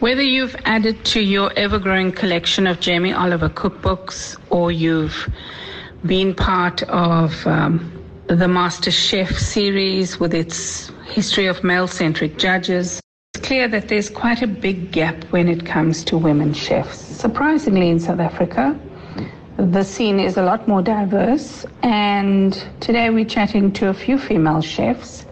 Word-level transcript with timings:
Whether 0.03 0.21
you've 0.21 0.57
added 0.65 1.05
to 1.05 1.21
your 1.21 1.53
ever 1.55 1.79
growing 1.79 2.11
collection 2.11 2.67
of 2.67 2.81
Jamie 2.81 3.13
Oliver 3.13 3.47
cookbooks 3.47 4.37
or 4.49 4.69
you've 4.69 5.33
been 6.05 6.35
part 6.35 6.83
of 6.89 7.47
um, 7.47 7.89
the 8.27 8.49
Master 8.49 8.91
Chef 8.91 9.31
series 9.37 10.19
with 10.19 10.33
its 10.33 10.91
history 11.05 11.45
of 11.45 11.63
male 11.63 11.87
centric 11.87 12.37
judges, 12.37 12.99
it's 13.33 13.47
clear 13.47 13.69
that 13.69 13.87
there's 13.87 14.09
quite 14.09 14.41
a 14.41 14.47
big 14.47 14.91
gap 14.91 15.23
when 15.31 15.47
it 15.47 15.65
comes 15.65 16.03
to 16.03 16.17
women 16.17 16.53
chefs. 16.53 16.97
Surprisingly, 16.97 17.89
in 17.89 17.97
South 17.97 18.19
Africa, 18.19 18.77
the 19.55 19.83
scene 19.83 20.19
is 20.19 20.35
a 20.35 20.43
lot 20.43 20.67
more 20.67 20.81
diverse, 20.81 21.65
and 21.81 22.61
today 22.81 23.09
we're 23.09 23.23
chatting 23.23 23.71
to 23.71 23.87
a 23.87 23.93
few 23.93 24.17
female 24.17 24.61
chefs 24.61 25.25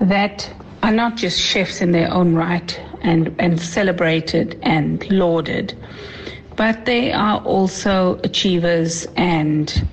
that 0.00 0.50
are 0.82 0.90
not 0.90 1.16
just 1.16 1.38
chefs 1.38 1.82
in 1.82 1.92
their 1.92 2.10
own 2.10 2.34
right 2.34 2.80
and, 3.02 3.34
and 3.38 3.60
celebrated 3.60 4.58
and 4.62 5.10
lauded, 5.10 5.74
but 6.56 6.84
they 6.84 7.12
are 7.12 7.40
also 7.42 8.20
achievers 8.24 9.06
and 9.16 9.86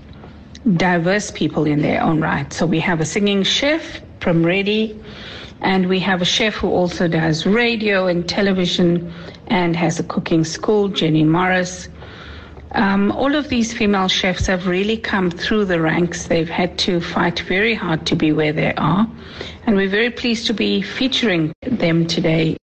diverse 0.75 1.31
people 1.31 1.65
in 1.65 1.81
their 1.81 2.01
own 2.01 2.21
right. 2.21 2.51
So 2.51 2.65
we 2.65 2.79
have 2.81 2.99
a 2.99 3.05
singing 3.05 3.43
chef, 3.43 4.01
Prim 4.19 4.45
Reddy, 4.45 4.99
and 5.61 5.87
we 5.87 5.99
have 5.99 6.21
a 6.21 6.25
chef 6.25 6.55
who 6.55 6.69
also 6.69 7.07
does 7.07 7.45
radio 7.45 8.07
and 8.07 8.27
television 8.27 9.11
and 9.47 9.75
has 9.75 9.99
a 9.99 10.03
cooking 10.03 10.43
school, 10.43 10.87
Jenny 10.89 11.23
Morris. 11.23 11.89
Um, 12.73 13.11
all 13.13 13.33
of 13.33 13.47
these 13.49 13.73
female 13.73 14.09
chefs 14.09 14.45
have 14.47 14.67
really 14.67 14.97
come 14.97 15.31
through 15.31 15.65
the 15.65 15.79
ranks. 15.79 16.27
They've 16.27 16.49
had 16.49 16.77
to 16.79 16.99
fight 16.99 17.39
very 17.39 17.73
hard 17.73 18.05
to 18.07 18.15
be 18.15 18.33
where 18.33 18.51
they 18.51 18.73
are. 18.75 19.07
And 19.65 19.75
we're 19.77 19.89
very 19.89 20.09
pleased 20.11 20.47
to 20.47 20.53
be 20.53 20.81
featuring 20.81 21.53
them 21.63 22.05
today. 22.07 22.57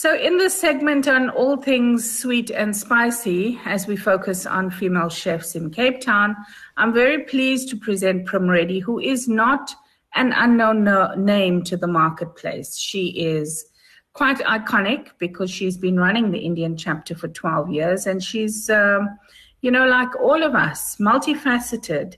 So, 0.00 0.14
in 0.14 0.38
this 0.38 0.54
segment 0.54 1.08
on 1.08 1.28
all 1.30 1.56
things 1.56 2.20
sweet 2.20 2.52
and 2.52 2.76
spicy, 2.76 3.58
as 3.64 3.88
we 3.88 3.96
focus 3.96 4.46
on 4.46 4.70
female 4.70 5.08
chefs 5.08 5.56
in 5.56 5.70
Cape 5.70 6.00
Town, 6.00 6.36
I'm 6.76 6.94
very 6.94 7.24
pleased 7.24 7.68
to 7.70 7.76
present 7.76 8.24
Prim 8.24 8.48
Reddy, 8.48 8.78
who 8.78 9.00
is 9.00 9.26
not 9.26 9.74
an 10.14 10.32
unknown 10.36 10.84
no- 10.84 11.16
name 11.16 11.64
to 11.64 11.76
the 11.76 11.88
marketplace. 11.88 12.78
She 12.78 13.08
is 13.08 13.64
quite 14.12 14.38
iconic 14.38 15.08
because 15.18 15.50
she's 15.50 15.76
been 15.76 15.98
running 15.98 16.30
the 16.30 16.46
Indian 16.46 16.76
chapter 16.76 17.16
for 17.16 17.26
12 17.26 17.72
years 17.72 18.06
and 18.06 18.22
she's, 18.22 18.70
um, 18.70 19.18
you 19.62 19.72
know, 19.72 19.88
like 19.88 20.14
all 20.20 20.44
of 20.44 20.54
us, 20.54 20.94
multifaceted. 20.98 22.14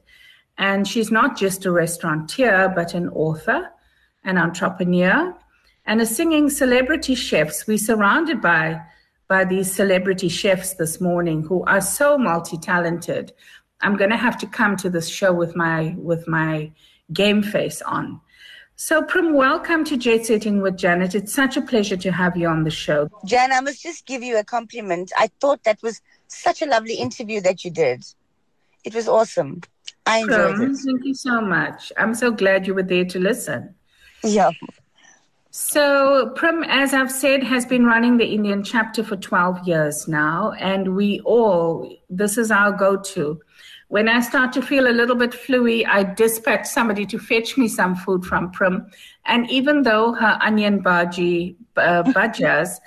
And 0.58 0.86
she's 0.86 1.10
not 1.10 1.34
just 1.34 1.64
a 1.64 1.72
restaurateur, 1.72 2.68
but 2.74 2.92
an 2.92 3.08
author, 3.08 3.70
an 4.22 4.36
entrepreneur, 4.36 5.34
and 5.86 6.00
a 6.00 6.06
singing 6.06 6.50
celebrity 6.50 7.14
chefs. 7.14 7.66
We're 7.66 7.78
surrounded 7.78 8.40
by 8.40 8.80
by 9.28 9.44
these 9.44 9.72
celebrity 9.72 10.28
chefs 10.28 10.74
this 10.74 11.00
morning 11.00 11.42
who 11.42 11.62
are 11.64 11.80
so 11.80 12.18
multi-talented. 12.18 13.32
I'm 13.80 13.96
going 13.96 14.10
to 14.10 14.16
have 14.16 14.36
to 14.38 14.46
come 14.46 14.76
to 14.78 14.90
this 14.90 15.08
show 15.08 15.32
with 15.32 15.54
my 15.54 15.94
with 15.96 16.26
my 16.26 16.72
game 17.12 17.42
face 17.42 17.80
on. 17.82 18.20
So, 18.76 19.02
Prim, 19.02 19.34
welcome 19.34 19.84
to 19.84 19.96
Jet 19.96 20.24
Setting 20.24 20.62
with 20.62 20.78
Janet. 20.78 21.14
It's 21.14 21.34
such 21.34 21.58
a 21.58 21.60
pleasure 21.60 21.98
to 21.98 22.10
have 22.10 22.34
you 22.36 22.48
on 22.48 22.64
the 22.64 22.70
show. 22.70 23.08
Jan, 23.26 23.52
I 23.52 23.60
must 23.60 23.82
just 23.82 24.06
give 24.06 24.22
you 24.22 24.38
a 24.38 24.44
compliment. 24.44 25.12
I 25.18 25.28
thought 25.38 25.62
that 25.64 25.82
was 25.82 26.00
such 26.28 26.62
a 26.62 26.66
lovely 26.66 26.94
interview 26.94 27.42
that 27.42 27.62
you 27.62 27.70
did. 27.70 28.02
It 28.82 28.94
was 28.94 29.06
awesome. 29.06 29.60
I 30.06 30.20
enjoyed 30.20 30.56
Prim, 30.56 30.72
it. 30.72 30.78
Thank 30.78 31.04
you 31.04 31.14
so 31.14 31.42
much. 31.42 31.92
I'm 31.98 32.14
so 32.14 32.30
glad 32.30 32.66
you 32.66 32.74
were 32.74 32.82
there 32.82 33.04
to 33.04 33.18
listen. 33.18 33.74
Yeah. 34.24 34.50
So, 35.52 36.30
Prim, 36.36 36.62
as 36.62 36.94
I've 36.94 37.10
said, 37.10 37.42
has 37.42 37.66
been 37.66 37.84
running 37.84 38.16
the 38.16 38.26
Indian 38.26 38.62
chapter 38.62 39.02
for 39.02 39.16
12 39.16 39.66
years 39.66 40.06
now, 40.06 40.52
and 40.52 40.94
we 40.94 41.20
all, 41.20 41.92
this 42.08 42.38
is 42.38 42.52
our 42.52 42.70
go 42.70 42.96
to. 42.96 43.40
When 43.88 44.08
I 44.08 44.20
start 44.20 44.52
to 44.52 44.62
feel 44.62 44.86
a 44.86 44.94
little 44.94 45.16
bit 45.16 45.32
fluey, 45.32 45.84
I 45.84 46.04
dispatch 46.04 46.66
somebody 46.66 47.04
to 47.06 47.18
fetch 47.18 47.56
me 47.56 47.66
some 47.66 47.96
food 47.96 48.24
from 48.24 48.52
Prim. 48.52 48.88
And 49.26 49.50
even 49.50 49.82
though 49.82 50.12
her 50.12 50.38
onion 50.40 50.84
bhaji 50.84 51.56
uh, 51.76 52.02
bhajas 52.06 52.78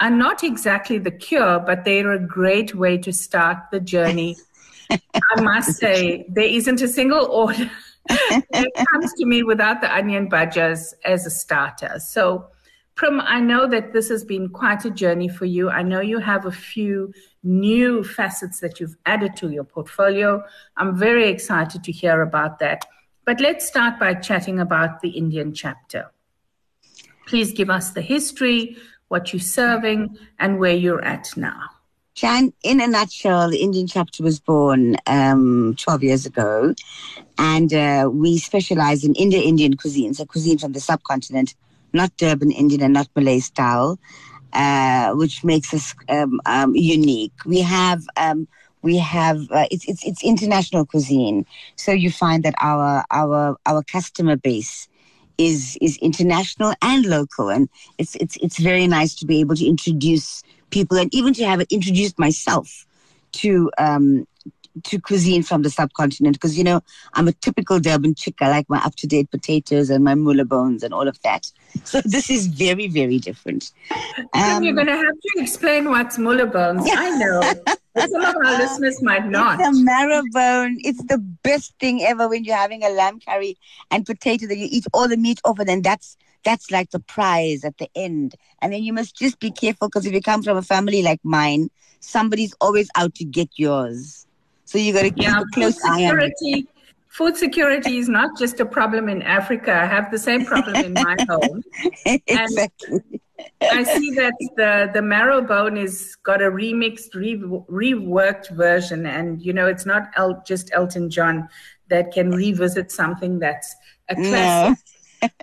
are 0.00 0.10
not 0.10 0.44
exactly 0.44 0.98
the 0.98 1.10
cure, 1.10 1.60
but 1.60 1.86
they're 1.86 2.12
a 2.12 2.18
great 2.18 2.74
way 2.74 2.98
to 2.98 3.12
start 3.12 3.56
the 3.70 3.80
journey. 3.80 4.36
I 4.90 5.40
must 5.40 5.78
say, 5.78 6.26
there 6.28 6.44
isn't 6.44 6.82
a 6.82 6.88
single 6.88 7.24
order 7.24 7.70
that 8.08 8.70
comes 8.92 9.12
to 9.14 9.26
me 9.26 9.42
without 9.42 9.80
the 9.80 9.94
onion 9.94 10.28
bhajas 10.28 10.94
as 11.04 11.26
a 11.26 11.30
starter. 11.30 11.98
So, 11.98 12.46
Prim, 12.94 13.20
I 13.20 13.40
know 13.40 13.66
that 13.68 13.92
this 13.92 14.08
has 14.10 14.24
been 14.24 14.48
quite 14.48 14.84
a 14.84 14.90
journey 14.90 15.28
for 15.28 15.46
you. 15.46 15.70
I 15.70 15.82
know 15.82 16.00
you 16.00 16.18
have 16.18 16.44
a 16.44 16.52
few 16.52 17.12
new 17.42 18.04
facets 18.04 18.60
that 18.60 18.80
you've 18.80 18.96
added 19.06 19.34
to 19.36 19.50
your 19.50 19.64
portfolio. 19.64 20.42
I'm 20.76 20.96
very 20.96 21.28
excited 21.28 21.82
to 21.84 21.92
hear 21.92 22.20
about 22.20 22.58
that. 22.58 22.84
But 23.24 23.40
let's 23.40 23.66
start 23.66 23.98
by 23.98 24.14
chatting 24.14 24.60
about 24.60 25.00
the 25.00 25.10
Indian 25.10 25.54
chapter. 25.54 26.10
Please 27.26 27.52
give 27.52 27.70
us 27.70 27.90
the 27.90 28.02
history, 28.02 28.76
what 29.08 29.32
you're 29.32 29.40
serving, 29.40 30.18
and 30.38 30.58
where 30.58 30.74
you're 30.74 31.04
at 31.04 31.28
now. 31.36 31.70
Jan, 32.14 32.52
in 32.62 32.80
a 32.80 32.86
nutshell, 32.86 33.50
the 33.50 33.62
Indian 33.62 33.86
chapter 33.86 34.22
was 34.22 34.38
born 34.38 34.96
um, 35.06 35.74
12 35.78 36.02
years 36.02 36.26
ago, 36.26 36.74
and 37.38 37.72
uh, 37.72 38.10
we 38.12 38.38
specialize 38.38 39.02
in 39.02 39.14
Indo 39.14 39.38
Indian 39.38 39.76
cuisine, 39.76 40.12
so 40.12 40.26
cuisine 40.26 40.58
from 40.58 40.72
the 40.72 40.80
subcontinent, 40.80 41.54
not 41.94 42.14
Durban 42.18 42.50
Indian 42.50 42.82
and 42.82 42.92
not 42.92 43.08
Malay 43.16 43.40
style, 43.40 43.98
uh, 44.52 45.12
which 45.12 45.42
makes 45.42 45.72
us 45.72 45.94
um, 46.08 46.40
um, 46.46 46.74
unique. 46.74 47.32
We 47.46 47.60
have. 47.60 48.02
Um, 48.16 48.46
we 48.82 48.98
have 48.98 49.38
uh, 49.52 49.66
it's, 49.70 49.88
it's 49.88 50.04
it's 50.04 50.24
international 50.24 50.84
cuisine, 50.84 51.46
so 51.76 51.92
you 51.92 52.10
find 52.10 52.42
that 52.42 52.54
our 52.60 53.04
our 53.12 53.56
our 53.64 53.82
customer 53.84 54.36
base 54.36 54.88
is 55.38 55.78
is 55.80 55.98
international 55.98 56.74
and 56.82 57.06
local, 57.06 57.48
and 57.48 57.68
it's 57.98 58.16
it's 58.16 58.36
it's 58.38 58.58
very 58.58 58.88
nice 58.88 59.14
to 59.14 59.24
be 59.24 59.38
able 59.38 59.54
to 59.54 59.64
introduce 59.64 60.42
people 60.72 60.98
and 60.98 61.14
even 61.14 61.32
to 61.34 61.44
have 61.44 61.60
introduced 61.70 62.18
myself 62.18 62.86
to 63.32 63.70
um, 63.78 64.26
to 64.84 64.98
cuisine 64.98 65.42
from 65.42 65.62
the 65.62 65.70
subcontinent 65.70 66.34
because 66.34 66.56
you 66.56 66.64
know 66.64 66.80
I'm 67.14 67.28
a 67.28 67.32
typical 67.32 67.78
Durban 67.78 68.14
chick. 68.14 68.36
I 68.40 68.48
like 68.48 68.68
my 68.68 68.78
up 68.78 68.96
to 68.96 69.06
date 69.06 69.30
potatoes 69.30 69.90
and 69.90 70.02
my 70.02 70.14
mula 70.14 70.44
bones 70.44 70.82
and 70.82 70.94
all 70.94 71.06
of 71.06 71.20
that. 71.22 71.50
So 71.84 72.00
this 72.04 72.30
is 72.30 72.46
very 72.46 72.88
very 72.88 73.18
different. 73.18 73.70
Um, 74.34 74.62
you're 74.62 74.74
going 74.74 74.86
to 74.86 74.96
have 74.96 75.14
to 75.14 75.30
explain 75.36 75.90
what's 75.90 76.18
mula 76.18 76.46
bones. 76.46 76.88
I 76.90 77.10
know. 77.18 77.40
some 77.98 78.24
of 78.24 78.34
our 78.36 78.58
listeners 78.58 79.02
might 79.02 79.26
not. 79.26 79.60
It's 79.60 79.68
a 79.68 79.82
marrow 79.82 80.22
bone. 80.32 80.78
It's 80.80 81.02
the 81.04 81.18
best 81.18 81.74
thing 81.78 82.02
ever 82.02 82.28
when 82.28 82.44
you're 82.44 82.56
having 82.56 82.82
a 82.82 82.88
lamb 82.88 83.20
curry 83.20 83.58
and 83.90 84.06
potato 84.06 84.46
that 84.46 84.56
you 84.56 84.68
eat 84.70 84.86
all 84.94 85.08
the 85.08 85.18
meat 85.18 85.40
off 85.44 85.58
and 85.58 85.68
then 85.68 85.82
that's 85.82 86.16
that's 86.44 86.70
like 86.70 86.90
the 86.90 87.00
prize 87.00 87.64
at 87.64 87.78
the 87.78 87.88
end. 87.94 88.34
And 88.60 88.72
then 88.72 88.82
you 88.82 88.92
must 88.92 89.16
just 89.16 89.40
be 89.40 89.50
careful 89.50 89.88
because 89.88 90.06
if 90.06 90.12
you 90.12 90.20
come 90.20 90.42
from 90.42 90.56
a 90.56 90.62
family 90.62 91.02
like 91.02 91.20
mine, 91.22 91.70
somebody's 92.00 92.54
always 92.60 92.90
out 92.96 93.14
to 93.16 93.24
get 93.24 93.48
yours. 93.56 94.26
So 94.64 94.78
you 94.78 94.92
got 94.92 95.02
to 95.02 95.10
keep 95.10 95.24
yeah, 95.24 95.40
a 95.40 95.44
close 95.52 95.78
eye 95.84 96.06
on 96.06 96.20
it. 96.20 96.68
Food 97.08 97.36
security 97.36 97.98
is 97.98 98.08
not 98.08 98.38
just 98.38 98.58
a 98.60 98.64
problem 98.64 99.10
in 99.10 99.20
Africa. 99.20 99.70
I 99.70 99.84
have 99.84 100.10
the 100.10 100.18
same 100.18 100.46
problem 100.46 100.76
in 100.76 100.94
my 100.94 101.14
home. 101.28 101.62
exactly. 102.06 103.20
I 103.60 103.82
see 103.82 104.14
that 104.14 104.32
the 104.56 104.90
the 104.94 105.02
marrow 105.02 105.42
bone 105.42 105.76
is 105.76 106.16
got 106.22 106.40
a 106.40 106.50
remixed, 106.50 107.14
re, 107.14 107.36
reworked 107.36 108.50
version, 108.50 109.04
and 109.04 109.42
you 109.42 109.52
know 109.52 109.66
it's 109.66 109.84
not 109.84 110.10
El, 110.16 110.42
just 110.46 110.70
Elton 110.72 111.10
John 111.10 111.48
that 111.88 112.12
can 112.12 112.30
revisit 112.30 112.90
something 112.90 113.38
that's 113.38 113.74
a 114.08 114.14
classic. 114.14 114.78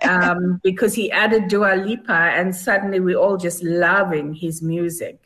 Um, 0.02 0.60
because 0.62 0.94
he 0.94 1.10
added 1.10 1.48
Dua 1.48 1.76
Lipa, 1.76 2.12
and 2.12 2.54
suddenly 2.54 3.00
we're 3.00 3.18
all 3.18 3.36
just 3.36 3.62
loving 3.62 4.34
his 4.34 4.62
music. 4.62 5.20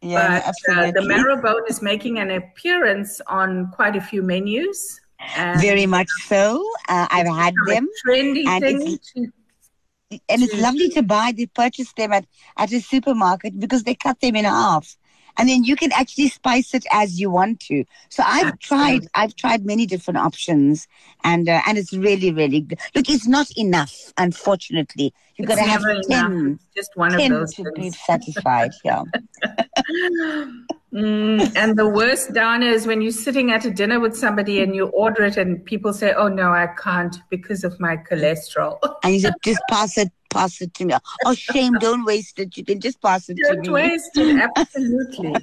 Yeah, 0.00 0.52
but 0.66 0.76
uh, 0.76 0.90
the 0.90 1.02
marrow 1.02 1.40
bone 1.40 1.62
is 1.68 1.80
making 1.80 2.18
an 2.18 2.30
appearance 2.30 3.20
on 3.28 3.70
quite 3.70 3.94
a 3.94 4.00
few 4.00 4.22
menus. 4.22 5.00
Very 5.36 5.86
much 5.86 6.08
so. 6.26 6.68
Uh, 6.88 7.06
I've 7.10 7.28
had 7.28 7.54
them. 7.66 7.88
Trendy 8.04 8.44
and 8.46 8.60
thing. 8.60 8.98
It's, 9.14 9.32
and 10.28 10.42
it's 10.42 10.60
lovely 10.60 10.88
to 10.90 11.02
buy. 11.02 11.32
They 11.36 11.46
purchase 11.46 11.92
them 11.92 12.12
at, 12.12 12.26
at 12.56 12.72
a 12.72 12.80
supermarket 12.80 13.58
because 13.58 13.84
they 13.84 13.94
cut 13.94 14.20
them 14.20 14.34
in 14.36 14.44
half 14.44 14.96
and 15.36 15.48
then 15.48 15.64
you 15.64 15.76
can 15.76 15.92
actually 15.92 16.28
spice 16.28 16.74
it 16.74 16.84
as 16.92 17.20
you 17.20 17.30
want 17.30 17.60
to. 17.60 17.84
So 18.08 18.22
I've 18.26 18.58
tried, 18.58 19.06
I've 19.14 19.34
tried 19.36 19.64
many 19.64 19.86
different 19.86 20.18
options, 20.18 20.88
and 21.24 21.48
uh, 21.48 21.60
and 21.66 21.78
it's 21.78 21.92
really, 21.92 22.32
really 22.32 22.60
good. 22.60 22.78
Look, 22.94 23.08
it's 23.08 23.26
not 23.26 23.46
enough, 23.56 24.12
unfortunately. 24.18 25.14
You've 25.36 25.48
got 25.48 25.56
to 25.56 25.62
have 25.62 25.82
ten, 26.08 26.58
just 26.76 26.90
one 26.94 27.12
10 27.12 27.32
of 27.32 27.38
those 27.38 27.54
to 27.54 27.72
be 27.74 27.90
satisfied. 27.90 28.72
Yeah. 28.84 29.02
mm, 30.92 31.52
and 31.56 31.78
the 31.78 31.88
worst, 31.88 32.34
Dana, 32.34 32.66
is 32.66 32.86
when 32.86 33.00
you're 33.00 33.12
sitting 33.12 33.50
at 33.50 33.64
a 33.64 33.70
dinner 33.70 33.98
with 33.98 34.16
somebody 34.16 34.62
and 34.62 34.74
you 34.74 34.86
order 34.88 35.24
it, 35.24 35.36
and 35.36 35.64
people 35.64 35.92
say, 35.92 36.12
"Oh 36.12 36.28
no, 36.28 36.52
I 36.52 36.68
can't 36.78 37.16
because 37.30 37.64
of 37.64 37.78
my 37.80 37.96
cholesterol." 37.96 38.78
and 39.02 39.14
you 39.14 39.30
"Just 39.44 39.60
pass 39.70 39.96
it 39.98 40.12
pass 40.32 40.60
it 40.60 40.74
to 40.74 40.84
me. 40.84 40.94
Oh, 41.24 41.34
shame, 41.34 41.74
don't 41.80 42.04
waste 42.04 42.38
it. 42.38 42.56
You 42.56 42.64
can 42.64 42.80
just 42.80 43.00
pass 43.00 43.28
it 43.28 43.36
don't 43.42 43.56
to 43.56 43.60
me. 43.60 43.64
Don't 43.66 43.74
waste 43.74 44.16
it, 44.16 44.50
absolutely. 44.56 45.34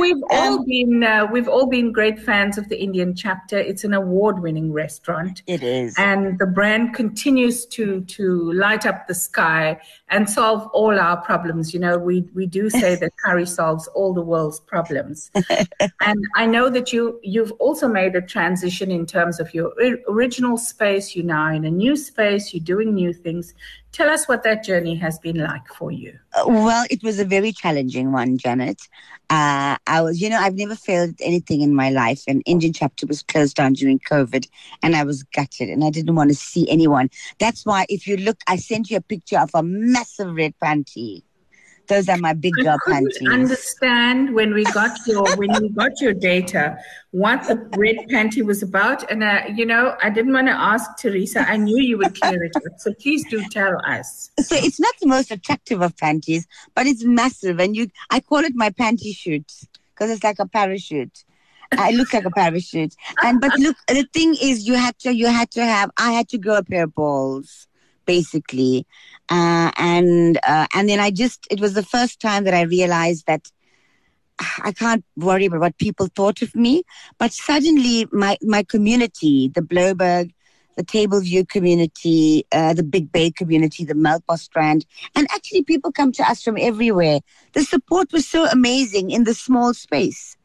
we've 0.00 0.22
all 0.30 0.58
um, 0.58 0.64
been 0.64 1.02
uh, 1.02 1.26
we've 1.30 1.48
all 1.48 1.66
been 1.66 1.92
great 1.92 2.18
fans 2.18 2.58
of 2.58 2.68
the 2.68 2.80
Indian 2.80 3.14
chapter. 3.14 3.58
It's 3.58 3.84
an 3.84 3.94
award-winning 3.94 4.72
restaurant. 4.72 5.42
It 5.46 5.62
is, 5.62 5.94
and 5.98 6.38
the 6.38 6.46
brand 6.46 6.94
continues 6.94 7.66
to 7.66 8.02
to 8.02 8.52
light 8.52 8.86
up 8.86 9.06
the 9.06 9.14
sky 9.14 9.80
and 10.08 10.28
solve 10.28 10.66
all 10.72 10.98
our 10.98 11.16
problems. 11.16 11.74
You 11.74 11.80
know, 11.80 11.98
we 11.98 12.28
we 12.34 12.46
do 12.46 12.70
say 12.70 12.94
that 12.96 13.12
curry 13.24 13.46
solves 13.46 13.88
all 13.88 14.12
the 14.14 14.22
world's 14.22 14.60
problems. 14.60 15.30
and 16.00 16.24
I 16.36 16.46
know 16.46 16.70
that 16.70 16.92
you 16.92 17.18
you've 17.22 17.52
also 17.52 17.88
made 17.88 18.14
a 18.14 18.22
transition 18.22 18.90
in 18.90 19.06
terms 19.06 19.40
of 19.40 19.52
your 19.54 19.72
original 20.08 20.56
space. 20.56 21.14
You're 21.14 21.24
now 21.24 21.52
in 21.52 21.64
a 21.64 21.70
new 21.70 21.96
space. 21.96 22.52
You're 22.52 22.64
doing 22.64 22.94
new 22.94 23.12
things. 23.12 23.54
Tell 23.92 24.10
us 24.10 24.28
what 24.28 24.42
that 24.42 24.62
journey 24.62 24.94
has 24.96 25.18
been 25.18 25.38
like 25.38 25.66
for 25.68 25.90
you. 25.90 26.18
Uh, 26.34 26.44
well, 26.48 26.86
it 26.90 27.02
was 27.02 27.18
a 27.18 27.24
very 27.24 27.50
challenging 27.50 28.12
one, 28.12 28.36
Janet. 28.36 28.80
Uh, 29.30 29.76
I 29.86 30.02
was, 30.02 30.20
you 30.20 30.28
know, 30.28 30.38
I've 30.38 30.54
never 30.54 30.76
failed 30.76 31.14
anything 31.20 31.62
in 31.62 31.74
my 31.74 31.90
life. 31.90 32.22
And 32.28 32.42
Indian 32.44 32.72
chapter 32.72 33.06
was 33.06 33.22
closed 33.22 33.56
down 33.56 33.72
during 33.72 33.98
COVID, 33.98 34.46
and 34.82 34.94
I 34.94 35.04
was 35.04 35.22
gutted, 35.22 35.70
and 35.70 35.82
I 35.82 35.90
didn't 35.90 36.14
want 36.14 36.30
to 36.30 36.36
see 36.36 36.68
anyone. 36.68 37.08
That's 37.38 37.64
why, 37.64 37.86
if 37.88 38.06
you 38.06 38.18
look, 38.18 38.38
I 38.46 38.56
sent 38.56 38.90
you 38.90 38.98
a 38.98 39.00
picture 39.00 39.38
of 39.38 39.50
a 39.54 39.62
massive 39.62 40.34
red 40.34 40.54
panty 40.62 41.22
those 41.88 42.08
are 42.08 42.18
my 42.18 42.32
big 42.32 42.54
girl 42.54 42.78
I 42.86 42.92
panties. 42.92 43.28
Understand 43.28 44.34
when 44.34 44.54
we 44.54 44.64
got 44.64 44.98
your 45.06 45.24
when 45.36 45.52
we 45.60 45.68
got 45.70 46.00
your 46.00 46.12
data 46.12 46.78
what 47.12 47.44
the 47.48 47.56
red 47.78 47.96
panty 48.10 48.44
was 48.44 48.62
about, 48.62 49.10
and 49.10 49.22
uh, 49.22 49.42
you 49.54 49.64
know 49.64 49.96
I 50.02 50.10
didn't 50.10 50.32
want 50.32 50.48
to 50.48 50.52
ask 50.52 50.98
Teresa. 50.98 51.48
I 51.48 51.56
knew 51.56 51.78
you 51.78 51.96
would 51.98 52.20
clear 52.20 52.44
it 52.44 52.54
up, 52.56 52.78
so 52.78 52.92
please 52.94 53.24
do 53.30 53.42
tell 53.50 53.80
us. 53.86 54.30
So 54.40 54.54
it's 54.56 54.78
not 54.78 54.94
the 55.00 55.06
most 55.06 55.30
attractive 55.30 55.80
of 55.80 55.96
panties, 55.96 56.46
but 56.74 56.86
it's 56.86 57.04
massive, 57.04 57.58
and 57.58 57.74
you 57.74 57.88
I 58.10 58.20
call 58.20 58.40
it 58.40 58.54
my 58.54 58.70
panty 58.70 59.16
shoot 59.16 59.50
because 59.94 60.10
it's 60.10 60.24
like 60.24 60.38
a 60.38 60.46
parachute. 60.46 61.24
I 61.72 61.90
look 61.92 62.12
like 62.12 62.24
a 62.24 62.30
parachute, 62.30 62.94
and 63.22 63.40
but 63.40 63.58
look, 63.58 63.76
the 63.88 64.06
thing 64.12 64.36
is, 64.40 64.66
you 64.66 64.74
had 64.74 64.98
to 65.00 65.14
you 65.14 65.26
had 65.26 65.50
to 65.52 65.64
have 65.64 65.90
I 65.96 66.12
had 66.12 66.28
to 66.30 66.38
grow 66.38 66.58
a 66.58 66.62
pair 66.62 66.84
of 66.84 66.94
balls 66.94 67.66
basically. 68.06 68.86
Uh, 69.28 69.70
and 69.76 70.38
uh, 70.46 70.66
and 70.74 70.88
then 70.88 71.00
I 71.00 71.10
just 71.10 71.46
it 71.50 71.60
was 71.60 71.74
the 71.74 71.82
first 71.82 72.20
time 72.20 72.44
that 72.44 72.54
I 72.54 72.62
realized 72.62 73.26
that 73.26 73.50
I 74.62 74.72
can't 74.72 75.04
worry 75.16 75.46
about 75.46 75.60
what 75.60 75.78
people 75.78 76.08
thought 76.14 76.42
of 76.42 76.54
me. 76.54 76.82
But 77.18 77.32
suddenly, 77.32 78.06
my 78.12 78.38
my 78.42 78.62
community, 78.62 79.48
the 79.48 79.62
Blouberg, 79.62 80.32
the 80.76 80.84
Tableview 80.84 81.48
community, 81.48 82.46
uh, 82.52 82.74
the 82.74 82.82
Big 82.82 83.10
Bay 83.10 83.30
community, 83.30 83.84
the 83.84 83.94
Melkbos 83.94 84.40
Strand, 84.40 84.86
and 85.14 85.26
actually 85.34 85.62
people 85.62 85.90
come 85.90 86.12
to 86.12 86.22
us 86.22 86.42
from 86.42 86.56
everywhere. 86.58 87.20
The 87.52 87.64
support 87.64 88.12
was 88.12 88.28
so 88.28 88.46
amazing 88.46 89.10
in 89.10 89.24
the 89.24 89.34
small 89.34 89.74
space 89.74 90.35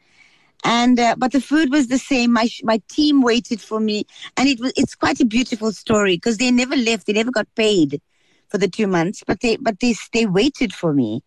and 0.63 0.99
uh, 0.99 1.15
but 1.17 1.31
the 1.31 1.41
food 1.41 1.71
was 1.71 1.87
the 1.87 1.97
same. 1.97 2.33
My 2.33 2.49
my 2.63 2.81
team 2.89 3.21
waited 3.21 3.61
for 3.61 3.79
me. 3.79 4.05
And 4.37 4.47
it 4.47 4.59
was 4.59 4.73
it's 4.75 4.95
quite 4.95 5.19
a 5.19 5.25
beautiful 5.25 5.71
story 5.71 6.15
because 6.15 6.37
they 6.37 6.51
never 6.51 6.75
left. 6.75 7.07
They 7.07 7.13
never 7.13 7.31
got 7.31 7.47
paid 7.55 8.01
for 8.49 8.57
the 8.57 8.67
two 8.67 8.85
months 8.85 9.23
but 9.25 9.39
they 9.39 9.55
but 9.55 9.79
they 9.79 9.95
they 10.13 10.25
waited 10.25 10.73
for 10.73 10.93
me. 10.93 11.23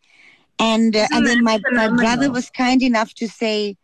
And 0.58 0.94
uh, 0.94 1.08
and 1.12 1.26
then 1.26 1.42
my, 1.42 1.60
my 1.72 1.88
brother 1.88 2.30
was 2.30 2.48
kind 2.50 2.82
enough 2.82 3.14
to 3.14 3.28
say 3.28 3.76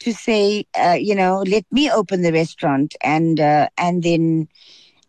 to 0.00 0.12
say 0.12 0.66
uh, 0.78 0.96
you 0.98 1.14
know 1.14 1.42
let 1.46 1.64
me 1.72 1.90
open 1.90 2.22
the 2.22 2.32
restaurant 2.32 2.94
and 3.02 3.40
uh, 3.40 3.68
and 3.76 4.02
then 4.02 4.48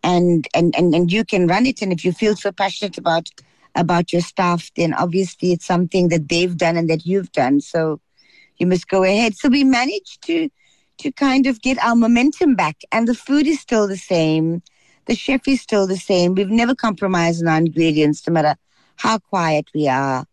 and, 0.02 0.46
and 0.54 0.74
and 0.76 0.94
and 0.94 1.12
you 1.12 1.24
can 1.24 1.46
run 1.46 1.66
it. 1.66 1.82
And 1.82 1.92
if 1.92 2.04
you 2.04 2.12
feel 2.12 2.34
so 2.34 2.50
passionate 2.50 2.98
about 2.98 3.28
about 3.76 4.12
your 4.12 4.22
staff 4.22 4.70
then 4.76 4.94
obviously 4.94 5.52
it's 5.52 5.66
something 5.66 6.08
that 6.08 6.28
they've 6.28 6.56
done 6.56 6.76
and 6.76 6.90
that 6.90 7.06
you've 7.06 7.32
done. 7.32 7.60
So 7.60 8.00
you 8.58 8.66
must 8.66 8.88
go 8.88 9.02
ahead. 9.02 9.36
So 9.36 9.48
we 9.48 9.64
managed 9.64 10.22
to 10.26 10.48
to 10.98 11.10
kind 11.12 11.46
of 11.46 11.60
get 11.60 11.78
our 11.84 11.96
momentum 11.96 12.54
back, 12.54 12.76
and 12.92 13.08
the 13.08 13.14
food 13.14 13.46
is 13.46 13.60
still 13.60 13.88
the 13.88 13.96
same. 13.96 14.62
The 15.06 15.14
chef 15.14 15.46
is 15.48 15.60
still 15.60 15.86
the 15.86 15.96
same. 15.96 16.34
We've 16.34 16.48
never 16.48 16.74
compromised 16.74 17.42
on 17.42 17.48
our 17.48 17.58
ingredients, 17.58 18.26
no 18.26 18.32
matter 18.32 18.56
how 18.96 19.18
quiet 19.18 19.66
we 19.74 19.88
are. 19.88 20.24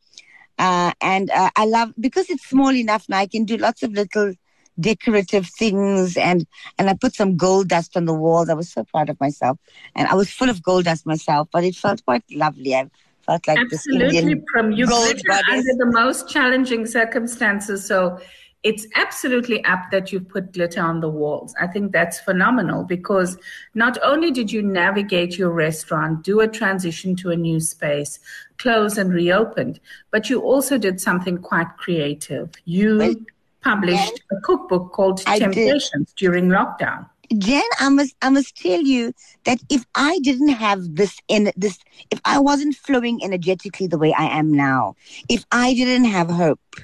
Uh, 0.57 0.91
and 1.01 1.31
uh, 1.31 1.49
I 1.55 1.65
love 1.65 1.93
because 1.99 2.29
it's 2.29 2.47
small 2.47 2.73
enough 2.73 3.05
now. 3.09 3.17
I 3.17 3.27
can 3.27 3.45
do 3.45 3.57
lots 3.57 3.81
of 3.83 3.91
little 3.93 4.33
decorative 4.79 5.47
things, 5.47 6.15
and 6.17 6.45
and 6.77 6.89
I 6.89 6.93
put 6.93 7.15
some 7.15 7.35
gold 7.37 7.69
dust 7.69 7.97
on 7.97 8.05
the 8.05 8.13
walls. 8.13 8.49
I 8.49 8.53
was 8.53 8.71
so 8.71 8.83
proud 8.83 9.09
of 9.09 9.19
myself, 9.19 9.57
and 9.95 10.07
I 10.07 10.15
was 10.15 10.29
full 10.29 10.49
of 10.49 10.61
gold 10.61 10.85
dust 10.85 11.05
myself. 11.05 11.47
But 11.51 11.63
it 11.63 11.75
felt 11.75 12.05
quite 12.05 12.23
lovely. 12.31 12.75
I 12.75 12.89
felt 13.23 13.47
like 13.47 13.59
absolutely 13.59 14.41
from 14.51 14.71
you 14.71 14.85
under 14.85 15.73
the 15.77 15.89
most 15.91 16.29
challenging 16.29 16.85
circumstances. 16.85 17.85
So 17.85 18.19
it's 18.63 18.85
absolutely 18.95 19.63
apt 19.63 19.91
that 19.91 20.11
you've 20.11 20.29
put 20.29 20.53
glitter 20.53 20.81
on 20.81 20.99
the 20.99 21.09
walls. 21.09 21.55
I 21.59 21.65
think 21.65 21.91
that's 21.91 22.19
phenomenal 22.19 22.83
because 22.83 23.37
not 23.73 23.97
only 24.03 24.29
did 24.29 24.51
you 24.51 24.61
navigate 24.61 25.37
your 25.37 25.49
restaurant, 25.49 26.23
do 26.23 26.41
a 26.41 26.47
transition 26.47 27.15
to 27.17 27.31
a 27.31 27.35
new 27.35 27.59
space, 27.59 28.19
close 28.57 28.97
and 28.97 29.11
reopened, 29.11 29.79
but 30.11 30.29
you 30.29 30.41
also 30.41 30.77
did 30.77 31.01
something 31.01 31.39
quite 31.39 31.75
creative. 31.77 32.51
You 32.65 32.97
well, 32.97 33.15
published 33.63 34.21
a 34.31 34.39
cookbook 34.41 34.91
called 34.91 35.23
I 35.25 35.39
Temptations 35.39 36.13
did. 36.13 36.15
during 36.17 36.49
lockdown. 36.49 37.09
Jen, 37.37 37.63
I 37.79 37.89
must 37.89 38.15
I 38.21 38.29
must 38.29 38.57
tell 38.57 38.81
you 38.81 39.13
that 39.45 39.59
if 39.69 39.85
I 39.95 40.19
didn't 40.19 40.49
have 40.49 40.95
this 40.95 41.17
in 41.29 41.51
this 41.55 41.79
if 42.09 42.19
I 42.25 42.39
wasn't 42.39 42.75
flowing 42.75 43.23
energetically 43.23 43.87
the 43.87 43.97
way 43.97 44.13
I 44.13 44.25
am 44.25 44.53
now, 44.53 44.95
if 45.29 45.45
I 45.51 45.73
didn't 45.73 46.05
have 46.05 46.29
hope, 46.29 46.75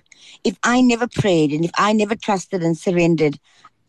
if 0.44 0.58
I 0.64 0.82
never 0.82 1.08
prayed 1.08 1.52
and 1.52 1.66
if 1.66 1.72
I 1.78 1.92
never 1.92 2.16
trusted 2.16 2.64
and 2.64 2.78
surrendered, 2.78 3.40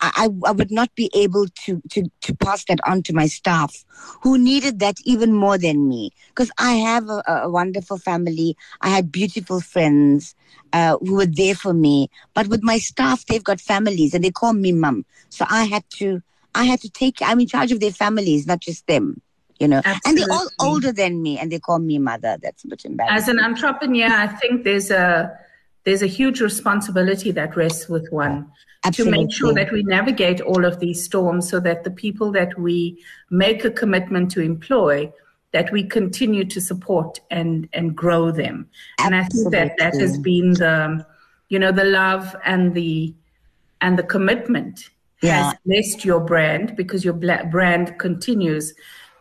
I, 0.01 0.29
I 0.45 0.53
would 0.53 0.71
not 0.71 0.95
be 0.95 1.11
able 1.15 1.47
to, 1.65 1.83
to, 1.91 2.05
to 2.21 2.37
pass 2.37 2.65
that 2.67 2.79
on 2.87 3.03
to 3.05 3.13
my 3.13 3.27
staff 3.27 3.85
who 4.23 4.39
needed 4.39 4.79
that 4.79 4.97
even 5.05 5.33
more 5.33 5.59
than 5.59 5.89
me. 5.89 6.13
Because 6.29 6.51
I 6.59 6.75
have 6.75 7.09
a, 7.09 7.23
a, 7.27 7.51
wonderful 7.51 7.99
family. 7.99 8.57
I 8.81 8.91
had 8.91 9.11
beautiful 9.11 9.61
friends 9.61 10.37
uh, 10.73 10.99
who 11.01 11.17
were 11.17 11.27
there 11.27 11.57
for 11.57 11.75
me. 11.75 12.11
But 12.33 12.47
with 12.47 12.63
my 12.63 12.79
staff, 12.79 13.27
they've 13.27 13.43
got 13.43 13.61
families 13.61 14.15
and 14.15 14.23
they 14.23 14.31
call 14.31 14.53
me 14.53 14.71
mum. 14.71 15.05
So 15.31 15.45
I 15.51 15.65
had 15.65 15.83
to 15.97 16.23
I 16.59 16.65
had 16.65 16.81
to 16.81 16.91
take, 16.91 17.17
I'm 17.23 17.41
in 17.41 17.47
charge 17.47 17.73
of 17.73 17.81
their 17.81 17.93
families, 17.93 18.47
not 18.47 18.61
just 18.61 18.87
them. 18.87 19.23
You 19.61 19.67
know, 19.67 19.79
Absolutely. 19.85 20.03
and 20.07 20.19
they're 20.19 20.37
all 20.37 20.49
older 20.61 20.93
than 20.93 21.21
me, 21.21 21.37
and 21.37 21.51
they 21.51 21.59
call 21.59 21.81
me 21.81 21.99
mother. 21.99 22.37
That's 22.41 22.63
a 22.65 22.69
bit 22.69 22.85
embarrassing. 22.85 23.17
As 23.17 23.29
an 23.29 23.41
entrepreneur, 23.41 24.07
I 24.07 24.29
think 24.29 24.63
there's 24.63 24.93
a 24.93 25.37
there's 25.85 26.03
a 26.03 26.07
huge 26.07 26.41
responsibility 26.41 27.33
that 27.33 27.57
rests 27.57 27.89
with 27.89 28.07
one 28.11 28.47
Absolutely. 28.85 29.13
to 29.13 29.25
make 29.25 29.33
sure 29.35 29.53
that 29.55 29.73
we 29.73 29.83
navigate 29.83 30.41
all 30.41 30.65
of 30.65 30.79
these 30.79 31.03
storms, 31.03 31.51
so 31.51 31.59
that 31.59 31.83
the 31.83 31.91
people 31.91 32.31
that 32.33 32.57
we 32.57 33.03
make 33.31 33.65
a 33.65 33.71
commitment 33.71 34.31
to 34.31 34.41
employ 34.41 35.13
that 35.53 35.73
we 35.73 35.83
continue 35.83 36.45
to 36.45 36.61
support 36.61 37.21
and 37.31 37.69
and 37.73 37.97
grow 37.97 38.31
them. 38.31 38.69
And 39.01 39.15
I 39.17 39.25
think 39.25 39.51
that 39.51 39.73
that 39.79 39.95
has 39.95 40.19
been 40.19 40.53
the 40.53 41.05
you 41.49 41.59
know 41.59 41.73
the 41.73 41.85
love 41.85 42.37
and 42.45 42.75
the 42.75 43.13
and 43.81 43.99
the 43.99 44.03
commitment 44.03 44.91
yeah. 45.23 45.45
has 45.45 45.55
blessed 45.65 46.05
your 46.05 46.21
brand 46.21 46.77
because 46.77 47.05
your 47.05 47.15
brand 47.15 47.99
continues 47.99 48.75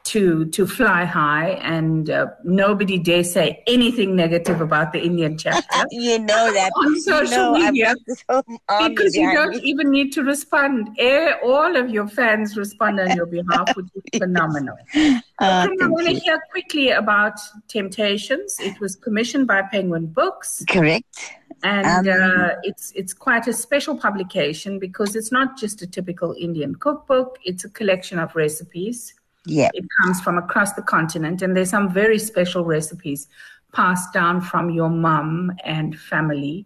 to 0.08 0.46
to 0.46 0.66
fly 0.66 1.04
high, 1.04 1.50
and 1.62 2.10
uh, 2.10 2.28
nobody 2.46 2.98
dare 2.98 3.26
say 3.26 3.62
anything 3.68 4.16
negative 4.16 4.62
about 4.62 4.94
the 4.94 5.02
Indian 5.02 5.38
chapter. 5.38 5.86
you 5.92 6.20
know 6.20 6.54
that 6.54 6.72
on 6.78 7.00
social 7.02 7.26
you 7.26 7.38
know, 7.38 7.72
media 7.72 7.94
because 8.88 9.16
you 9.16 9.34
don't 9.34 9.62
even 9.64 9.90
need 9.92 10.14
to 10.14 10.24
respond. 10.24 10.98
All 11.44 11.76
of 11.76 11.90
your 11.90 12.08
fans 12.08 12.56
respond 12.56 13.02
on 13.02 13.16
your 13.18 13.26
behalf, 13.26 13.76
which 13.76 13.88
is 13.96 14.04
phenomenal. 14.20 14.78
Uh, 14.96 15.68
I 15.82 15.88
want 15.88 16.08
to 16.08 16.14
hear 16.14 16.42
quickly 16.52 16.92
about 16.92 17.38
Temptations. 17.68 18.56
It 18.60 18.80
was 18.80 18.96
commissioned 18.96 19.46
by 19.46 19.64
Penguin 19.64 20.08
Books. 20.08 20.64
Correct 20.70 21.38
and 21.64 22.08
um, 22.08 22.32
uh, 22.40 22.50
it's 22.64 22.92
it's 22.96 23.14
quite 23.14 23.48
a 23.48 23.54
special 23.54 23.98
publication 23.98 24.80
because 24.80 25.16
it's 25.16 25.32
not 25.32 25.58
just 25.58 25.82
a 25.82 25.88
typical 25.88 26.36
Indian 26.40 26.76
cookbook. 26.76 27.40
It's 27.44 27.66
a 27.66 27.70
collection 27.70 28.20
of 28.20 28.36
recipes 28.36 29.14
yeah. 29.48 29.70
It 29.74 29.86
comes 30.02 30.22
from 30.22 30.38
across 30.38 30.74
the 30.74 30.82
continent, 30.82 31.42
and 31.42 31.56
there's 31.56 31.70
some 31.70 31.92
very 31.92 32.20
special 32.20 32.66
recipes 32.66 33.28
passed 33.74 34.14
down 34.14 34.42
from 34.42 34.70
your 34.70 34.90
mum 34.90 35.52
and 35.64 35.98
family 35.98 36.66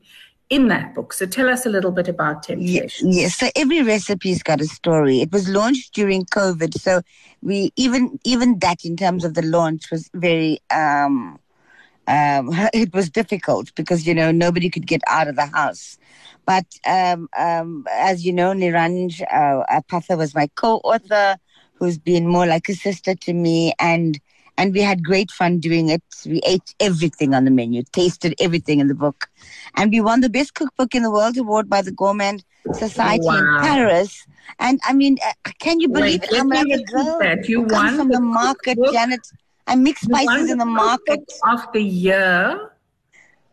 in 0.50 0.68
that 0.68 0.96
book. 0.96 1.14
So 1.14 1.26
tell 1.26 1.48
us 1.48 1.66
a 1.66 1.70
little 1.70 1.92
bit 1.92 2.08
about 2.08 2.44
Temptation. 2.44 3.12
Yes, 3.12 3.38
yes. 3.38 3.38
So 3.38 3.50
every 3.56 3.84
recipe's 3.84 4.44
got 4.44 4.62
a 4.62 4.66
story. 4.66 5.22
It 5.22 5.32
was 5.32 5.48
launched 5.48 5.94
during 5.94 6.26
COVID, 6.26 6.74
so 6.80 7.02
we 7.42 7.72
even 7.76 8.20
even 8.26 8.58
that 8.60 8.84
in 8.84 8.98
terms 8.98 9.24
of 9.24 9.36
the 9.36 9.44
launch 9.44 9.92
was 9.92 10.10
very 10.16 10.60
um, 10.72 11.40
um, 12.08 12.50
it 12.74 12.94
was 12.94 13.10
difficult 13.10 13.74
because 13.76 14.08
you 14.08 14.14
know 14.14 14.32
nobody 14.32 14.70
could 14.70 14.88
get 14.88 15.02
out 15.08 15.28
of 15.28 15.36
the 15.36 15.46
house. 15.46 15.98
But 16.46 16.66
um, 16.88 17.30
um, 17.38 17.86
as 17.92 18.26
you 18.26 18.34
know, 18.34 18.52
Niranj 18.52 19.22
uh, 19.22 19.64
Apatha 19.72 20.18
was 20.18 20.34
my 20.34 20.50
co-author 20.56 21.38
who's 21.76 21.98
been 21.98 22.28
more 22.28 22.46
like 22.46 22.70
a 22.70 22.74
sister 22.74 23.16
to 23.16 23.34
me 23.34 23.74
and 23.80 24.20
and 24.58 24.74
we 24.74 24.82
had 24.82 25.04
great 25.04 25.32
fun 25.32 25.60
doing 25.60 25.90
it. 25.90 26.04
We 26.26 26.40
ate 26.46 26.76
everything 26.80 27.34
on 27.34 27.46
the 27.46 27.52
menu, 27.52 27.84
tasted 27.92 28.36
everything 28.40 28.80
in 28.80 28.88
the 28.88 28.94
book. 28.94 29.28
And 29.76 29.92
we 29.92 30.02
won 30.02 30.22
the 30.22 30.30
best 30.30 30.54
cookbook 30.54 30.94
in 30.94 31.02
the 31.02 31.10
world 31.10 31.38
award 31.38 31.70
by 31.70 31.82
the 31.82 31.92
Gourmand 31.92 32.44
Society 32.74 33.26
wow. 33.26 33.38
in 33.38 33.64
Paris. 33.64 34.28
And 34.60 34.80
I 34.86 34.94
mean, 34.94 35.18
uh, 35.26 35.34
can 35.60 35.80
you 35.80 35.90
believe 35.90 36.22
Wait, 36.22 36.32
it? 36.32 36.40
I'm 36.40 36.50
like 36.50 36.68
a 36.68 36.84
girl 36.84 37.18
that. 37.22 37.48
You 37.50 37.62
won 37.62 37.96
from 37.96 38.10
the, 38.10 38.18
the 38.18 38.22
market, 38.22 38.78
cookbook. 38.78 38.94
Janet. 38.94 39.22
I 39.72 39.76
mix 39.76 40.02
spices 40.02 40.52
in 40.52 40.58
the 40.58 40.66
market. 40.66 41.32
Of 41.46 41.62
the 41.72 41.82
year. 41.82 42.74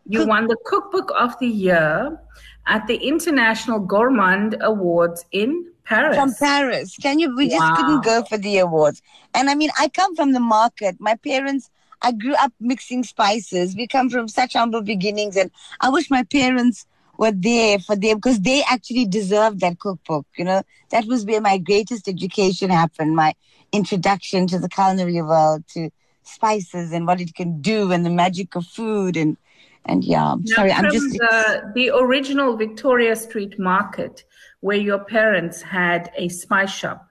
You 0.06 0.20
Cook- 0.20 0.28
won 0.28 0.48
the 0.48 0.56
cookbook 0.64 1.12
of 1.16 1.38
the 1.38 1.46
year 1.46 2.18
at 2.66 2.86
the 2.88 2.96
International 2.96 3.78
Gourmand 3.78 4.56
Awards 4.60 5.24
in 5.30 5.70
Paris. 5.84 6.16
From 6.16 6.34
Paris. 6.34 6.96
Can 7.00 7.20
you? 7.20 7.36
We 7.36 7.48
just 7.48 7.60
wow. 7.60 7.76
couldn't 7.76 8.04
go 8.04 8.24
for 8.24 8.36
the 8.36 8.58
awards. 8.58 9.00
And 9.32 9.48
I 9.48 9.54
mean, 9.54 9.70
I 9.78 9.88
come 9.88 10.16
from 10.16 10.32
the 10.32 10.40
market. 10.40 10.96
My 10.98 11.14
parents, 11.14 11.70
I 12.02 12.10
grew 12.10 12.34
up 12.34 12.52
mixing 12.58 13.04
spices. 13.04 13.76
We 13.76 13.86
come 13.86 14.10
from 14.10 14.26
such 14.26 14.54
humble 14.54 14.82
beginnings. 14.82 15.36
And 15.36 15.52
I 15.80 15.88
wish 15.88 16.10
my 16.10 16.24
parents 16.24 16.84
were 17.16 17.32
there 17.32 17.78
for 17.78 17.94
them 17.94 18.16
because 18.16 18.40
they 18.40 18.64
actually 18.68 19.06
deserved 19.06 19.60
that 19.60 19.78
cookbook. 19.78 20.26
You 20.36 20.46
know, 20.46 20.62
that 20.90 21.04
was 21.06 21.24
where 21.24 21.40
my 21.40 21.58
greatest 21.58 22.08
education 22.08 22.70
happened. 22.70 23.14
My 23.14 23.34
introduction 23.70 24.48
to 24.48 24.58
the 24.58 24.68
culinary 24.68 25.22
world, 25.22 25.62
to 25.74 25.90
spices 26.28 26.92
and 26.92 27.06
what 27.06 27.20
it 27.20 27.34
can 27.34 27.60
do 27.60 27.92
and 27.92 28.04
the 28.04 28.10
magic 28.10 28.54
of 28.54 28.66
food 28.66 29.16
and 29.16 29.36
and 29.84 30.04
yeah, 30.04 30.18
now, 30.18 30.40
sorry, 30.44 30.70
I'm 30.70 30.92
just 30.92 31.12
the, 31.12 31.72
the 31.74 31.90
original 31.94 32.56
Victoria 32.56 33.16
Street 33.16 33.58
Market 33.58 34.24
where 34.60 34.76
your 34.76 34.98
parents 34.98 35.62
had 35.62 36.10
a 36.16 36.28
spice 36.28 36.70
shop 36.72 37.08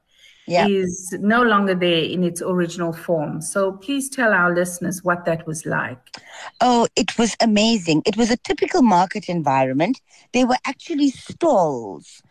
yeah. 0.47 0.67
is 0.67 1.13
no 1.19 1.43
longer 1.43 1.75
there 1.75 2.03
in 2.03 2.23
its 2.23 2.41
original 2.41 2.93
form. 2.93 3.41
So 3.41 3.73
please 3.73 4.09
tell 4.09 4.31
our 4.31 4.53
listeners 4.53 5.03
what 5.03 5.25
that 5.25 5.45
was 5.45 5.65
like. 5.65 5.99
Oh, 6.61 6.87
it 6.95 7.17
was 7.17 7.35
amazing. 7.41 8.01
It 8.05 8.17
was 8.17 8.31
a 8.31 8.37
typical 8.37 8.81
market 8.81 9.27
environment. 9.27 10.01
There 10.33 10.47
were 10.47 10.57
actually 10.65 11.09
stalls. 11.11 12.23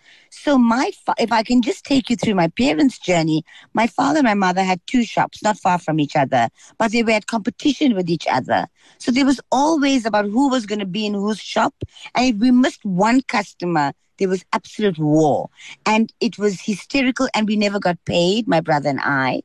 So 0.47 0.59
my 0.59 0.93
fa- 1.05 1.17
if 1.19 1.33
I 1.33 1.43
can 1.43 1.61
just 1.61 1.85
take 1.85 2.09
you 2.09 2.15
through 2.15 2.37
my 2.37 2.47
parents' 2.47 3.01
journey, 3.01 3.43
my 3.75 3.89
father 3.89 4.19
and 4.21 4.27
my 4.27 4.35
mother 4.35 4.63
had 4.63 4.81
two 4.87 5.03
shops 5.03 5.43
not 5.43 5.59
far 5.59 5.77
from 5.77 5.99
each 5.99 6.15
other, 6.15 6.51
but 6.79 6.93
they 6.93 7.03
were 7.03 7.11
at 7.11 7.27
competition 7.27 7.97
with 7.97 8.09
each 8.09 8.29
other. 8.31 8.69
So 8.99 9.11
there 9.11 9.27
was 9.27 9.41
always 9.51 10.07
about 10.07 10.27
who 10.27 10.49
was 10.49 10.65
going 10.65 10.79
to 10.79 10.87
be 10.87 11.05
in 11.05 11.15
whose 11.15 11.41
shop, 11.41 11.75
and 12.15 12.33
if 12.33 12.41
we 12.41 12.53
missed 12.53 12.85
one 12.85 13.23
customer, 13.23 13.93
there 14.21 14.29
was 14.29 14.45
absolute 14.53 15.01
war. 15.01 15.51
And 15.85 16.13
it 16.21 16.39
was 16.39 16.61
hysterical, 16.61 17.27
and 17.35 17.49
we 17.49 17.57
never 17.57 17.81
got 17.81 17.99
paid, 18.05 18.47
my 18.47 18.61
brother 18.61 18.89
and 18.89 19.01
I. 19.03 19.43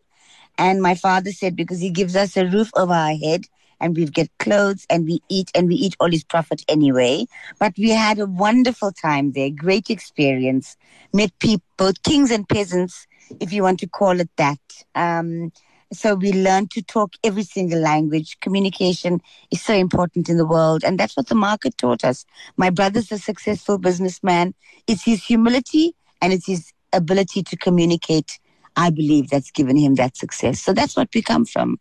And 0.60 0.84
my 0.84 0.94
father 0.94 1.32
said, 1.32 1.56
because 1.56 1.80
he 1.80 1.90
gives 1.90 2.16
us 2.16 2.38
a 2.38 2.46
roof 2.46 2.70
over 2.76 2.94
our 2.94 3.16
head, 3.16 3.46
and 3.82 3.98
we 3.98 4.06
get 4.06 4.30
clothes 4.40 4.86
and 4.90 5.06
we 5.06 5.20
eat 5.28 5.52
and 5.54 5.68
we 5.68 5.76
eat 5.76 5.96
all 6.00 6.10
his 6.10 6.24
profit 6.24 6.64
anyway. 6.70 7.26
But 7.60 7.74
we 7.78 7.90
had 7.90 8.20
a 8.20 8.26
wonderful 8.26 8.94
time 8.94 9.34
there, 9.34 9.50
great 9.50 9.90
experience, 9.90 10.78
met 11.14 11.38
people, 11.40 11.66
both 11.78 12.02
kings 12.04 12.32
and 12.32 12.48
peasants, 12.48 13.08
if 13.40 13.52
you 13.52 13.64
want 13.64 13.80
to 13.82 13.88
call 13.88 14.20
it 14.20 14.30
that. 14.38 14.60
Um, 14.96 15.52
so 15.94 16.16
we 16.16 16.32
learned 16.32 16.72
to 16.72 16.82
talk 16.82 17.16
every 17.24 17.44
single 17.44 17.80
language. 17.80 18.40
Communication 18.40 19.20
is 19.52 19.62
so 19.62 19.74
important 19.74 20.30
in 20.30 20.38
the 20.38 20.46
world. 20.46 20.84
And 20.86 20.98
that's 20.98 21.18
what 21.18 21.28
the 21.28 21.36
market 21.36 21.78
taught 21.78 22.06
us. 22.06 22.26
My 22.56 22.70
brother's 22.70 23.12
a 23.12 23.18
successful 23.18 23.78
businessman. 23.78 24.54
It's 24.88 25.04
his 25.04 25.26
humility 25.26 25.94
and 26.22 26.32
it's 26.32 26.48
his 26.48 26.72
ability 26.94 27.44
to 27.44 27.58
communicate, 27.58 28.40
I 28.78 28.90
believe, 28.90 29.30
that's 29.30 29.52
given 29.52 29.76
him 29.76 29.96
that 29.96 30.16
success. 30.16 30.62
So 30.62 30.72
that's 30.72 30.96
what 30.96 31.10
we 31.14 31.22
come 31.22 31.46
from. 31.46 31.78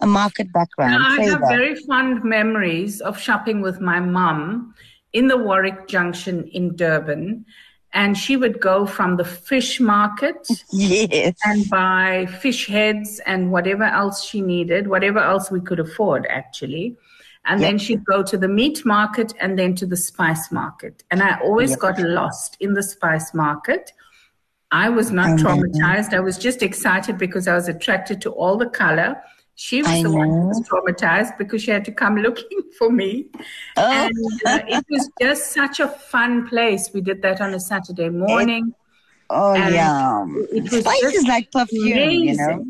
A 0.00 0.06
market 0.06 0.52
background. 0.52 1.02
I 1.02 1.24
have 1.24 1.40
very 1.40 1.74
fond 1.74 2.24
memories 2.24 3.00
of 3.00 3.18
shopping 3.18 3.60
with 3.62 3.80
my 3.80 4.00
mum 4.00 4.74
in 5.12 5.28
the 5.28 5.36
Warwick 5.36 5.88
Junction 5.88 6.44
in 6.48 6.76
Durban 6.76 7.46
and 7.94 8.18
she 8.18 8.36
would 8.36 8.60
go 8.60 8.84
from 8.84 9.16
the 9.16 9.24
fish 9.24 9.80
market 9.80 10.48
yes. 10.72 11.36
and 11.44 11.68
buy 11.70 12.26
fish 12.40 12.66
heads 12.66 13.20
and 13.24 13.52
whatever 13.52 13.84
else 13.84 14.24
she 14.24 14.40
needed, 14.40 14.88
whatever 14.88 15.20
else 15.20 15.50
we 15.50 15.60
could 15.60 15.78
afford 15.78 16.26
actually. 16.28 16.96
And 17.46 17.60
yep. 17.60 17.70
then 17.70 17.78
she'd 17.78 18.04
go 18.04 18.22
to 18.22 18.36
the 18.36 18.48
meat 18.48 18.84
market 18.84 19.32
and 19.40 19.58
then 19.58 19.74
to 19.76 19.86
the 19.86 19.96
spice 19.96 20.50
market. 20.50 21.04
And 21.10 21.22
I 21.22 21.38
always 21.40 21.70
yep. 21.70 21.78
got 21.78 22.00
lost 22.00 22.56
in 22.58 22.74
the 22.74 22.82
spice 22.82 23.32
market. 23.32 23.92
I 24.72 24.88
was 24.88 25.12
not 25.12 25.38
traumatized. 25.38 26.14
I 26.14 26.20
was 26.20 26.36
just 26.36 26.62
excited 26.62 27.16
because 27.16 27.46
I 27.46 27.54
was 27.54 27.68
attracted 27.68 28.20
to 28.22 28.30
all 28.30 28.56
the 28.56 28.68
color 28.68 29.22
she 29.56 29.82
was 29.82 29.90
I 29.90 30.02
the 30.02 30.08
know. 30.08 30.16
one 30.16 30.30
who 30.30 30.48
was 30.48 30.60
traumatized 30.68 31.38
because 31.38 31.62
she 31.62 31.70
had 31.70 31.84
to 31.84 31.92
come 31.92 32.16
looking 32.26 32.60
for 32.78 32.90
me. 32.90 33.26
Oh. 33.76 33.90
And 33.90 34.16
uh, 34.46 34.60
it 34.66 34.84
was 34.90 35.10
just 35.20 35.52
such 35.52 35.80
a 35.80 35.88
fun 35.88 36.48
place. 36.48 36.90
We 36.92 37.00
did 37.00 37.22
that 37.22 37.40
on 37.40 37.54
a 37.54 37.60
Saturday 37.60 38.08
morning. 38.08 38.68
It, 38.68 38.74
oh, 39.30 39.54
yeah. 39.54 40.24
It 40.52 40.70
was 40.70 40.80
Spice 40.80 41.02
is 41.14 41.26
like 41.26 41.52
perfume, 41.52 41.92
amazing. 41.92 42.28
you 42.28 42.36
know? 42.36 42.66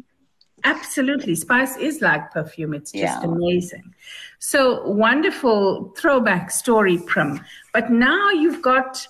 Absolutely. 0.64 1.34
Spice 1.34 1.76
is 1.76 2.00
like 2.00 2.30
perfume. 2.32 2.72
It's 2.74 2.92
just 2.92 3.02
yeah. 3.02 3.22
amazing. 3.22 3.94
So 4.38 4.86
wonderful 4.88 5.94
throwback 5.96 6.50
story, 6.50 6.98
Prim. 6.98 7.40
But 7.72 7.90
now 7.90 8.30
you've 8.30 8.62
got 8.62 9.06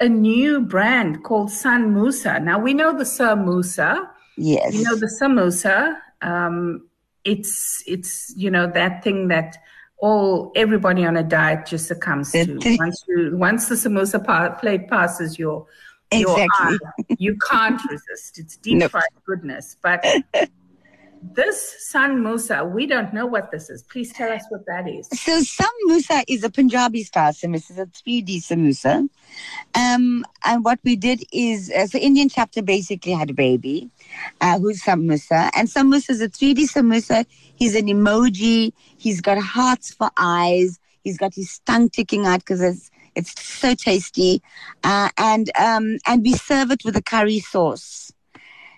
a 0.00 0.08
new 0.08 0.60
brand 0.60 1.22
called 1.22 1.50
San 1.50 1.94
Musa. 1.94 2.40
Now 2.40 2.58
we 2.58 2.72
know 2.74 2.96
the 2.96 3.04
Sir 3.04 3.36
Musa. 3.36 4.10
Yes. 4.36 4.74
You 4.74 4.82
know 4.82 4.96
the 4.96 5.06
samosa 5.06 5.98
um, 6.24 6.88
it's 7.24 7.82
it's 7.86 8.32
you 8.36 8.50
know 8.50 8.66
that 8.66 9.04
thing 9.04 9.28
that 9.28 9.56
all 9.98 10.52
everybody 10.56 11.04
on 11.04 11.16
a 11.16 11.22
diet 11.22 11.66
just 11.66 11.86
succumbs 11.86 12.32
to 12.32 12.58
once 12.78 13.04
you 13.08 13.36
once 13.36 13.68
the 13.68 13.74
samosa 13.74 14.22
pa- 14.22 14.54
plate 14.54 14.88
passes 14.88 15.38
your 15.38 15.66
your 16.12 16.30
exactly. 16.30 16.78
eye, 17.10 17.16
you 17.18 17.36
can't 17.48 17.80
resist. 17.90 18.38
It's 18.38 18.56
deep 18.56 18.82
fried 18.90 19.04
goodness, 19.24 19.76
but 19.82 20.04
this 21.32 21.76
San 21.78 22.22
Musa, 22.22 22.64
we 22.64 22.86
don't 22.86 23.12
know 23.14 23.26
what 23.26 23.50
this 23.50 23.70
is. 23.70 23.82
Please 23.82 24.12
tell 24.12 24.30
us 24.30 24.44
what 24.50 24.66
that 24.66 24.88
is. 24.88 25.08
So 25.08 25.40
San 25.40 25.68
Musa 25.84 26.22
is 26.28 26.44
a 26.44 26.50
Punjabi 26.50 27.02
style 27.02 27.32
samosa. 27.32 27.70
It's 27.70 27.78
a 27.78 27.86
3D 27.86 28.38
samosa. 28.38 29.08
Um, 29.74 30.24
and 30.44 30.64
what 30.64 30.78
we 30.84 30.96
did 30.96 31.24
is, 31.32 31.70
uh, 31.70 31.86
so 31.86 31.98
Indian 31.98 32.28
chapter 32.28 32.62
basically 32.62 33.12
had 33.12 33.30
a 33.30 33.34
baby 33.34 33.90
uh, 34.40 34.58
who's 34.58 34.86
Musa. 34.86 35.50
And 35.56 35.68
San 35.70 35.88
Musa 35.88 36.12
is 36.12 36.20
a 36.20 36.28
3D 36.28 36.70
samosa. 36.70 37.24
He's 37.56 37.74
an 37.74 37.86
emoji. 37.86 38.72
He's 38.98 39.20
got 39.20 39.38
hearts 39.38 39.94
for 39.94 40.10
eyes. 40.16 40.78
He's 41.02 41.18
got 41.18 41.34
his 41.34 41.58
tongue 41.60 41.90
ticking 41.90 42.26
out 42.26 42.40
because 42.40 42.60
it's 42.60 42.90
it's 43.14 43.40
so 43.40 43.74
tasty, 43.74 44.42
uh, 44.82 45.08
and 45.16 45.48
um, 45.56 45.98
and 46.04 46.22
we 46.22 46.32
serve 46.32 46.72
it 46.72 46.84
with 46.84 46.96
a 46.96 47.02
curry 47.02 47.38
sauce. 47.38 48.12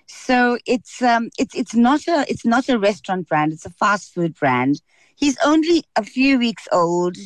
So 0.07 0.59
it's 0.67 1.03
um 1.03 1.31
it's 1.39 1.55
it's 1.55 1.75
not 1.75 2.07
a 2.07 2.25
it's 2.29 2.47
not 2.47 2.69
a 2.69 2.79
restaurant 2.79 3.29
brand. 3.29 3.53
It's 3.53 3.67
a 3.67 3.71
fast 3.71 4.15
food 4.15 4.35
brand. 4.35 4.81
He's 5.17 5.37
only 5.45 5.85
a 5.97 6.03
few 6.05 6.39
weeks 6.39 6.69
old, 6.73 7.17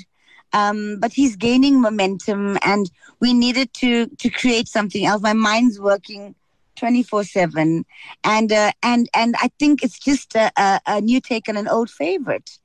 um, 0.52 0.98
but 1.00 1.12
he's 1.12 1.36
gaining 1.36 1.80
momentum, 1.80 2.58
and 2.62 2.90
we 3.20 3.34
needed 3.34 3.74
to 3.74 4.06
to 4.06 4.30
create 4.30 4.68
something 4.68 5.04
else. 5.04 5.22
My 5.22 5.34
mind's 5.34 5.78
working 5.78 6.34
24 6.76 7.24
7 7.24 7.84
and 8.24 8.52
uh, 8.52 8.72
and 8.82 9.08
and 9.14 9.34
i 9.38 9.50
think 9.58 9.82
it's 9.82 9.98
just 9.98 10.34
a, 10.34 10.50
a, 10.56 10.80
a, 10.86 11.00
new 11.02 11.20
take 11.20 11.46
on 11.46 11.58
an 11.58 11.68
old 11.68 11.90
favorite 11.90 12.58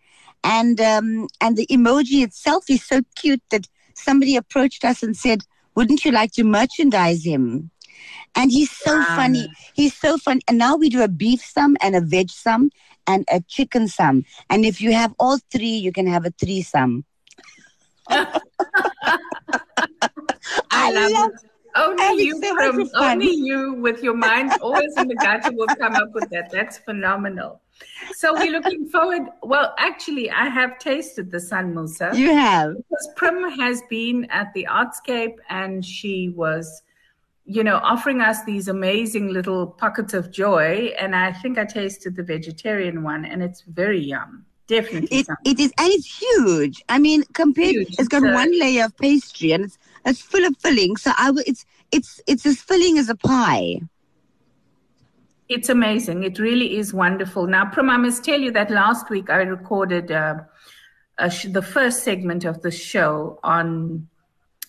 and 0.44 0.80
um, 0.80 1.28
and 1.42 1.58
the 1.58 1.68
emoji 1.68 2.24
itself 2.24 2.70
is 2.70 2.82
so 2.84 3.02
cute 3.16 3.42
that 3.50 3.68
somebody 3.94 4.38
approached 4.38 4.86
us 4.86 5.04
and 5.04 5.18
said 5.18 5.42
wouldn't 5.76 6.06
you 6.06 6.12
like 6.12 6.32
to 6.32 6.46
merchandise 6.46 7.26
him 7.26 7.72
and 8.36 8.52
he's 8.52 8.72
so 8.72 8.98
wow. 8.98 9.16
funny 9.16 9.48
he's 9.74 9.96
so 9.96 10.18
fun 10.18 10.40
and 10.48 10.58
now 10.58 10.76
we 10.76 10.90
do 10.90 11.02
a 11.02 11.08
beef 11.08 11.44
sum 11.44 11.76
and 11.82 11.96
a 11.96 12.02
veg 12.02 12.30
sum 12.30 12.70
and 13.08 13.26
a 13.32 13.42
chicken 13.42 13.88
sum 13.88 14.24
and 14.50 14.66
if 14.66 14.82
you 14.82 14.94
have 14.94 15.14
all 15.20 15.38
three 15.52 15.76
you 15.76 15.92
can 15.92 16.08
have 16.08 16.26
a 16.26 16.32
threesome 16.32 17.06
I, 18.10 18.40
I 20.72 20.92
love, 20.92 21.12
love 21.12 21.30
it. 21.30 21.50
Only 21.76 22.24
you, 22.24 22.42
from, 22.42 22.90
only 22.96 23.32
you 23.32 23.74
with 23.74 24.02
your 24.02 24.16
mind 24.16 24.54
always 24.62 24.96
in 24.96 25.10
the 25.10 25.16
gutter 25.16 25.52
will 25.52 25.68
come 25.68 25.96
up 25.96 26.14
with 26.14 26.30
that. 26.30 26.50
That's 26.50 26.78
phenomenal. 26.78 27.62
So 28.14 28.34
we're 28.34 28.52
looking 28.52 28.88
forward. 28.88 29.24
Well, 29.44 29.76
actually, 29.78 30.32
I 30.32 30.48
have 30.48 30.80
tasted 30.80 31.32
the 31.32 31.40
Sun 31.40 31.74
Musa. 31.76 32.12
You 32.14 32.34
have. 32.34 32.78
Because 32.78 33.10
Prim 33.18 33.50
has 33.60 33.82
been 33.90 34.26
at 34.32 34.54
the 34.54 34.66
Artscape 34.72 35.36
and 35.50 35.84
she 35.84 36.30
was, 36.30 36.82
you 37.46 37.64
know, 37.64 37.78
offering 37.78 38.22
us 38.22 38.44
these 38.44 38.68
amazing 38.68 39.30
little 39.30 39.68
pockets 39.68 40.14
of 40.14 40.32
joy. 40.32 40.94
And 41.00 41.16
I 41.16 41.32
think 41.32 41.58
I 41.58 41.66
tasted 41.66 42.16
the 42.16 42.24
vegetarian 42.24 43.04
one 43.04 43.24
and 43.24 43.44
it's 43.44 43.62
very 43.62 44.00
yum. 44.00 44.46
Definitely. 44.68 45.20
It, 45.20 45.28
it 45.46 45.60
is, 45.60 45.72
and 45.78 45.92
it's 45.92 46.20
huge. 46.20 46.84
I 46.90 46.98
mean, 46.98 47.24
compared, 47.34 47.76
huge. 47.76 48.00
it's 48.00 48.08
got 48.08 48.24
so, 48.24 48.34
one 48.34 48.60
layer 48.60 48.86
of 48.86 48.98
pastry 48.98 49.52
and 49.52 49.66
it's 49.66 49.78
it's 50.06 50.22
full 50.22 50.44
of 50.44 50.58
filling. 50.58 50.98
So 50.98 51.12
I 51.16 51.32
it's 51.46 51.66
it's 51.92 52.20
it's 52.26 52.48
as 52.48 52.62
filling 52.62 52.98
as 52.98 53.08
a 53.08 53.16
pie. 53.16 53.82
It's 55.48 55.70
amazing. 55.70 56.24
It 56.24 56.40
really 56.40 56.78
is 56.78 56.96
wonderful. 56.96 57.46
Now, 57.46 57.66
Prim, 57.70 57.92
I 57.92 57.98
must 57.98 58.24
tell 58.24 58.40
you 58.40 58.50
that 58.54 58.72
last 58.72 59.12
week 59.12 59.30
I 59.30 59.44
recorded 59.44 60.12
uh, 60.12 60.40
sh- 61.30 61.46
the 61.52 61.62
first 61.62 62.04
segment 62.04 62.44
of 62.44 62.64
the 62.64 62.72
show 62.72 63.40
on 63.44 64.08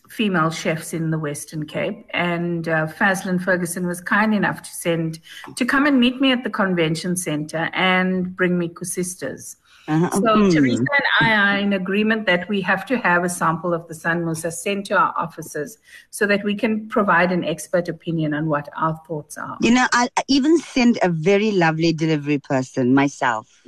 female 0.08 0.50
chefs 0.50 0.92
in 0.92 1.10
the 1.10 1.18
Western 1.18 1.66
Cape, 1.66 2.06
and 2.10 2.68
uh, 2.68 2.86
Fazlin 2.86 3.42
Ferguson 3.42 3.86
was 3.86 4.00
kind 4.00 4.34
enough 4.34 4.62
to 4.62 4.70
send 4.70 5.20
to 5.56 5.64
come 5.64 5.86
and 5.86 6.00
meet 6.00 6.20
me 6.20 6.32
at 6.32 6.44
the 6.44 6.50
convention 6.50 7.16
center 7.16 7.70
and 7.72 8.34
bring 8.36 8.58
me 8.58 8.68
koesisters. 8.68 9.56
Uh-huh. 9.88 10.10
So 10.10 10.20
mm. 10.20 10.52
Teresa 10.52 10.78
and 10.80 10.88
I 11.20 11.34
are 11.34 11.58
in 11.58 11.72
agreement 11.72 12.26
that 12.26 12.48
we 12.48 12.60
have 12.62 12.84
to 12.86 12.98
have 12.98 13.22
a 13.22 13.28
sample 13.28 13.72
of 13.72 13.86
the 13.86 13.94
San 13.94 14.24
Musa 14.24 14.50
sent 14.50 14.86
to 14.86 14.98
our 14.98 15.14
offices 15.16 15.78
so 16.10 16.26
that 16.26 16.42
we 16.42 16.56
can 16.56 16.88
provide 16.88 17.30
an 17.30 17.44
expert 17.44 17.88
opinion 17.88 18.34
on 18.34 18.48
what 18.48 18.68
our 18.76 19.00
thoughts 19.06 19.38
are. 19.38 19.56
You 19.60 19.70
know, 19.70 19.86
I 19.92 20.08
even 20.26 20.58
send 20.58 20.98
a 21.02 21.08
very 21.08 21.52
lovely 21.52 21.92
delivery 21.92 22.38
person 22.38 22.94
myself. 22.94 23.62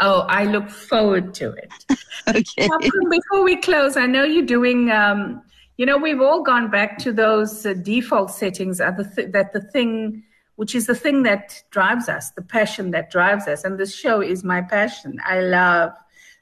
Oh, 0.00 0.22
I 0.28 0.46
look 0.46 0.68
forward 0.68 1.32
to 1.34 1.52
it. 1.52 1.72
okay. 2.28 2.66
Now, 2.66 2.78
before 3.08 3.44
we 3.44 3.56
close, 3.56 3.96
I 3.96 4.06
know 4.06 4.24
you're 4.24 4.44
doing. 4.44 4.90
Um, 4.90 5.42
you 5.76 5.86
know, 5.86 5.96
we've 5.96 6.20
all 6.20 6.42
gone 6.42 6.70
back 6.70 6.98
to 6.98 7.12
those 7.12 7.64
uh, 7.64 7.74
default 7.74 8.30
settings. 8.30 8.80
Are 8.80 8.92
the 8.96 9.04
th- 9.04 9.32
that 9.32 9.52
the 9.52 9.60
thing 9.60 10.24
which 10.56 10.74
is 10.74 10.86
the 10.86 10.94
thing 10.94 11.22
that 11.24 11.62
drives 11.70 12.08
us, 12.08 12.30
the 12.30 12.42
passion 12.42 12.90
that 12.92 13.10
drives 13.10 13.48
us. 13.48 13.64
And 13.64 13.78
this 13.78 13.94
show 13.94 14.20
is 14.20 14.44
my 14.44 14.60
passion. 14.60 15.18
I 15.24 15.40
love, 15.40 15.92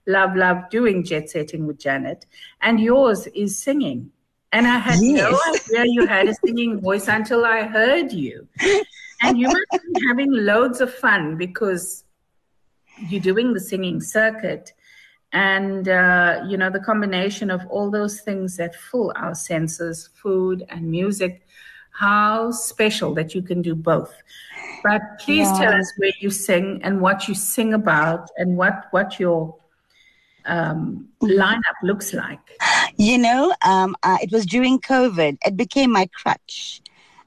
love, 0.07 0.37
love 0.37 0.69
doing 0.71 1.05
jet 1.05 1.31
setting 1.31 1.67
with 1.67 1.79
Janet. 1.79 2.27
And 2.61 2.81
yours 2.81 3.27
is 3.29 3.59
singing. 3.59 4.11
And 4.53 4.67
I 4.67 4.79
had 4.79 4.99
yes. 5.01 5.31
no 5.31 5.39
idea 5.55 5.93
you 5.93 6.07
had 6.07 6.29
a 6.29 6.35
singing 6.35 6.81
voice 6.81 7.07
until 7.07 7.45
I 7.45 7.63
heard 7.63 8.13
you. 8.13 8.49
And 9.23 9.39
you 9.39 9.47
must 9.47 9.85
be 9.95 10.01
having 10.09 10.33
loads 10.33 10.81
of 10.81 10.93
fun 10.93 11.37
because 11.37 12.05
you're 13.09 13.21
doing 13.21 13.53
the 13.53 13.61
singing 13.61 14.01
circuit. 14.01 14.73
And, 15.33 15.89
uh, 15.89 16.45
you 16.49 16.57
know, 16.57 16.71
the 16.71 16.81
combination 16.81 17.51
of 17.51 17.65
all 17.69 17.91
those 17.91 18.21
things 18.21 18.57
that 18.57 18.75
fill 18.75 19.13
our 19.15 19.35
senses 19.35 20.11
food 20.15 20.67
and 20.69 20.91
music 20.91 21.47
how 22.01 22.51
special 22.51 23.15
that 23.15 23.35
you 23.35 23.43
can 23.43 23.61
do 23.63 23.75
both. 23.75 24.13
But 24.83 25.03
please 25.19 25.49
yeah. 25.49 25.59
tell 25.59 25.73
us 25.75 25.93
where 25.99 26.13
you 26.21 26.31
sing 26.31 26.81
and 26.83 27.01
what 27.01 27.29
you 27.29 27.35
sing 27.35 27.75
about 27.75 28.31
and 28.39 28.57
what 28.57 28.87
what 28.91 29.21
your 29.21 29.55
um, 30.47 31.09
lineup 31.23 31.79
looks 31.83 32.15
like. 32.15 32.41
You 32.97 33.19
know, 33.19 33.55
um, 33.65 33.95
uh, 34.03 34.17
it 34.23 34.33
was 34.33 34.47
during 34.47 34.79
COVID. 34.81 35.39
It 35.47 35.57
became 35.57 35.93
my 35.93 36.09
crutch. 36.15 36.81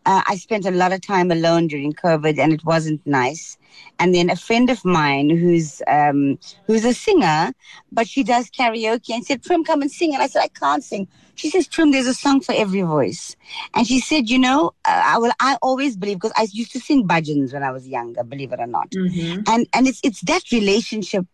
Uh, 0.05 0.21
I 0.27 0.35
spent 0.35 0.65
a 0.65 0.71
lot 0.71 0.93
of 0.93 1.01
time 1.01 1.31
alone 1.31 1.67
during 1.67 1.93
COVID, 1.93 2.37
and 2.37 2.53
it 2.53 2.63
wasn't 2.65 3.05
nice. 3.05 3.57
And 3.99 4.13
then 4.13 4.29
a 4.29 4.35
friend 4.35 4.69
of 4.69 4.83
mine 4.85 5.29
who's 5.29 5.81
um, 5.87 6.37
who's 6.65 6.85
a 6.85 6.93
singer, 6.93 7.53
but 7.91 8.07
she 8.07 8.23
does 8.23 8.49
karaoke, 8.49 9.11
and 9.11 9.25
said, 9.25 9.43
"Prim, 9.43 9.63
come 9.63 9.81
and 9.81 9.91
sing." 9.91 10.13
And 10.13 10.21
I 10.21 10.27
said, 10.27 10.41
"I 10.43 10.49
can't 10.49 10.83
sing." 10.83 11.07
She 11.35 11.49
says, 11.49 11.67
Prim, 11.67 11.91
there's 11.91 12.07
a 12.07 12.13
song 12.13 12.41
for 12.41 12.53
every 12.53 12.81
voice. 12.81 13.35
And 13.73 13.87
she 13.87 13.99
said, 13.99 14.29
you 14.29 14.37
know, 14.37 14.71
uh, 14.87 15.01
I 15.03 15.17
will. 15.17 15.31
I 15.39 15.57
always 15.61 15.97
believe 15.97 16.17
because 16.17 16.33
I 16.37 16.47
used 16.51 16.71
to 16.73 16.79
sing 16.79 17.07
bhajans 17.07 17.53
when 17.53 17.63
I 17.63 17.71
was 17.71 17.87
younger, 17.87 18.23
believe 18.23 18.51
it 18.51 18.59
or 18.59 18.67
not. 18.67 18.91
Mm-hmm. 18.91 19.41
And 19.47 19.67
and 19.73 19.87
it's 19.87 19.99
it's 20.03 20.21
that 20.21 20.51
relationship 20.51 21.25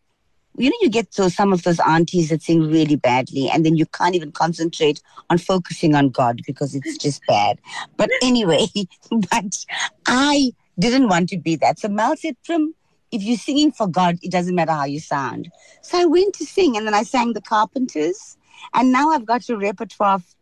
you 0.60 0.69
know, 0.69 0.76
you 0.82 0.89
get 0.89 1.13
those 1.13 1.36
some 1.36 1.54
of 1.54 1.63
those 1.63 1.80
aunties 1.80 2.30
that 2.30 2.41
sing 2.41 2.69
really 2.69 2.98
badly, 2.98 3.50
and 3.50 3.65
then 3.65 3.76
you 3.76 3.86
can't 3.86 4.15
even 4.15 4.32
concentrate 4.32 5.02
on 5.30 5.38
focusing 5.38 5.95
on 5.95 6.10
God 6.10 6.41
because 6.45 6.76
it's 6.76 6.98
just 6.98 7.26
bad. 7.28 7.60
But 7.95 8.10
anyway, 8.22 8.67
but 9.32 9.65
I 10.06 10.52
didn't 10.78 11.08
want 11.08 11.30
to 11.30 11.38
be 11.38 11.56
that. 11.58 11.80
So 11.80 11.88
Mel 11.88 12.15
said, 12.17 12.36
Prim, 12.43 12.76
if 13.12 13.24
you're 13.24 13.38
singing 13.38 13.72
for 13.72 13.88
God, 13.88 14.17
it 14.22 14.32
doesn't 14.32 14.54
matter 14.54 14.74
how 14.74 14.86
you 14.86 15.00
sound. 15.00 15.50
So 15.82 16.00
I 16.00 16.06
went 16.06 16.36
to 16.36 16.45
sing, 16.45 16.76
and 16.76 16.86
then 16.86 16.93
I 16.93 17.04
sang 17.04 17.34
the 17.34 17.41
Carpenters, 17.41 18.38
and 18.74 18.91
now 18.91 19.12
I've 19.12 19.26
got 19.26 19.48
a 19.50 19.58
repertoire 19.58 20.15
of 20.15 20.36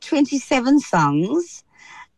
27 0.00 0.80
songs 0.80 1.62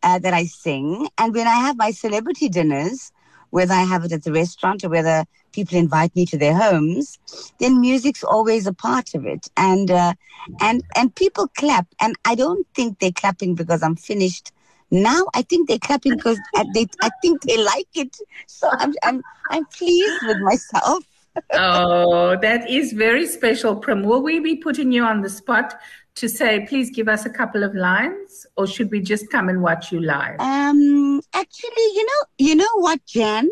uh, 0.02 0.18
that 0.18 0.32
I 0.32 0.44
sing. 0.44 1.08
And 1.18 1.34
when 1.34 1.46
I 1.46 1.56
have 1.56 1.76
my 1.76 1.90
celebrity 1.90 2.48
dinners, 2.48 3.12
whether 3.54 3.72
I 3.72 3.84
have 3.84 4.04
it 4.04 4.10
at 4.10 4.24
the 4.24 4.32
restaurant 4.32 4.82
or 4.82 4.88
whether 4.88 5.24
people 5.52 5.78
invite 5.78 6.14
me 6.16 6.26
to 6.26 6.36
their 6.36 6.54
homes, 6.54 7.20
then 7.60 7.80
music's 7.80 8.24
always 8.24 8.66
a 8.66 8.72
part 8.72 9.14
of 9.14 9.24
it. 9.24 9.46
And 9.56 9.92
uh, 9.92 10.14
and 10.60 10.82
and 10.96 11.14
people 11.14 11.46
clap, 11.56 11.86
and 12.00 12.16
I 12.24 12.34
don't 12.34 12.66
think 12.74 12.98
they're 12.98 13.12
clapping 13.12 13.54
because 13.54 13.80
I'm 13.84 13.94
finished. 13.94 14.50
Now 14.90 15.26
I 15.34 15.42
think 15.42 15.68
they're 15.68 15.78
clapping 15.78 16.16
because 16.16 16.40
they 16.74 16.86
I 17.00 17.10
think 17.22 17.42
they 17.42 17.56
like 17.56 17.92
it. 17.94 18.16
So 18.48 18.68
I'm 18.72 18.92
I'm 19.04 19.22
I'm 19.50 19.64
pleased 19.66 20.26
with 20.26 20.38
myself 20.38 21.04
oh, 21.54 22.36
that 22.40 22.70
is 22.70 22.92
very 22.92 23.26
special, 23.26 23.76
Prim. 23.76 24.02
Will 24.02 24.22
we 24.22 24.38
be 24.38 24.56
putting 24.56 24.92
you 24.92 25.04
on 25.04 25.20
the 25.20 25.28
spot 25.28 25.74
to 26.16 26.28
say, 26.28 26.64
please 26.66 26.90
give 26.90 27.08
us 27.08 27.26
a 27.26 27.30
couple 27.30 27.62
of 27.64 27.74
lines, 27.74 28.46
or 28.56 28.66
should 28.66 28.90
we 28.90 29.00
just 29.00 29.30
come 29.30 29.48
and 29.48 29.62
watch 29.62 29.90
you 29.90 30.00
live? 30.00 30.38
Um, 30.38 31.20
actually, 31.34 31.84
you 31.94 32.06
know, 32.06 32.24
you 32.38 32.54
know 32.54 32.74
what, 32.76 33.04
Jen? 33.06 33.50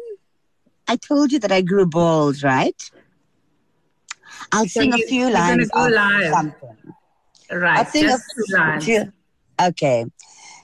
I 0.87 0.97
told 0.97 1.33
you 1.33 1.39
that 1.41 1.53
I 1.53 1.63
grew 1.63 1.87
balls, 1.87 2.43
right? 2.43 2.91
I'll 4.53 4.67
so 4.67 4.81
sing 4.81 4.93
you, 4.93 5.05
a 5.05 5.09
few 5.09 5.31
lines. 5.31 5.69
Go 5.71 5.87
live. 5.87 6.33
Something. 6.33 6.77
Right. 7.51 7.79
I'll 7.79 7.85
sing 7.85 8.03
just 8.05 8.23
a 8.23 8.35
few 8.35 8.57
lines. 8.57 8.85
Few, 8.85 9.13
okay. 9.61 10.07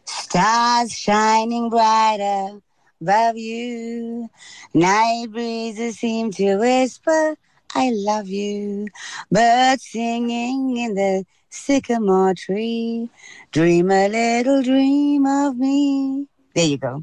Stars 0.04 0.92
shining 0.92 1.68
brighter 1.68 2.60
above 3.00 3.36
you. 3.36 4.28
Night 4.74 5.26
breezes 5.30 5.98
seem 5.98 6.30
to 6.32 6.56
whisper, 6.56 7.36
I 7.74 7.90
love 7.92 8.28
you. 8.28 8.88
Birds 9.30 9.84
singing 9.84 10.76
in 10.76 10.94
the 10.94 11.24
sycamore 11.50 12.34
tree. 12.34 13.10
Dream 13.52 13.90
a 13.90 14.08
little 14.08 14.62
dream 14.62 15.26
of 15.26 15.56
me. 15.56 16.26
There 16.54 16.66
you 16.66 16.78
go. 16.78 17.02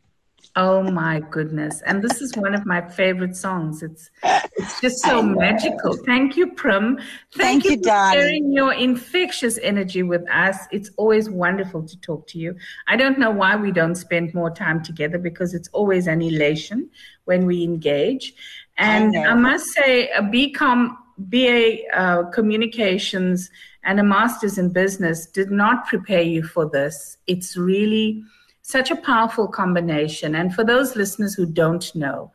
Oh 0.57 0.83
my 0.83 1.19
goodness. 1.19 1.81
And 1.81 2.01
this 2.01 2.21
is 2.21 2.33
one 2.37 2.55
of 2.55 2.65
my 2.65 2.79
favorite 2.79 3.35
songs. 3.35 3.83
It's 3.83 4.09
it's 4.23 4.79
just 4.79 4.99
so 4.99 5.21
magical. 5.21 5.97
Thank 6.05 6.37
you, 6.37 6.53
Prim. 6.53 6.95
Thank, 6.95 7.03
Thank 7.33 7.65
you, 7.65 7.71
you 7.71 7.77
for 7.83 8.13
sharing 8.13 8.53
your 8.53 8.71
infectious 8.71 9.59
energy 9.61 10.03
with 10.03 10.23
us. 10.29 10.57
It's 10.71 10.91
always 10.95 11.29
wonderful 11.29 11.83
to 11.83 11.99
talk 11.99 12.27
to 12.27 12.39
you. 12.39 12.55
I 12.87 12.95
don't 12.95 13.19
know 13.19 13.31
why 13.31 13.57
we 13.57 13.71
don't 13.71 13.95
spend 13.95 14.33
more 14.33 14.49
time 14.49 14.81
together 14.81 15.17
because 15.17 15.53
it's 15.53 15.67
always 15.73 16.07
an 16.07 16.21
elation 16.21 16.89
when 17.25 17.45
we 17.45 17.63
engage. 17.63 18.33
And 18.77 19.17
I, 19.17 19.31
I 19.31 19.33
must 19.33 19.67
say, 19.73 20.09
a 20.09 20.21
BCom, 20.21 20.95
BA 21.17 21.87
uh, 21.93 22.29
communications 22.31 23.49
and 23.83 23.99
a 23.99 24.03
master's 24.03 24.57
in 24.57 24.73
business 24.73 25.25
did 25.25 25.51
not 25.51 25.87
prepare 25.87 26.21
you 26.21 26.43
for 26.43 26.69
this. 26.69 27.17
It's 27.27 27.55
really 27.55 28.23
such 28.61 28.91
a 28.91 28.95
powerful 28.95 29.47
combination. 29.47 30.35
And 30.35 30.53
for 30.53 30.63
those 30.63 30.95
listeners 30.95 31.35
who 31.35 31.45
don't 31.45 31.93
know, 31.95 32.31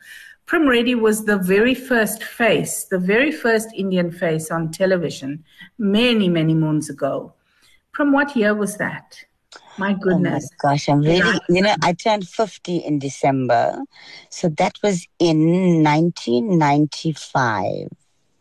Prim 0.46 0.68
Reddy 0.68 0.94
was 0.94 1.26
the 1.26 1.38
very 1.38 1.74
first 1.74 2.24
face, 2.24 2.84
the 2.84 2.98
very 2.98 3.30
first 3.30 3.68
Indian 3.74 4.10
face 4.10 4.50
on 4.50 4.70
television 4.70 5.44
many, 5.78 6.28
many 6.28 6.54
moons 6.54 6.90
ago. 6.90 7.34
From 7.92 8.12
what 8.12 8.36
year 8.36 8.54
was 8.54 8.76
that? 8.78 9.24
My 9.78 9.92
goodness. 9.92 10.44
Oh 10.44 10.56
my 10.64 10.72
gosh, 10.72 10.88
I'm 10.88 11.00
really, 11.00 11.40
you 11.48 11.62
know, 11.62 11.74
I 11.82 11.92
turned 11.92 12.28
50 12.28 12.78
in 12.78 12.98
December. 12.98 13.78
So 14.30 14.48
that 14.50 14.74
was 14.82 15.06
in 15.18 15.82
1995. 15.82 17.88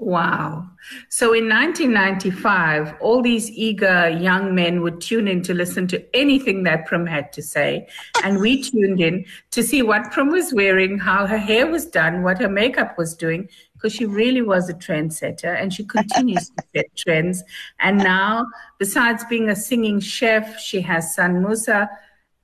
Wow. 0.02 0.66
So 1.10 1.34
in 1.34 1.50
1995, 1.50 2.96
all 3.02 3.22
these 3.22 3.52
eager 3.52 4.08
young 4.08 4.56
men 4.56 4.82
would 4.82 5.02
tune 5.02 5.28
in 5.28 5.44
to 5.44 5.54
listen 5.54 5.88
to 5.88 6.16
anything 6.16 6.64
that 6.64 6.86
Prim 6.86 7.06
had 7.06 7.34
to 7.34 7.42
say. 7.42 7.86
And 8.24 8.40
we 8.40 8.64
tuned 8.64 9.02
in 9.02 9.26
to 9.52 9.62
see 9.62 9.82
what 9.82 10.10
Prim 10.12 10.30
was 10.30 10.54
wearing, 10.54 11.00
how 11.00 11.28
her 11.28 11.38
hair 11.38 11.68
was 11.68 11.86
done, 11.86 12.24
what 12.24 12.40
her 12.40 12.48
makeup 12.48 12.98
was 12.98 13.14
doing, 13.14 13.50
because 13.74 13.92
she 13.92 14.06
really 14.06 14.42
was 14.42 14.70
a 14.70 14.74
trendsetter 14.74 15.62
and 15.62 15.74
she 15.74 15.84
continues 15.84 16.50
to 16.50 16.64
set 16.74 16.96
trends. 16.96 17.44
And 17.80 17.98
now, 17.98 18.46
besides 18.78 19.26
being 19.26 19.50
a 19.50 19.56
singing 19.56 20.00
chef, 20.00 20.62
she 20.62 20.80
has 20.80 21.14
son 21.14 21.44
Musa 21.44 21.90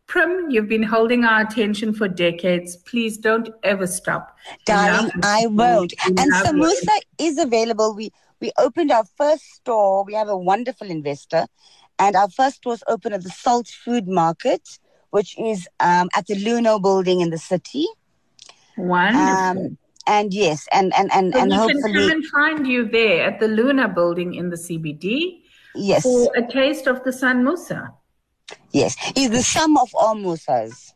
Prim, 0.08 0.50
you've 0.50 0.70
been 0.70 0.84
holding 0.84 1.26
our 1.26 1.42
attention 1.42 1.94
for 1.94 2.08
decades. 2.08 2.76
Please 2.78 3.18
don't 3.18 3.50
ever 3.64 3.88
stop. 3.88 4.38
Darling, 4.66 5.12
I 5.24 5.48
won't. 5.48 5.94
And 6.06 6.18
Samosa 6.18 7.00
is 7.18 7.38
available. 7.38 7.96
We 7.96 8.12
we 8.40 8.52
opened 8.58 8.92
our 8.92 9.06
first 9.18 9.44
store. 9.56 10.04
We 10.04 10.14
have 10.14 10.28
a 10.28 10.38
wonderful 10.38 10.90
investor. 10.90 11.48
And 11.98 12.16
our 12.16 12.30
first 12.30 12.58
store 12.58 12.74
is 12.74 12.84
open 12.88 13.14
at 13.14 13.24
the 13.24 13.30
Salt 13.30 13.68
Food 13.68 14.08
Market, 14.08 14.80
which 15.12 15.38
is 15.40 15.68
um, 15.80 16.10
at 16.16 16.28
the 16.28 16.36
Luno 16.36 16.82
building 16.82 17.22
in 17.22 17.30
the 17.30 17.38
city. 17.38 17.88
Wonderful. 18.78 19.66
Um, 19.66 19.78
and 20.08 20.34
yes, 20.34 20.68
and 20.72 20.94
and 20.96 21.12
and, 21.14 21.34
so 21.34 21.40
and 21.40 21.50
we 21.50 21.58
hopefully 21.58 21.82
can 21.82 21.94
come 21.94 22.12
and 22.12 22.26
find 22.28 22.68
you 22.68 22.88
there 22.88 23.26
at 23.26 23.40
the 23.40 23.48
Luna 23.48 23.88
building 23.88 24.36
in 24.36 24.50
the 24.50 24.58
CBD. 24.58 25.42
Yes. 25.74 26.04
For 26.04 26.32
a 26.36 26.46
taste 26.46 26.88
of 26.88 27.04
the 27.04 27.12
San 27.12 27.44
Musa. 27.44 27.92
Yes, 28.72 28.96
is 29.16 29.30
the 29.30 29.42
sum 29.42 29.78
of 29.78 29.90
all 29.94 30.16
Musas. 30.16 30.94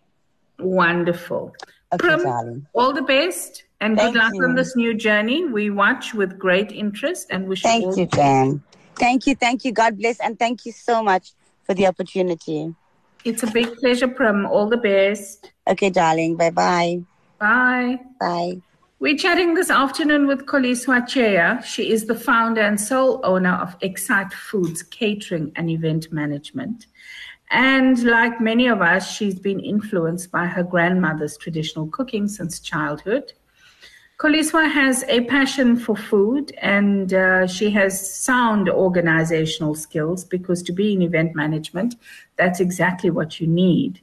Wonderful. 0.60 1.56
Okay, 1.94 1.98
Prim, 1.98 2.24
darling. 2.24 2.68
all 2.74 2.94
the 2.94 3.02
best 3.02 3.64
and 3.82 3.98
Thank 3.98 4.14
good 4.14 4.20
luck 4.20 4.34
you. 4.36 4.44
on 4.44 4.56
this 4.56 4.76
new 4.76 4.94
journey. 4.94 5.46
We 5.46 5.70
watch 5.70 6.14
with 6.14 6.38
great 6.38 6.72
interest 6.72 7.28
and 7.32 7.48
wish 7.48 7.62
thank 7.64 7.86
you 7.96 8.04
you, 8.04 8.06
Jan. 8.08 8.64
Thank 8.96 9.26
you, 9.26 9.36
thank 9.36 9.64
you. 9.64 9.72
God 9.72 9.98
bless, 9.98 10.20
and 10.20 10.38
thank 10.38 10.66
you 10.66 10.72
so 10.74 11.02
much 11.02 11.32
for 11.64 11.74
the 11.74 11.88
opportunity. 11.88 12.76
It's 13.24 13.44
a 13.44 13.48
big 13.48 13.78
pleasure, 13.78 14.08
Prim. 14.08 14.46
All 14.46 14.68
the 14.68 14.78
best. 14.78 15.52
Okay, 15.68 15.90
darling. 15.90 16.36
Bye-bye. 16.36 17.02
Bye. 17.40 18.00
Bye. 18.20 18.62
We're 19.00 19.16
chatting 19.18 19.54
this 19.54 19.70
afternoon 19.70 20.28
with 20.28 20.46
Koliswa 20.46 21.04
Cheya. 21.04 21.64
She 21.64 21.90
is 21.92 22.06
the 22.06 22.16
founder 22.16 22.62
and 22.62 22.80
sole 22.80 23.22
owner 23.24 23.54
of 23.54 23.78
Excite 23.82 24.34
Foods 24.34 24.84
Catering 24.84 25.54
and 25.56 25.70
Event 25.70 26.12
Management. 26.12 26.88
And 27.52 28.04
like 28.04 28.40
many 28.40 28.68
of 28.68 28.82
us, 28.82 29.12
she's 29.12 29.40
been 29.40 29.60
influenced 29.60 30.32
by 30.32 30.46
her 30.46 30.64
grandmother's 30.64 31.38
traditional 31.38 31.88
cooking 31.88 32.28
since 32.28 32.60
childhood. 32.60 33.34
Koliswa 34.20 34.70
has 34.70 35.04
a 35.08 35.22
passion 35.22 35.78
for 35.78 35.96
food 35.96 36.52
and 36.62 37.14
uh, 37.14 37.48
she 37.48 37.70
has 37.72 38.14
sound 38.18 38.70
organizational 38.70 39.74
skills 39.74 40.26
because 40.26 40.62
to 40.64 40.74
be 40.74 40.92
in 40.92 41.02
event 41.02 41.36
management, 41.36 41.96
that's 42.36 42.60
exactly 42.60 43.10
what 43.10 43.40
you 43.40 43.48
need. 43.48 44.02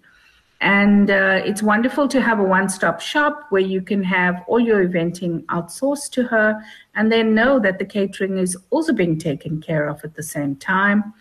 And 0.62 1.10
uh, 1.10 1.42
it's 1.44 1.62
wonderful 1.62 2.08
to 2.08 2.22
have 2.22 2.38
a 2.38 2.42
one 2.42 2.70
stop 2.70 3.00
shop 3.02 3.46
where 3.50 3.60
you 3.60 3.82
can 3.82 4.02
have 4.04 4.42
all 4.46 4.58
your 4.58 4.88
eventing 4.88 5.44
outsourced 5.46 6.10
to 6.12 6.22
her 6.24 6.62
and 6.94 7.12
then 7.12 7.34
know 7.34 7.58
that 7.60 7.78
the 7.78 7.84
catering 7.84 8.38
is 8.38 8.56
also 8.70 8.94
being 8.94 9.18
taken 9.18 9.60
care 9.60 9.86
of 9.86 10.02
at 10.02 10.14
the 10.14 10.22
same 10.22 10.56
time. 10.56 11.12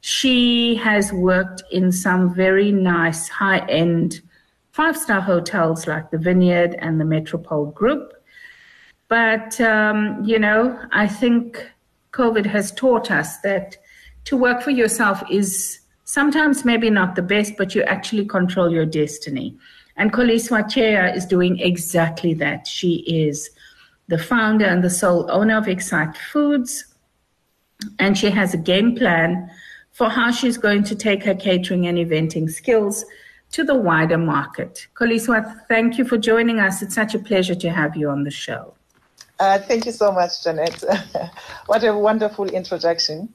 She 0.00 0.76
has 0.76 1.12
worked 1.12 1.62
in 1.70 1.92
some 1.92 2.34
very 2.34 2.72
nice 2.72 3.28
high 3.28 3.66
end 3.68 4.20
five 4.72 4.96
star 4.96 5.20
hotels 5.20 5.86
like 5.86 6.10
the 6.10 6.18
Vineyard 6.18 6.74
and 6.78 7.00
the 7.00 7.04
Metropole 7.04 7.66
Group. 7.66 8.14
But, 9.08 9.60
um, 9.60 10.22
you 10.24 10.38
know, 10.38 10.78
I 10.92 11.06
think 11.06 11.70
COVID 12.12 12.46
has 12.46 12.72
taught 12.72 13.10
us 13.10 13.38
that 13.38 13.76
to 14.24 14.36
work 14.36 14.62
for 14.62 14.70
yourself 14.70 15.22
is 15.30 15.80
sometimes 16.04 16.64
maybe 16.64 16.90
not 16.90 17.16
the 17.16 17.22
best, 17.22 17.56
but 17.56 17.74
you 17.74 17.82
actually 17.82 18.24
control 18.24 18.70
your 18.70 18.86
destiny. 18.86 19.56
And 19.96 20.12
Koliswa 20.12 20.64
Cheya 20.64 21.14
is 21.14 21.26
doing 21.26 21.58
exactly 21.58 22.34
that. 22.34 22.66
She 22.66 23.04
is 23.06 23.50
the 24.08 24.18
founder 24.18 24.64
and 24.64 24.82
the 24.82 24.90
sole 24.90 25.30
owner 25.30 25.58
of 25.58 25.68
Excite 25.68 26.16
Foods, 26.16 26.86
and 27.98 28.16
she 28.16 28.30
has 28.30 28.54
a 28.54 28.58
game 28.58 28.94
plan 28.96 29.50
for 30.00 30.08
how 30.08 30.30
she's 30.30 30.56
going 30.56 30.82
to 30.82 30.94
take 30.94 31.22
her 31.22 31.34
catering 31.34 31.86
and 31.86 31.98
eventing 31.98 32.50
skills 32.50 33.04
to 33.52 33.62
the 33.62 33.74
wider 33.74 34.16
market. 34.16 34.86
Koliswa, 34.94 35.60
thank 35.68 35.98
you 35.98 36.06
for 36.06 36.16
joining 36.16 36.58
us. 36.58 36.80
It's 36.80 36.94
such 36.94 37.14
a 37.14 37.18
pleasure 37.18 37.54
to 37.56 37.68
have 37.68 37.94
you 37.98 38.08
on 38.08 38.24
the 38.24 38.30
show. 38.30 38.72
Uh, 39.38 39.58
thank 39.58 39.84
you 39.84 39.92
so 39.92 40.10
much, 40.10 40.42
Janet. 40.42 40.82
what 41.66 41.84
a 41.84 41.92
wonderful 41.92 42.46
introduction. 42.46 43.28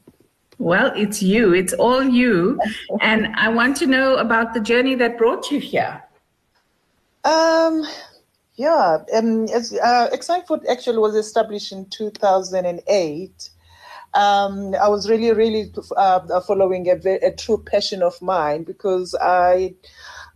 Well, 0.58 0.90
it's 0.96 1.22
you, 1.22 1.54
it's 1.54 1.72
all 1.72 2.02
you. 2.02 2.58
and 3.00 3.28
I 3.36 3.48
want 3.48 3.76
to 3.76 3.86
know 3.86 4.16
about 4.16 4.52
the 4.52 4.60
journey 4.60 4.96
that 4.96 5.16
brought 5.16 5.52
you 5.52 5.60
here. 5.60 6.02
Um, 7.24 7.86
yeah, 8.56 9.04
um, 9.14 9.46
uh, 9.80 10.08
Excite 10.10 10.48
Food 10.48 10.62
actually 10.68 10.98
was 10.98 11.14
established 11.14 11.70
in 11.70 11.86
2008 11.90 13.50
um, 14.16 14.74
I 14.74 14.88
was 14.88 15.10
really, 15.10 15.30
really 15.32 15.70
uh, 15.96 16.40
following 16.40 16.88
a, 16.88 16.96
a, 17.22 17.32
true 17.32 17.62
passion 17.62 18.02
of 18.02 18.20
mine 18.22 18.64
because 18.64 19.14
I, 19.20 19.74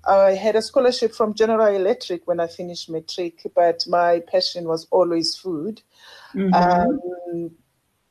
I 0.06 0.32
had 0.32 0.54
a 0.54 0.60
scholarship 0.60 1.14
from 1.14 1.32
General 1.32 1.74
Electric 1.74 2.26
when 2.26 2.40
I 2.40 2.46
finished 2.46 2.90
matric, 2.90 3.40
but 3.56 3.82
my 3.88 4.20
passion 4.30 4.64
was 4.64 4.86
always 4.90 5.34
food. 5.34 5.80
Mm-hmm. 6.34 6.52
Um, 6.54 7.50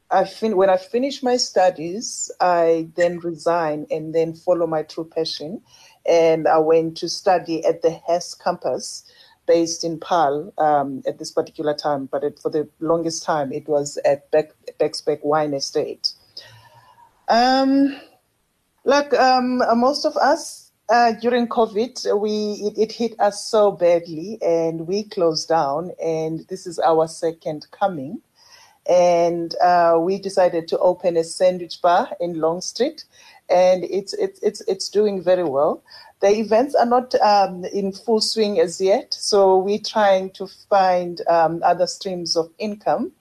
I 0.10 0.25
fin- 0.25 0.58
when 0.58 0.71
I 0.71 0.77
finished 0.77 1.23
my 1.23 1.38
studies, 1.38 2.32
I 2.41 2.89
then 2.95 3.19
resigned 3.19 3.91
and 3.91 4.15
then 4.15 4.34
follow 4.34 4.65
my 4.65 4.82
true 4.82 5.05
passion, 5.05 5.62
and 6.10 6.47
I 6.47 6.58
went 6.58 6.97
to 6.97 7.10
study 7.10 7.63
at 7.63 7.84
the 7.84 7.91
Hess 7.91 8.34
campus 8.34 9.03
based 9.49 9.84
in 9.84 9.99
Paarl 9.99 10.53
um, 10.60 11.01
at 11.08 11.17
this 11.17 11.32
particular 11.32 11.73
time, 11.73 12.05
but 12.05 12.23
it, 12.23 12.39
for 12.39 12.51
the 12.51 12.69
longest 12.79 13.23
time 13.23 13.51
it 13.51 13.67
was 13.67 13.97
at 14.05 14.29
Beck, 14.29 14.51
Backsberg 14.79 15.23
Wine 15.23 15.53
Estate. 15.53 16.13
Um, 17.27 17.95
like 18.83 19.13
um, 19.13 19.61
most 19.79 20.05
of 20.05 20.15
us 20.17 20.71
uh, 20.89 21.11
during 21.13 21.47
COVID, 21.47 22.19
we 22.19 22.53
it, 22.67 22.77
it, 22.77 22.91
hit 22.91 23.19
us 23.19 23.45
so 23.45 23.71
badly, 23.71 24.39
and 24.41 24.87
we 24.87 25.03
closed 25.03 25.47
down. 25.47 25.91
And 26.03 26.47
this 26.47 26.65
is 26.65 26.79
our 26.79 27.07
second 27.07 27.67
coming, 27.71 28.21
and 28.89 29.53
uh, 29.61 29.97
we 29.99 30.17
decided 30.17 30.67
to 30.69 30.79
open 30.79 31.15
a 31.17 31.23
sandwich 31.23 31.81
bar 31.81 32.09
in 32.19 32.41
Long 32.41 32.61
Street, 32.61 33.05
and 33.49 33.83
it's 33.83 34.13
it's 34.13 34.39
it's 34.41 34.61
it's 34.61 34.89
doing 34.89 35.21
very 35.21 35.43
well. 35.43 35.83
The 36.21 36.31
events 36.37 36.75
are 36.75 36.87
not 36.87 37.15
um, 37.21 37.63
in 37.65 37.93
full 37.93 38.19
swing 38.19 38.59
as 38.59 38.81
yet, 38.81 39.13
so 39.13 39.57
we're 39.57 39.79
trying 39.79 40.31
to 40.31 40.47
find 40.69 41.21
um, 41.27 41.61
other 41.63 41.87
streams 41.87 42.35
of 42.35 42.49
income. 42.57 43.11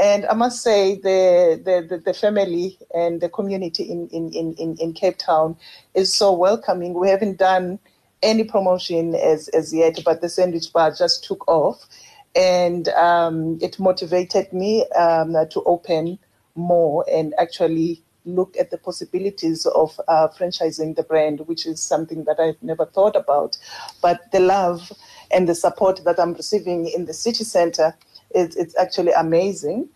And 0.00 0.24
I 0.26 0.34
must 0.34 0.62
say, 0.62 0.94
the, 0.96 1.60
the, 1.62 1.98
the, 1.98 2.14
family 2.14 2.78
and 2.94 3.20
the 3.20 3.28
community 3.28 3.82
in, 3.82 4.08
in, 4.08 4.32
in, 4.32 4.76
in 4.78 4.94
Cape 4.94 5.18
Town 5.18 5.56
is 5.94 6.12
so 6.12 6.32
welcoming. 6.32 6.94
We 6.94 7.10
haven't 7.10 7.36
done 7.36 7.78
any 8.22 8.44
promotion 8.44 9.14
as, 9.14 9.48
as 9.48 9.74
yet, 9.74 9.98
but 10.02 10.22
the 10.22 10.30
sandwich 10.30 10.72
bar 10.72 10.94
just 10.96 11.22
took 11.24 11.46
off. 11.46 11.86
And 12.34 12.88
um, 12.90 13.58
it 13.60 13.78
motivated 13.78 14.50
me 14.54 14.86
um, 14.92 15.34
to 15.50 15.62
open 15.66 16.18
more 16.54 17.04
and 17.12 17.34
actually 17.38 18.02
look 18.24 18.56
at 18.58 18.70
the 18.70 18.78
possibilities 18.78 19.66
of 19.66 20.00
uh, 20.08 20.28
franchising 20.28 20.96
the 20.96 21.02
brand, 21.02 21.40
which 21.40 21.66
is 21.66 21.80
something 21.82 22.24
that 22.24 22.40
I've 22.40 22.62
never 22.62 22.86
thought 22.86 23.16
about. 23.16 23.58
But 24.00 24.32
the 24.32 24.40
love 24.40 24.92
and 25.30 25.46
the 25.46 25.54
support 25.54 26.04
that 26.04 26.18
I'm 26.18 26.32
receiving 26.32 26.86
in 26.86 27.04
the 27.04 27.14
city 27.14 27.44
center, 27.44 27.94
is, 28.34 28.56
it's 28.56 28.76
actually 28.76 29.12
amazing. 29.12 29.88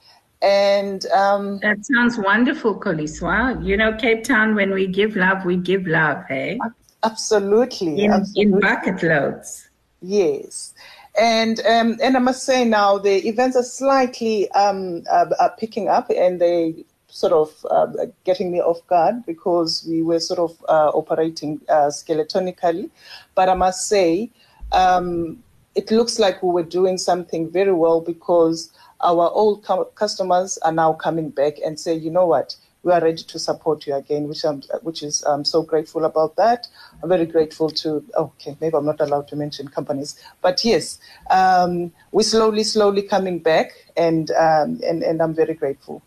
And 0.42 1.06
um, 1.06 1.58
that 1.60 1.84
sounds 1.86 2.18
wonderful, 2.18 2.78
Koliswa. 2.78 3.64
You 3.64 3.76
know, 3.76 3.94
Cape 3.94 4.24
Town, 4.24 4.54
when 4.54 4.72
we 4.72 4.86
give 4.86 5.16
love, 5.16 5.44
we 5.44 5.56
give 5.56 5.86
love, 5.86 6.22
hey? 6.28 6.58
Absolutely. 7.02 8.04
In, 8.04 8.12
absolutely. 8.12 8.42
in 8.42 8.60
bucket 8.60 9.02
loads. 9.02 9.68
Yes. 10.02 10.74
And 11.18 11.60
um, 11.60 11.96
and 12.02 12.16
I 12.16 12.18
must 12.18 12.42
say 12.42 12.64
now 12.64 12.98
the 12.98 13.26
events 13.28 13.56
are 13.56 13.62
slightly 13.62 14.50
um, 14.50 15.04
uh, 15.08 15.26
are 15.38 15.54
picking 15.56 15.88
up 15.88 16.10
and 16.10 16.40
they 16.40 16.84
sort 17.06 17.32
of 17.32 17.66
uh, 17.70 17.86
getting 18.24 18.50
me 18.50 18.60
off 18.60 18.84
guard 18.88 19.24
because 19.24 19.86
we 19.88 20.02
were 20.02 20.18
sort 20.18 20.40
of 20.40 20.64
uh, 20.68 20.88
operating 20.88 21.60
uh, 21.68 21.86
skeletonically. 21.86 22.90
But 23.36 23.48
I 23.48 23.54
must 23.54 23.86
say, 23.86 24.30
um, 24.72 25.43
it 25.74 25.90
looks 25.90 26.18
like 26.18 26.42
we 26.42 26.50
were 26.50 26.62
doing 26.62 26.98
something 26.98 27.50
very 27.50 27.72
well 27.72 28.00
because 28.00 28.72
our 29.00 29.30
old 29.30 29.66
customers 29.94 30.58
are 30.58 30.72
now 30.72 30.92
coming 30.92 31.30
back 31.30 31.54
and 31.64 31.78
say, 31.78 31.94
you 31.94 32.10
know 32.10 32.26
what, 32.26 32.56
we 32.84 32.92
are 32.92 33.00
ready 33.00 33.22
to 33.22 33.38
support 33.38 33.86
you 33.86 33.94
again, 33.94 34.28
which 34.28 34.44
I'm, 34.44 34.62
which 34.82 35.02
is 35.02 35.22
I'm 35.24 35.44
so 35.44 35.62
grateful 35.62 36.04
about 36.04 36.36
that. 36.36 36.68
I'm 37.02 37.08
very 37.08 37.26
grateful 37.26 37.70
to. 37.70 38.04
Okay, 38.14 38.56
maybe 38.60 38.76
I'm 38.76 38.84
not 38.84 39.00
allowed 39.00 39.26
to 39.28 39.36
mention 39.36 39.68
companies, 39.68 40.20
but 40.42 40.64
yes, 40.64 40.98
um, 41.30 41.92
we're 42.12 42.22
slowly, 42.22 42.62
slowly 42.62 43.02
coming 43.02 43.38
back, 43.38 43.72
and 43.96 44.30
um, 44.32 44.80
and 44.84 45.02
and 45.02 45.22
I'm 45.22 45.34
very 45.34 45.54
grateful. 45.54 46.02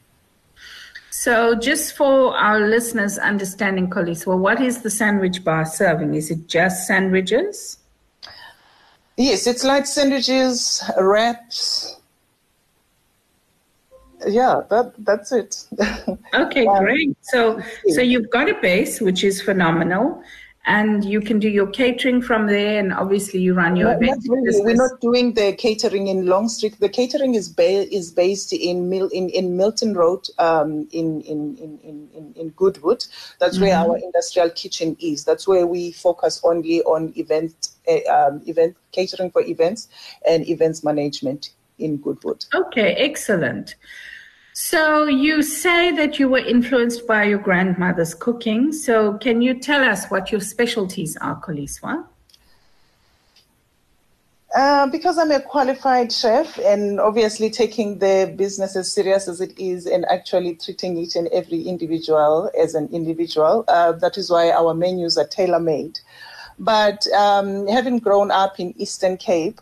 So, 1.10 1.56
just 1.56 1.98
for 1.98 2.38
our 2.38 2.60
listeners' 2.60 3.18
understanding, 3.18 3.90
Koliswa, 3.90 4.38
what 4.38 4.62
is 4.62 4.84
the 4.84 4.92
sandwich 4.92 5.44
bar 5.44 5.66
serving? 5.66 6.14
Is 6.14 6.30
it 6.30 6.48
just 6.48 6.86
sandwiches? 6.86 7.80
Yes, 9.18 9.48
it's 9.48 9.64
like 9.64 9.86
sandwiches, 9.86 10.84
wraps, 11.00 11.98
yeah, 14.26 14.62
that 14.70 14.94
that's 15.00 15.32
it. 15.32 15.68
okay, 16.34 16.66
um, 16.66 16.84
great. 16.84 17.18
So 17.22 17.62
so 17.90 18.02
you've 18.02 18.30
got 18.30 18.50
a 18.50 18.56
base 18.62 19.00
which 19.00 19.24
is 19.24 19.42
phenomenal. 19.42 20.24
And 20.68 21.06
you 21.06 21.22
can 21.22 21.40
do 21.40 21.48
your 21.48 21.68
catering 21.68 22.22
from 22.22 22.46
there, 22.46 22.78
and 22.78 22.92
obviously 22.94 23.40
you 23.40 23.54
run 23.54 23.78
your 23.78 23.94
events. 23.94 24.28
Really. 24.28 24.62
We're 24.62 24.76
not 24.76 25.00
doing 25.00 25.34
the 25.34 25.54
catering 25.54 26.08
in 26.08 26.26
Longstreet. 26.26 26.78
The 26.82 26.90
catering 26.90 27.36
is 27.36 27.48
ba- 27.48 27.88
is 27.96 28.12
based 28.12 28.52
in 28.52 28.90
Mil- 28.90 29.08
in, 29.14 29.30
in 29.30 29.56
Milton 29.56 29.94
Road, 29.94 30.28
um, 30.40 30.86
in, 30.92 31.22
in, 31.22 31.56
in, 31.58 31.80
in, 32.14 32.34
in 32.36 32.50
Goodwood. 32.50 33.06
That's 33.40 33.56
mm-hmm. 33.56 33.64
where 33.64 33.78
our 33.78 33.98
industrial 33.98 34.50
kitchen 34.50 34.98
is. 35.00 35.24
That's 35.24 35.48
where 35.48 35.66
we 35.66 35.94
focus 35.94 36.42
only 36.44 36.82
on 36.84 37.14
event 37.16 37.70
uh, 37.88 38.04
um, 38.12 38.42
event 38.46 38.76
catering 38.92 39.32
for 39.32 39.42
events 39.44 39.88
and 40.28 40.48
events 40.50 40.84
management 40.84 41.52
in 41.80 41.96
Goodwood. 41.96 42.44
Okay, 42.54 42.94
excellent. 42.96 43.76
So 44.60 45.06
you 45.06 45.43
say 45.43 45.91
that 45.91 46.17
you 46.17 46.30
were 46.30 46.39
influenced 46.39 47.06
by 47.06 47.26
your 47.26 47.38
grandmother's 47.38 48.15
cooking. 48.15 48.74
So 48.74 49.20
can 49.20 49.39
you 49.39 49.54
tell 49.54 49.84
us 49.84 50.08
what 50.08 50.32
your 50.32 50.41
specialties 50.41 51.15
are, 51.17 51.39
Koliswa? 51.39 52.04
Uh, 54.56 54.88
because 54.88 55.20
I'm 55.20 55.30
a 55.30 55.41
qualified 55.41 56.12
chef 56.12 56.58
and 56.58 57.00
obviously 57.00 57.52
taking 57.52 58.00
the 58.00 58.34
business 58.36 58.76
as 58.76 58.91
serious 58.91 59.28
as 59.28 59.41
it 59.41 59.54
is 59.60 59.86
and 59.86 60.06
actually 60.10 60.56
treating 60.56 60.98
each 60.98 61.15
and 61.15 61.28
every 61.28 61.62
individual 61.62 62.50
as 62.60 62.74
an 62.74 62.89
individual, 62.91 63.63
uh, 63.67 63.91
that 63.91 64.17
is 64.17 64.32
why 64.32 64.50
our 64.50 64.74
menus 64.74 65.20
are 65.20 65.28
tailor 65.28 65.60
made. 65.60 66.00
But 66.58 67.06
um, 67.13 67.67
having 67.67 68.00
grown 68.00 68.32
up 68.32 68.60
in 68.60 68.74
Eastern 68.82 69.17
Cape, 69.17 69.62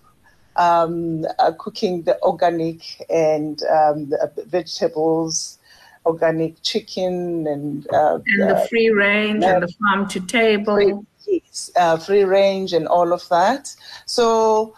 um, 0.55 1.25
uh, 1.39 1.51
cooking 1.57 2.03
the 2.03 2.21
organic 2.21 3.05
and 3.09 3.61
um, 3.63 4.09
the 4.09 4.45
vegetables, 4.47 5.59
organic 6.05 6.61
chicken, 6.61 7.47
and 7.47 7.87
uh, 7.93 8.19
and 8.25 8.49
the 8.49 8.67
free 8.69 8.89
range 8.89 9.43
and 9.43 9.63
the 9.63 9.67
farm 9.67 10.07
to 10.09 10.19
table. 10.19 10.75
Free, 10.75 10.93
yes, 11.27 11.71
uh, 11.75 11.97
free 11.97 12.23
range 12.23 12.73
and 12.73 12.87
all 12.87 13.13
of 13.13 13.27
that. 13.29 13.75
So 14.05 14.75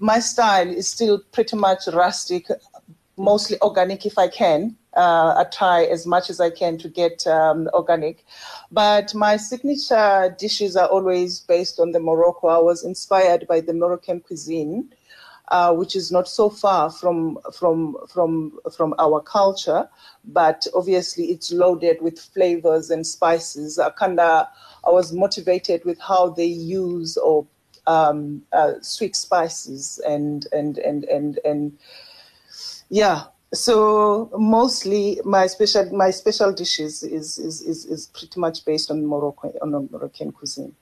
my 0.00 0.18
style 0.20 0.68
is 0.68 0.88
still 0.88 1.20
pretty 1.32 1.56
much 1.56 1.86
rustic, 1.92 2.48
mostly 3.16 3.58
organic 3.60 4.04
if 4.06 4.18
I 4.18 4.28
can. 4.28 4.76
Uh, 4.96 5.34
I 5.38 5.44
try 5.50 5.84
as 5.84 6.06
much 6.06 6.30
as 6.30 6.40
I 6.40 6.50
can 6.50 6.78
to 6.78 6.88
get 6.88 7.26
um, 7.26 7.68
organic. 7.74 8.24
But 8.70 9.12
my 9.12 9.36
signature 9.36 10.34
dishes 10.38 10.76
are 10.76 10.86
always 10.86 11.40
based 11.40 11.80
on 11.80 11.90
the 11.90 11.98
Morocco. 11.98 12.46
I 12.46 12.58
was 12.58 12.84
inspired 12.84 13.48
by 13.48 13.60
the 13.60 13.74
Moroccan 13.74 14.20
cuisine 14.20 14.92
uh, 15.48 15.74
which 15.74 15.94
is 15.94 16.10
not 16.10 16.26
so 16.28 16.48
far 16.48 16.90
from 16.90 17.38
from 17.52 17.96
from 18.08 18.58
from 18.74 18.94
our 18.98 19.20
culture, 19.20 19.88
but 20.24 20.66
obviously 20.74 21.26
it's 21.26 21.52
loaded 21.52 22.00
with 22.00 22.18
flavors 22.18 22.90
and 22.90 23.06
spices. 23.06 23.78
I 23.78 23.90
kinda 23.90 24.48
I 24.86 24.90
was 24.90 25.12
motivated 25.12 25.84
with 25.84 26.00
how 26.00 26.30
they 26.30 26.46
use 26.46 27.16
or 27.16 27.46
um, 27.86 28.42
uh, 28.52 28.74
sweet 28.80 29.16
spices 29.16 30.00
and 30.06 30.46
and 30.52 30.78
and 30.78 31.04
and 31.04 31.38
and 31.44 31.78
yeah. 32.88 33.24
So 33.52 34.30
mostly 34.36 35.20
my 35.24 35.46
special 35.46 35.94
my 35.94 36.10
special 36.10 36.52
dishes 36.52 37.02
is 37.02 37.38
is 37.38 37.60
is, 37.60 37.84
is 37.84 38.06
pretty 38.08 38.40
much 38.40 38.64
based 38.64 38.90
on 38.90 39.06
Moroccan 39.06 39.52
on 39.62 39.88
Moroccan 39.92 40.32
cuisine. 40.32 40.74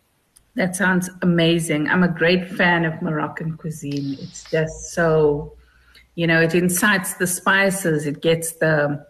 That 0.55 0.77
sounds 0.77 1.09
amazing. 1.23 1.89
I'm 1.89 2.03
a 2.03 2.09
great 2.09 2.49
fan 2.49 2.85
of 2.85 3.01
Moroccan 3.01 3.57
cuisine. 3.57 4.19
It's 4.21 4.45
just 4.51 4.93
so, 4.93 5.55
you 6.15 6.27
know, 6.27 6.41
it 6.43 6.55
incites 6.55 7.15
the 7.15 7.27
spices. 7.27 8.07
It 8.07 8.21
gets 8.21 8.53
the, 8.53 9.07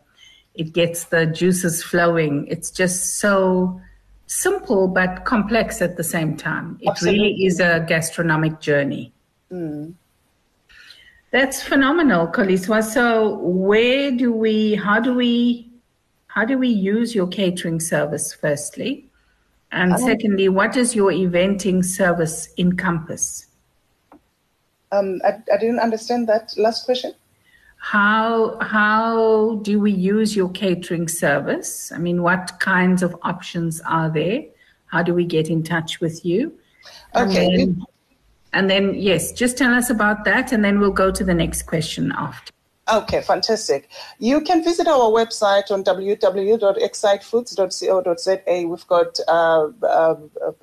it 0.55 0.73
gets 0.73 1.05
the 1.05 1.27
juices 1.27 1.83
flowing. 1.83 2.47
It's 2.49 2.71
just 2.71 3.19
so 3.19 3.81
simple 4.27 4.87
but 4.87 5.25
complex 5.25 5.83
at 5.83 5.97
the 5.97 6.05
same 6.05 6.37
time. 6.37 6.79
It 6.81 6.91
Absolutely. 6.91 7.21
really 7.21 7.45
is 7.45 7.61
a 7.61 7.85
gastronomic 7.89 8.61
journey. 8.61 9.13
Mm. 9.51 9.95
That's 11.33 11.63
phenomenal, 11.63 12.27
Koliswa. 12.29 12.85
So, 12.85 13.39
where 13.39 14.11
do 14.11 14.33
we? 14.33 14.75
How 14.75 15.01
do 15.01 15.15
we? 15.15 15.71
How 16.27 16.45
do 16.45 16.59
we 16.59 16.69
use 16.69 17.15
your 17.15 17.27
catering 17.27 17.81
service? 17.81 18.35
Firstly, 18.35 19.11
and 19.73 19.99
secondly, 19.99 20.49
what 20.51 20.73
does 20.73 20.95
your 20.95 21.11
eventing 21.11 21.83
service 21.85 22.49
encompass? 22.59 23.47
Um, 24.93 25.21
I, 25.25 25.39
I 25.53 25.57
didn't 25.57 25.81
understand 25.81 26.29
that 26.29 26.53
last 26.59 26.85
question. 26.85 27.15
How 27.79 28.59
how 28.61 29.57
do 29.63 29.81
we 29.81 29.91
use 29.91 30.37
your 30.37 30.51
catering 30.51 31.09
service? 31.09 31.91
I 31.91 31.99
mean, 31.99 32.23
what 32.23 32.61
kinds 32.61 33.03
of 33.03 33.17
options 33.23 33.81
are 33.81 34.11
there? 34.11 34.45
How 34.87 35.03
do 35.03 35.15
we 35.15 35.25
get 35.25 35.49
in 35.49 35.63
touch 35.63 36.01
with 36.01 36.25
you? 36.25 36.53
Okay. 37.17 37.47
And 37.47 37.57
then, 37.57 37.87
and 38.53 38.71
then 38.71 38.95
yes, 38.95 39.33
just 39.33 39.57
tell 39.57 39.75
us 39.75 39.89
about 39.89 40.25
that, 40.27 40.53
and 40.53 40.63
then 40.63 40.79
we'll 40.79 40.91
go 40.91 41.11
to 41.11 41.25
the 41.25 41.35
next 41.35 41.63
question 41.63 42.13
after. 42.17 42.53
Okay, 42.93 43.23
fantastic. 43.23 43.89
You 44.19 44.43
can 44.43 44.63
visit 44.63 44.87
our 44.87 45.11
website 45.11 45.71
on 45.71 45.83
www.excitefoods.co.za. 45.83 48.67
We've 48.69 48.87
got 48.87 49.19
uh, 49.27 49.69
uh, 49.83 50.17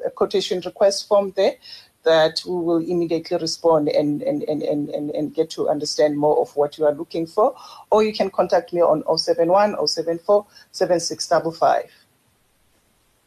a 0.06 0.12
quotation 0.12 0.62
request 0.64 1.08
form 1.08 1.34
there 1.36 1.56
that 2.04 2.44
we 2.46 2.54
will 2.54 2.78
immediately 2.78 3.36
respond 3.38 3.90
and, 3.90 4.22
and, 4.22 4.44
and, 4.44 4.62
and, 4.62 5.10
and 5.10 5.34
get 5.34 5.50
to 5.52 5.70
understand 5.70 6.20
more 6.20 6.40
of 6.40 6.56
what 6.56 6.78
you 6.78 6.86
are 6.86 6.94
looking 6.94 7.26
for. 7.26 7.56
Or 7.90 8.04
you 8.04 8.14
can 8.14 8.30
contact 8.30 8.74
me 8.74 8.82
on 8.82 9.02
071 9.18 9.76
074 9.88 10.46
7655. 10.72 11.92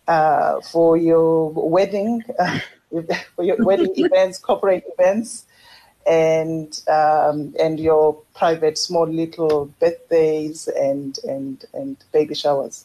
Uh, 0.06 0.60
for 0.60 0.96
your 0.96 1.50
wedding, 1.50 2.22
for 3.34 3.42
your 3.42 3.56
wedding 3.64 3.92
events, 3.96 4.38
corporate 4.38 4.84
events, 4.96 5.46
and 6.06 6.80
um, 6.88 7.54
and 7.58 7.78
your 7.78 8.14
private 8.34 8.78
small 8.78 9.06
little 9.06 9.66
birthdays 9.80 10.68
and 10.68 11.18
and 11.24 11.64
and 11.72 11.96
baby 12.12 12.34
showers. 12.34 12.84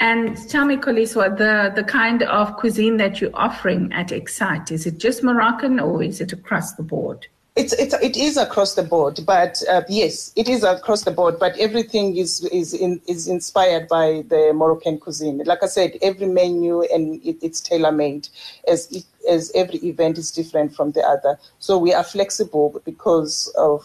And 0.00 0.48
tell 0.48 0.64
me, 0.64 0.76
Koliswa, 0.76 1.36
the, 1.36 1.72
the 1.74 1.84
kind 1.84 2.22
of 2.22 2.56
cuisine 2.56 2.96
that 2.96 3.20
you're 3.20 3.34
offering 3.34 3.92
at 3.92 4.12
Excite, 4.12 4.70
is 4.70 4.86
it 4.86 4.96
just 4.96 5.22
Moroccan 5.22 5.78
or 5.78 6.02
is 6.02 6.22
it 6.22 6.32
across 6.32 6.72
the 6.72 6.82
board? 6.82 7.26
It's, 7.56 7.74
it's 7.74 7.92
it 7.94 8.16
is 8.16 8.36
across 8.36 8.74
the 8.74 8.82
board, 8.82 9.20
but 9.26 9.60
uh, 9.68 9.82
yes, 9.88 10.32
it 10.36 10.48
is 10.48 10.62
across 10.62 11.02
the 11.02 11.10
board. 11.10 11.38
But 11.38 11.58
everything 11.58 12.16
is 12.16 12.44
is 12.46 12.72
in, 12.72 13.02
is 13.08 13.26
inspired 13.26 13.88
by 13.88 14.24
the 14.28 14.52
Moroccan 14.54 14.98
cuisine. 14.98 15.42
Like 15.44 15.62
I 15.62 15.66
said, 15.66 15.98
every 16.00 16.28
menu 16.28 16.82
and 16.84 17.20
it, 17.22 17.36
it's 17.42 17.60
tailor 17.60 17.92
made, 17.92 18.28
as 18.68 18.90
it, 18.92 19.04
as 19.28 19.50
every 19.54 19.78
event 19.80 20.18
is 20.18 20.30
different 20.30 20.74
from 20.74 20.92
the 20.92 21.02
other. 21.02 21.38
So 21.58 21.78
we 21.78 21.92
are 21.92 22.04
flexible 22.04 22.80
because 22.84 23.52
of 23.56 23.84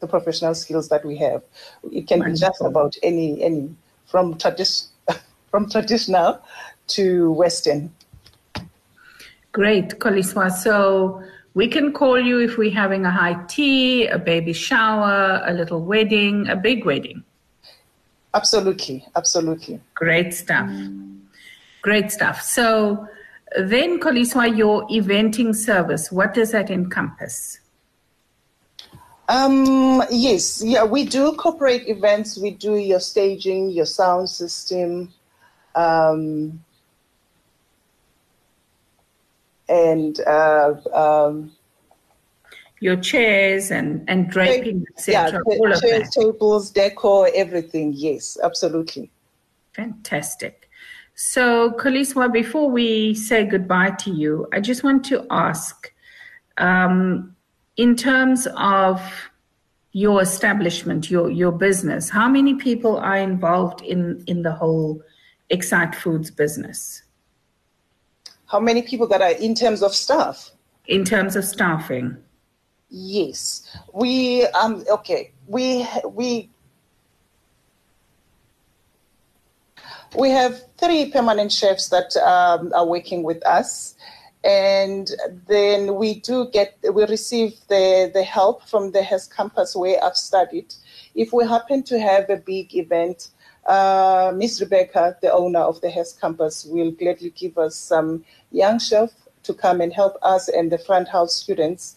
the 0.00 0.06
professional 0.06 0.54
skills 0.54 0.88
that 0.88 1.04
we 1.04 1.16
have. 1.18 1.42
It 1.92 2.06
can 2.06 2.20
Wonderful. 2.20 2.32
be 2.32 2.38
just 2.38 2.60
about 2.62 2.96
any 3.02 3.42
any 3.42 3.74
from 4.06 4.38
tradition 4.38 4.88
from 5.50 5.68
traditional 5.68 6.40
to 6.88 7.32
Western. 7.32 7.92
Great, 9.52 9.98
Koliswa. 9.98 10.50
So 10.50 11.22
we 11.54 11.68
can 11.68 11.92
call 11.92 12.20
you 12.20 12.38
if 12.38 12.58
we're 12.58 12.74
having 12.74 13.06
a 13.06 13.10
high 13.10 13.42
tea, 13.48 14.06
a 14.06 14.18
baby 14.18 14.52
shower, 14.52 15.42
a 15.46 15.54
little 15.54 15.82
wedding, 15.82 16.46
a 16.48 16.56
big 16.56 16.84
wedding. 16.84 17.24
Absolutely, 18.34 19.06
absolutely. 19.16 19.80
Great 19.94 20.34
stuff. 20.34 20.70
Great 21.80 22.12
stuff. 22.12 22.42
So 22.42 23.08
then, 23.58 23.98
Koliswa, 24.00 24.56
your 24.56 24.86
eventing 24.88 25.54
service, 25.54 26.12
what 26.12 26.34
does 26.34 26.52
that 26.52 26.70
encompass? 26.70 27.60
Um, 29.28 30.02
yes, 30.10 30.62
yeah, 30.64 30.84
we 30.84 31.04
do 31.04 31.32
corporate 31.32 31.88
events. 31.88 32.38
We 32.38 32.52
do 32.52 32.76
your 32.76 33.00
staging, 33.00 33.70
your 33.70 33.86
sound 33.86 34.28
system, 34.30 35.12
um, 35.74 36.62
and 39.68 40.20
uh, 40.20 40.74
um, 40.92 41.52
your 42.78 42.96
chairs 42.96 43.72
and 43.72 44.08
and 44.08 44.30
draping, 44.30 44.86
etc. 44.96 45.42
Yeah, 45.44 45.56
all 45.58 45.72
of 45.72 45.80
chairs, 45.80 46.10
that. 46.10 46.22
tables, 46.22 46.70
decor, 46.70 47.28
everything. 47.34 47.94
Yes, 47.96 48.38
absolutely. 48.42 49.10
Fantastic. 49.72 50.65
So, 51.18 51.70
Koliswa, 51.70 52.30
before 52.30 52.68
we 52.70 53.14
say 53.14 53.46
goodbye 53.46 53.92
to 54.00 54.10
you, 54.10 54.46
I 54.52 54.60
just 54.60 54.84
want 54.84 55.02
to 55.06 55.26
ask, 55.30 55.90
um, 56.58 57.34
in 57.78 57.96
terms 57.96 58.46
of 58.54 59.00
your 59.92 60.20
establishment, 60.20 61.10
your 61.10 61.30
your 61.30 61.52
business, 61.52 62.10
how 62.10 62.28
many 62.28 62.56
people 62.56 62.98
are 62.98 63.16
involved 63.16 63.80
in 63.80 64.22
in 64.26 64.42
the 64.42 64.52
whole 64.52 65.02
Excite 65.48 65.94
Foods 65.94 66.30
business? 66.30 67.02
How 68.44 68.60
many 68.60 68.82
people 68.82 69.06
that 69.06 69.22
are 69.22 69.32
in 69.32 69.54
terms 69.54 69.82
of 69.82 69.94
staff? 69.94 70.50
In 70.86 71.02
terms 71.02 71.34
of 71.34 71.46
staffing? 71.46 72.18
Yes, 72.90 73.74
we 73.94 74.44
um 74.48 74.84
okay. 74.90 75.32
We 75.46 75.88
we 76.12 76.50
we 80.16 80.30
have 80.30 80.62
three 80.78 81.10
permanent 81.10 81.52
chefs 81.52 81.88
that 81.90 82.16
um, 82.16 82.72
are 82.74 82.86
working 82.86 83.22
with 83.22 83.44
us, 83.46 83.94
and 84.44 85.10
then 85.46 85.96
we 85.96 86.20
do 86.20 86.48
get 86.52 86.76
we 86.92 87.04
receive 87.06 87.54
the 87.68 88.10
the 88.12 88.22
help 88.22 88.62
from 88.68 88.92
the 88.92 89.02
HES 89.02 89.26
campus 89.28 89.76
where 89.76 90.02
I've 90.02 90.16
studied. 90.16 90.74
If 91.14 91.32
we 91.32 91.46
happen 91.46 91.82
to 91.84 91.98
have 91.98 92.30
a 92.30 92.36
big 92.36 92.74
event, 92.74 93.28
uh, 93.66 94.32
Miss 94.34 94.60
Rebecca, 94.60 95.16
the 95.20 95.32
owner 95.32 95.60
of 95.60 95.80
the 95.80 95.90
HES 95.90 96.14
campus, 96.14 96.64
will 96.64 96.90
gladly 96.92 97.30
give 97.30 97.58
us 97.58 97.76
some 97.76 98.24
young 98.52 98.78
chef 98.78 99.10
to 99.42 99.54
come 99.54 99.80
and 99.80 99.92
help 99.92 100.16
us 100.22 100.48
and 100.48 100.72
the 100.72 100.78
front 100.78 101.08
house 101.08 101.34
students 101.34 101.96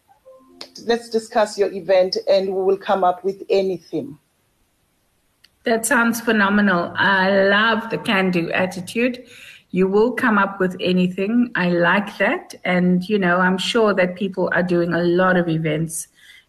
Let's 0.85 1.09
discuss 1.09 1.57
your 1.57 1.71
event 1.71 2.17
and 2.27 2.53
we 2.53 2.61
will 2.61 2.77
come 2.77 3.03
up 3.03 3.23
with 3.23 3.43
any 3.49 3.77
theme. 3.77 4.19
That 5.63 5.85
sounds 5.85 6.21
phenomenal. 6.21 6.93
I 6.95 7.45
love 7.45 7.89
the 7.89 7.97
can 7.97 8.29
do 8.29 8.51
attitude. 8.51 9.25
You 9.71 9.87
will 9.87 10.11
come 10.11 10.37
up 10.37 10.59
with 10.59 10.75
anything. 10.79 11.51
I 11.55 11.69
like 11.69 12.17
that. 12.17 12.55
And, 12.63 13.07
you 13.07 13.17
know, 13.17 13.37
I'm 13.37 13.57
sure 13.57 13.93
that 13.93 14.15
people 14.15 14.49
are 14.53 14.63
doing 14.63 14.93
a 14.93 15.01
lot 15.01 15.37
of 15.37 15.49
events 15.49 16.07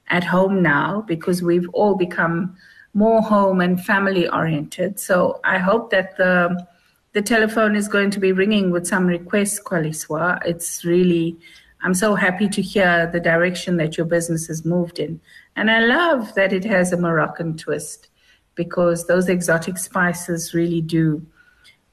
at 0.09 0.24
home 0.24 0.62
now 0.62 1.04
because 1.07 1.42
we've 1.42 1.68
all 1.70 1.94
become 1.94 2.57
more 2.94 3.22
home 3.22 3.61
and 3.61 3.85
family 3.85 4.28
oriented. 4.28 4.98
So 4.98 5.40
I 5.44 5.59
hope 5.59 5.90
that 5.90 6.16
the 6.16 6.66
the 7.14 7.22
telephone 7.22 7.74
is 7.74 7.88
going 7.88 8.11
to 8.11 8.20
be 8.20 8.33
ringing 8.33 8.70
with 8.70 8.87
some 8.87 9.07
requests, 9.07 9.59
Koliswa. 9.61 10.40
It's 10.44 10.85
really 10.85 11.38
I'm 11.82 11.94
so 11.94 12.14
happy 12.14 12.48
to 12.48 12.62
hear 12.62 13.08
the 13.12 13.20
direction 13.20 13.76
that 13.76 13.96
your 13.96 14.06
business 14.06 14.46
has 14.48 14.64
moved 14.64 14.98
in. 14.98 15.20
And 15.56 15.70
I 15.70 15.80
love 15.80 16.34
that 16.34 16.52
it 16.52 16.64
has 16.64 16.92
a 16.92 16.96
Moroccan 16.96 17.56
twist 17.56 18.08
because 18.54 19.06
those 19.06 19.28
exotic 19.28 19.78
spices 19.78 20.54
really 20.54 20.80
do 20.80 21.24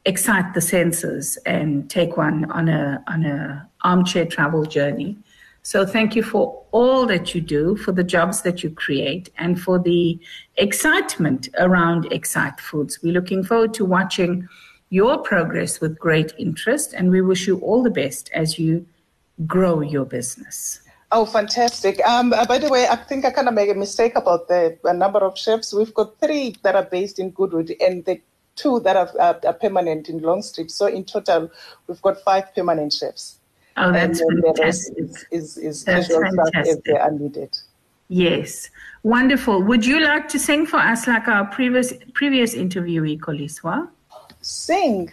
excite 0.05 0.53
the 0.53 0.61
senses 0.61 1.37
and 1.45 1.89
take 1.89 2.17
one 2.17 2.49
on 2.51 2.69
a 2.69 3.03
on 3.07 3.25
a 3.25 3.67
armchair 3.83 4.25
travel 4.25 4.65
journey. 4.65 5.17
So 5.61 5.83
thank 5.83 6.15
you 6.15 6.21
for 6.21 6.63
all 6.71 7.07
that 7.07 7.33
you 7.33 7.41
do, 7.41 7.75
for 7.75 7.91
the 7.91 8.03
jobs 8.03 8.43
that 8.43 8.63
you 8.63 8.69
create, 8.69 9.29
and 9.39 9.59
for 9.59 9.79
the 9.79 10.19
excitement 10.57 11.49
around 11.57 12.11
Excite 12.11 12.59
Foods. 12.59 12.99
We're 13.01 13.13
looking 13.13 13.43
forward 13.43 13.73
to 13.75 13.85
watching 13.85 14.47
your 14.89 15.17
progress 15.17 15.81
with 15.81 15.97
great 15.97 16.33
interest, 16.37 16.93
and 16.93 17.09
we 17.09 17.21
wish 17.21 17.47
you 17.47 17.57
all 17.61 17.81
the 17.81 17.89
best 17.89 18.29
as 18.33 18.59
you 18.59 18.85
grow 19.45 19.81
your 19.81 20.05
business. 20.05 20.81
Oh, 21.11 21.25
fantastic. 21.25 22.05
Um, 22.05 22.33
uh, 22.33 22.45
by 22.45 22.57
the 22.57 22.69
way, 22.69 22.87
I 22.87 22.95
think 22.95 23.25
I 23.25 23.31
kind 23.31 23.47
of 23.47 23.53
made 23.53 23.69
a 23.69 23.75
mistake 23.75 24.15
about 24.15 24.47
the 24.47 24.77
number 24.83 25.19
of 25.19 25.37
chefs. 25.37 25.73
We've 25.73 25.93
got 25.93 26.19
three 26.19 26.55
that 26.63 26.75
are 26.75 26.83
based 26.83 27.19
in 27.19 27.31
Goodwood 27.31 27.73
and 27.79 28.03
the 28.05 28.19
two 28.55 28.79
that 28.81 28.95
are, 28.95 29.09
uh, 29.19 29.39
are 29.45 29.53
permanent 29.53 30.09
in 30.09 30.19
Longstreet. 30.19 30.71
So 30.71 30.87
in 30.87 31.03
total, 31.03 31.51
we've 31.87 32.01
got 32.01 32.21
five 32.21 32.53
permanent 32.55 32.93
chefs. 32.93 33.39
Oh, 33.77 33.91
that's 33.91 34.21
fantastic. 34.21 34.97
Is, 34.97 35.25
is, 35.31 35.57
is 35.57 35.83
that's 35.83 36.07
fantastic. 36.07 36.77
if 36.77 36.83
they 36.83 36.97
are 36.97 37.11
needed. 37.11 37.57
Yes, 38.07 38.69
wonderful. 39.03 39.61
Would 39.63 39.85
you 39.85 39.99
like 39.99 40.27
to 40.29 40.39
sing 40.39 40.65
for 40.65 40.77
us 40.77 41.07
like 41.07 41.27
our 41.27 41.45
previous 41.45 41.91
previous 42.13 42.55
interviewee, 42.55 43.19
Koliswa? 43.19 43.89
Sing. 44.41 45.11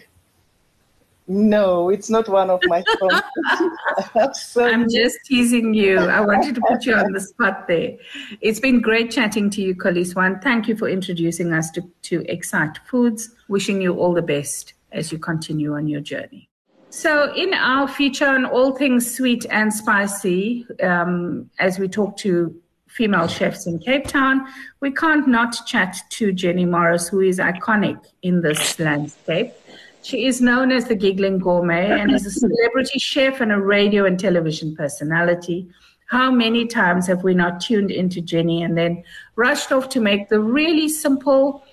No, 1.33 1.89
it's 1.89 2.11
not 2.11 2.29
one 2.29 2.51
of 2.51 2.61
my 2.65 2.85
songs. 2.99 4.57
I'm 4.59 4.87
just 4.91 5.19
teasing 5.25 5.73
you. 5.73 5.99
I 5.99 6.21
wanted 6.21 6.55
to 6.57 6.61
put 6.69 6.85
you 6.85 6.95
on 6.95 7.13
the 7.13 7.21
spot 7.21 7.67
there. 7.67 7.97
It's 8.43 8.61
been 8.61 8.83
great 8.83 9.11
chatting 9.11 9.49
to 9.51 9.63
you, 9.63 9.75
Koliswa, 9.75 10.27
and 10.27 10.43
thank 10.43 10.69
you 10.69 10.77
for 10.77 10.91
introducing 10.91 11.55
us 11.55 11.71
to, 11.71 11.83
to 12.03 12.23
Excite 12.31 12.77
Foods. 12.85 13.31
Wishing 13.49 13.81
you 13.81 13.95
all 13.95 14.13
the 14.13 14.21
best 14.21 14.75
as 14.93 15.11
you 15.11 15.19
continue 15.19 15.75
on 15.75 15.89
your 15.89 16.03
journey. 16.03 16.51
So, 16.91 17.35
in 17.35 17.55
our 17.55 17.89
feature 17.89 18.27
on 18.27 18.45
all 18.45 18.77
things 18.77 19.17
sweet 19.17 19.47
and 19.49 19.73
spicy, 19.73 20.67
um, 20.83 21.49
as 21.59 21.79
we 21.79 21.89
talk 21.89 22.19
to 22.19 22.55
female 22.89 23.27
chefs 23.27 23.67
in 23.67 23.79
Cape 23.79 24.07
Town, 24.07 24.47
we 24.81 24.91
can't 24.91 25.27
not 25.27 25.57
chat 25.67 25.97
to 26.11 26.31
Jenny 26.31 26.67
Morris, 26.67 27.09
who 27.09 27.21
is 27.21 27.39
iconic 27.39 27.99
in 28.21 28.43
this 28.43 28.79
landscape. 28.79 29.55
She 30.03 30.27
is 30.27 30.41
known 30.41 30.73
as 30.73 30.87
the 30.87 30.95
Giggling 30.95 31.39
Gourmet 31.39 32.01
and 32.01 32.13
is 32.13 32.27
a 32.27 32.31
celebrity 32.31 32.99
chef 32.99 33.41
and 33.41 33.53
a 33.53 33.61
radio 33.61 34.05
and 34.05 34.19
television 34.19 34.75
personality. 34.77 35.69
How 36.07 36.31
many 36.31 36.67
times 36.67 37.07
have 37.07 37.23
we 37.23 37.35
not 37.35 37.61
tuned 37.61 37.91
into 37.91 38.21
Jenny 38.21 38.63
and 38.63 38.77
then 38.77 39.03
rushed 39.37 39.73
off 39.73 39.89
to 39.91 40.01
make 40.01 40.29
the 40.29 40.41
really 40.41 40.89
simple 40.89 41.65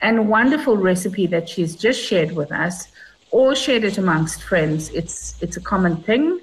and 0.00 0.28
wonderful 0.28 0.76
recipe 0.76 1.26
that 1.26 1.48
she's 1.48 1.74
just 1.74 2.00
shared 2.00 2.32
with 2.32 2.52
us? 2.52 2.88
or 3.30 3.54
shared 3.54 3.84
it 3.84 3.98
amongst 3.98 4.42
friends. 4.42 4.90
It's 4.90 5.40
it's 5.42 5.56
a 5.56 5.60
common 5.60 5.96
thing. 5.96 6.40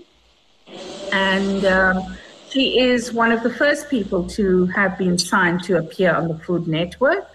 and 1.11 1.65
um, 1.65 2.17
she 2.49 2.79
is 2.79 3.13
one 3.13 3.31
of 3.31 3.43
the 3.43 3.53
first 3.53 3.89
people 3.89 4.27
to 4.29 4.65
have 4.67 4.97
been 4.97 5.17
signed 5.17 5.63
to 5.63 5.77
appear 5.77 6.13
on 6.13 6.27
the 6.27 6.37
Food 6.39 6.67
Network, 6.67 7.27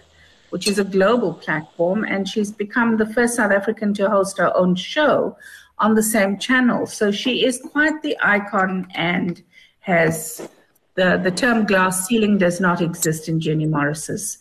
which 0.50 0.68
is 0.68 0.78
a 0.78 0.84
global 0.84 1.34
platform, 1.34 2.04
and 2.04 2.28
she's 2.28 2.52
become 2.52 2.96
the 2.96 3.06
first 3.06 3.36
South 3.36 3.52
African 3.52 3.94
to 3.94 4.08
host 4.08 4.38
her 4.38 4.54
own 4.56 4.74
show 4.74 5.36
on 5.78 5.94
the 5.94 6.02
same 6.02 6.38
channel. 6.38 6.86
So 6.86 7.10
she 7.10 7.44
is 7.44 7.60
quite 7.72 8.02
the 8.02 8.16
icon 8.22 8.86
and 8.94 9.42
has 9.80 10.48
the, 10.94 11.18
the 11.22 11.30
term 11.30 11.66
glass 11.66 12.06
ceiling 12.06 12.38
does 12.38 12.60
not 12.60 12.80
exist 12.80 13.28
in 13.28 13.40
Jenny 13.40 13.66
Morris's 13.66 14.38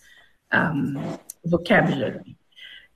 um, 0.51 1.19
vocabulary. 1.45 2.35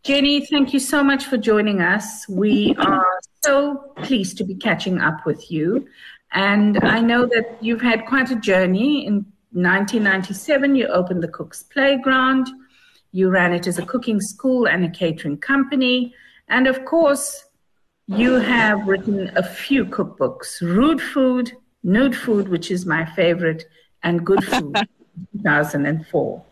Jenny, 0.03 0.45
thank 0.45 0.73
you 0.73 0.79
so 0.79 1.01
much 1.01 1.23
for 1.25 1.37
joining 1.37 1.79
us. 1.79 2.27
We 2.27 2.75
are 2.77 3.05
so 3.41 3.93
pleased 3.97 4.37
to 4.37 4.43
be 4.43 4.55
catching 4.55 4.99
up 4.99 5.25
with 5.25 5.49
you. 5.49 5.87
And 6.33 6.83
I 6.83 6.99
know 6.99 7.25
that 7.27 7.57
you've 7.61 7.81
had 7.81 8.05
quite 8.05 8.29
a 8.31 8.35
journey. 8.35 9.05
In 9.05 9.25
1997, 9.51 10.75
you 10.75 10.87
opened 10.87 11.23
the 11.23 11.27
Cook's 11.29 11.63
Playground. 11.63 12.49
You 13.13 13.29
ran 13.29 13.53
it 13.53 13.67
as 13.67 13.77
a 13.77 13.85
cooking 13.85 14.19
school 14.19 14.67
and 14.67 14.83
a 14.83 14.89
catering 14.89 15.37
company. 15.37 16.13
And 16.49 16.67
of 16.67 16.83
course, 16.83 17.45
you 18.07 18.33
have 18.33 18.87
written 18.87 19.31
a 19.35 19.43
few 19.43 19.85
cookbooks 19.85 20.59
Rude 20.61 21.01
Food, 21.01 21.53
Nude 21.83 22.17
Food, 22.17 22.49
which 22.49 22.71
is 22.71 22.85
my 22.85 23.05
favorite, 23.05 23.65
and 24.01 24.25
Good 24.25 24.43
Food, 24.43 24.75
2004. 25.33 26.43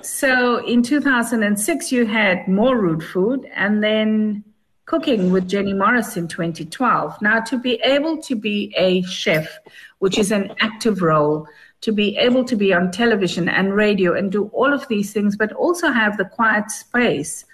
So 0.00 0.66
in 0.66 0.82
2006, 0.82 1.92
you 1.92 2.06
had 2.06 2.48
more 2.48 2.76
rude 2.76 3.04
food 3.04 3.46
and 3.54 3.84
then 3.84 4.42
cooking 4.86 5.30
with 5.30 5.48
Jenny 5.48 5.74
Morris 5.74 6.16
in 6.16 6.26
2012. 6.26 7.22
Now, 7.22 7.40
to 7.40 7.58
be 7.58 7.74
able 7.84 8.20
to 8.22 8.34
be 8.34 8.74
a 8.76 9.02
chef, 9.02 9.58
which 10.00 10.18
is 10.18 10.32
an 10.32 10.52
active 10.60 11.02
role, 11.02 11.46
to 11.82 11.92
be 11.92 12.16
able 12.16 12.44
to 12.44 12.56
be 12.56 12.72
on 12.72 12.90
television 12.90 13.48
and 13.48 13.74
radio 13.74 14.14
and 14.14 14.32
do 14.32 14.46
all 14.54 14.72
of 14.72 14.86
these 14.88 15.12
things, 15.12 15.36
but 15.36 15.52
also 15.52 15.90
have 15.90 16.16
the 16.16 16.24
quiet 16.24 16.70
space 16.70 17.44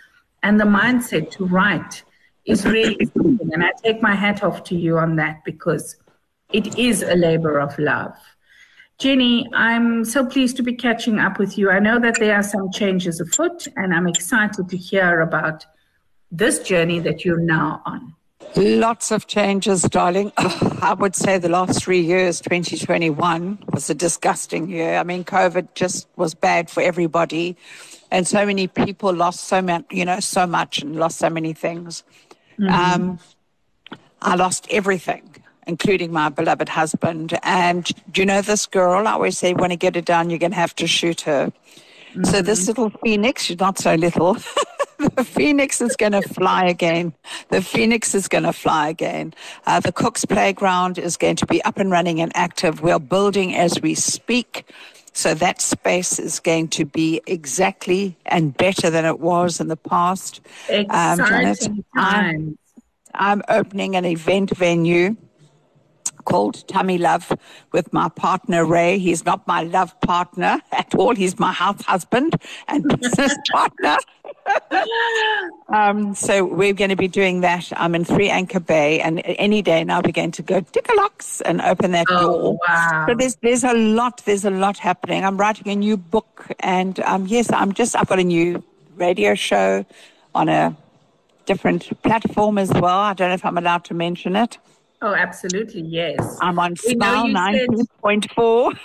and 0.42 0.60
the 0.60 0.64
mindset 0.64 1.30
to 1.32 1.46
write 1.46 2.02
is 2.44 2.64
really 2.64 3.06
something. 3.16 3.52
And 3.52 3.64
I 3.64 3.72
take 3.82 4.00
my 4.02 4.14
hat 4.14 4.44
off 4.44 4.64
to 4.64 4.76
you 4.76 4.98
on 4.98 5.16
that 5.16 5.42
because 5.44 5.96
it 6.52 6.78
is 6.78 7.02
a 7.02 7.14
labor 7.14 7.58
of 7.58 7.78
love. 7.78 8.14
Jenny, 8.98 9.48
I'm 9.54 10.04
so 10.04 10.26
pleased 10.26 10.56
to 10.56 10.62
be 10.62 10.74
catching 10.74 11.20
up 11.20 11.38
with 11.38 11.56
you. 11.56 11.70
I 11.70 11.78
know 11.78 12.00
that 12.00 12.16
there 12.18 12.34
are 12.34 12.42
some 12.42 12.72
changes 12.72 13.20
afoot, 13.20 13.68
and 13.76 13.94
I'm 13.94 14.08
excited 14.08 14.68
to 14.68 14.76
hear 14.76 15.20
about 15.20 15.64
this 16.32 16.58
journey 16.58 16.98
that 17.00 17.24
you're 17.24 17.40
now 17.40 17.80
on. 17.86 18.14
Lots 18.56 19.10
of 19.12 19.26
changes, 19.26 19.82
darling. 19.82 20.32
I 20.36 20.94
would 20.98 21.14
say 21.14 21.38
the 21.38 21.48
last 21.48 21.82
three 21.82 22.00
years, 22.00 22.40
2021, 22.40 23.58
was 23.72 23.88
a 23.90 23.94
disgusting 23.94 24.68
year. 24.68 24.96
I 24.96 25.04
mean, 25.04 25.24
COVID 25.24 25.74
just 25.74 26.08
was 26.16 26.34
bad 26.34 26.70
for 26.70 26.82
everybody. 26.82 27.56
And 28.10 28.26
so 28.26 28.44
many 28.46 28.66
people 28.66 29.12
lost 29.12 29.44
so 29.44 29.60
much, 29.62 29.84
you 29.90 30.04
know, 30.04 30.20
so 30.20 30.46
much 30.46 30.82
and 30.82 30.96
lost 30.96 31.18
so 31.18 31.30
many 31.30 31.52
things. 31.52 32.02
Mm-hmm. 32.58 32.72
Um, 32.74 33.18
I 34.22 34.34
lost 34.34 34.66
everything 34.70 35.28
including 35.68 36.10
my 36.10 36.30
beloved 36.30 36.68
husband. 36.68 37.38
And 37.42 37.84
do 38.10 38.22
you 38.22 38.26
know 38.26 38.40
this 38.40 38.66
girl? 38.66 39.06
I 39.06 39.12
always 39.12 39.38
say, 39.38 39.52
when 39.52 39.70
you 39.70 39.76
get 39.76 39.94
her 39.94 40.00
down, 40.00 40.30
you're 40.30 40.38
going 40.38 40.52
to 40.52 40.56
have 40.56 40.74
to 40.76 40.86
shoot 40.86 41.20
her. 41.20 41.52
Mm-hmm. 42.12 42.24
So 42.24 42.40
this 42.40 42.66
little 42.66 42.90
phoenix, 43.04 43.44
she's 43.44 43.60
not 43.60 43.78
so 43.78 43.94
little. 43.94 44.38
the 45.18 45.24
phoenix 45.24 45.80
is 45.80 45.96
going 45.96 46.12
to 46.12 46.22
fly 46.22 46.66
again. 46.66 47.12
The 47.48 47.60
phoenix 47.60 48.14
is 48.14 48.28
going 48.28 48.44
to 48.44 48.52
fly 48.52 48.88
again. 48.88 49.34
Uh, 49.66 49.80
the 49.80 49.90
Cook's 49.90 50.24
Playground 50.24 50.96
is 50.96 51.16
going 51.16 51.34
to 51.36 51.46
be 51.46 51.60
up 51.64 51.76
and 51.78 51.90
running 51.90 52.20
and 52.20 52.30
active. 52.36 52.82
We're 52.82 53.00
building 53.00 53.56
as 53.56 53.82
we 53.82 53.96
speak. 53.96 54.70
So 55.12 55.34
that 55.34 55.60
space 55.60 56.20
is 56.20 56.38
going 56.38 56.68
to 56.68 56.84
be 56.84 57.20
exactly 57.26 58.16
and 58.26 58.56
better 58.56 58.90
than 58.90 59.04
it 59.04 59.18
was 59.18 59.58
in 59.58 59.66
the 59.66 59.76
past. 59.76 60.40
Exciting 60.68 60.88
um, 60.90 61.84
I'm, 61.96 62.58
I'm 63.14 63.42
opening 63.48 63.96
an 63.96 64.04
event 64.04 64.56
venue 64.56 65.16
called 66.28 66.68
Tummy 66.68 66.98
Love 66.98 67.32
with 67.72 67.90
my 67.92 68.10
partner 68.10 68.64
Ray. 68.64 68.98
He's 68.98 69.24
not 69.24 69.46
my 69.46 69.62
love 69.62 69.98
partner 70.02 70.60
at 70.72 70.94
all. 70.94 71.14
He's 71.14 71.38
my 71.38 71.52
house 71.52 71.82
husband 71.82 72.36
and 72.68 72.86
business 73.00 73.34
partner. 73.50 73.96
um, 75.70 76.14
so 76.14 76.44
we're 76.44 76.74
going 76.74 76.90
to 76.90 76.96
be 76.96 77.08
doing 77.08 77.40
that. 77.40 77.72
I'm 77.76 77.94
in 77.94 78.04
Three 78.04 78.28
Anchor 78.28 78.60
Bay, 78.60 79.00
and 79.00 79.22
any 79.24 79.62
day 79.62 79.84
now 79.84 80.02
we're 80.04 80.12
going 80.12 80.32
to 80.32 80.42
go 80.42 80.62
locks 80.96 81.40
and 81.40 81.62
open 81.62 81.92
that 81.92 82.06
oh, 82.10 82.20
door. 82.20 82.58
Wow. 82.68 83.06
So 83.08 83.14
there's 83.14 83.36
there's 83.36 83.64
a 83.64 83.72
lot 83.72 84.22
there's 84.26 84.44
a 84.44 84.50
lot 84.50 84.76
happening. 84.76 85.24
I'm 85.24 85.38
writing 85.38 85.72
a 85.72 85.76
new 85.76 85.96
book, 85.96 86.52
and 86.60 87.00
um, 87.00 87.26
yes, 87.26 87.50
I'm 87.50 87.72
just 87.72 87.96
I've 87.96 88.06
got 88.06 88.18
a 88.18 88.24
new 88.24 88.62
radio 88.96 89.34
show 89.34 89.86
on 90.34 90.50
a 90.50 90.76
different 91.46 92.02
platform 92.02 92.58
as 92.58 92.70
well. 92.70 92.98
I 92.98 93.14
don't 93.14 93.28
know 93.28 93.34
if 93.34 93.46
I'm 93.46 93.56
allowed 93.56 93.84
to 93.86 93.94
mention 93.94 94.36
it. 94.36 94.58
Oh, 95.00 95.14
absolutely, 95.14 95.82
yes. 95.82 96.38
I'm 96.40 96.58
on 96.58 96.74
Smile 96.74 97.26
90.4. 97.26 98.78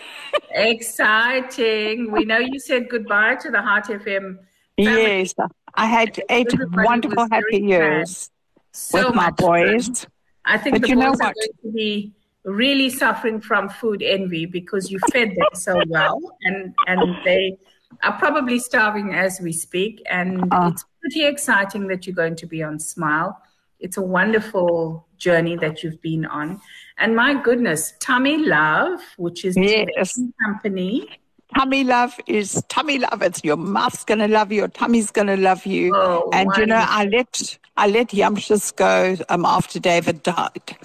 exciting. 0.52 2.12
We 2.12 2.26
know 2.26 2.38
you 2.38 2.60
said 2.60 2.88
goodbye 2.90 3.36
to 3.36 3.50
the 3.50 3.62
Heart 3.62 3.86
FM. 3.86 3.98
Family. 3.98 4.38
Yes, 4.78 5.34
I 5.76 5.86
had 5.86 6.20
eight 6.30 6.54
Everybody 6.54 6.86
wonderful, 6.86 7.28
happy 7.32 7.60
years 7.60 8.30
so 8.72 9.08
with 9.08 9.16
my 9.16 9.32
boys. 9.32 9.86
Fun. 9.88 10.12
I 10.46 10.58
think 10.58 10.76
but 10.76 10.82
the 10.82 10.90
you 10.90 10.96
boys 10.96 11.20
are 11.22 11.34
going 11.34 11.58
to 11.64 11.72
be 11.72 12.14
really 12.44 12.90
suffering 12.90 13.40
from 13.40 13.70
food 13.70 14.04
envy 14.04 14.46
because 14.46 14.92
you 14.92 15.00
fed 15.12 15.30
them 15.30 15.48
so 15.54 15.82
well, 15.88 16.20
and 16.42 16.74
and 16.88 17.16
they 17.24 17.58
are 18.04 18.18
probably 18.18 18.60
starving 18.60 19.14
as 19.14 19.40
we 19.42 19.54
speak. 19.54 20.02
And 20.10 20.44
uh, 20.52 20.72
it's 20.74 20.86
pretty 21.02 21.26
exciting 21.26 21.88
that 21.88 22.06
you're 22.06 22.16
going 22.16 22.36
to 22.36 22.46
be 22.48 22.62
on 22.64 22.80
Smile. 22.80 23.40
It's 23.80 23.98
a 23.98 24.02
wonderful 24.02 25.08
journey 25.24 25.56
that 25.58 25.84
you've 25.84 26.02
been 26.02 26.26
on. 26.26 26.62
And 26.98 27.16
my 27.16 27.42
goodness, 27.42 27.94
Tummy 28.00 28.38
Love, 28.38 29.00
which 29.18 29.46
is 29.46 29.56
yes. 29.58 30.20
company. 30.46 31.08
Tummy 31.56 31.84
Love 31.84 32.20
is 32.28 32.64
Tummy 32.70 33.00
Love. 33.00 33.22
It's 33.22 33.44
your 33.44 33.58
mouth's 33.58 34.04
gonna 34.04 34.28
love 34.28 34.52
you, 34.52 34.60
your 34.60 34.68
tummy's 34.68 35.12
gonna 35.12 35.38
love 35.38 35.66
you. 35.66 35.96
Oh, 35.96 36.30
and 36.34 36.48
wonderful. 36.48 36.62
you 36.62 36.68
know, 36.68 36.86
I 36.88 37.06
let 37.06 37.60
I 37.78 37.88
let 37.88 38.10
Yumcious 38.10 38.76
go 38.76 39.16
um, 39.30 39.46
after 39.46 39.80
David 39.80 40.24
died. 40.24 40.78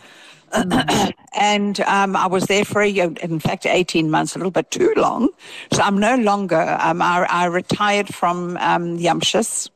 Mm. 0.52 1.12
and 1.38 1.80
um, 1.80 2.16
I 2.16 2.26
was 2.26 2.44
there 2.44 2.64
for 2.64 2.80
a 2.80 2.88
year, 2.88 3.12
in 3.20 3.38
fact, 3.38 3.66
18 3.66 4.10
months, 4.10 4.34
a 4.34 4.38
little 4.38 4.50
bit 4.50 4.70
too 4.70 4.92
long. 4.96 5.28
So 5.72 5.82
I'm 5.82 5.98
no 5.98 6.16
longer, 6.16 6.78
um, 6.80 7.02
I, 7.02 7.26
I, 7.28 7.44
retired 7.46 8.14
from 8.14 8.56
um, 8.56 8.98
Yumcious 8.98 9.68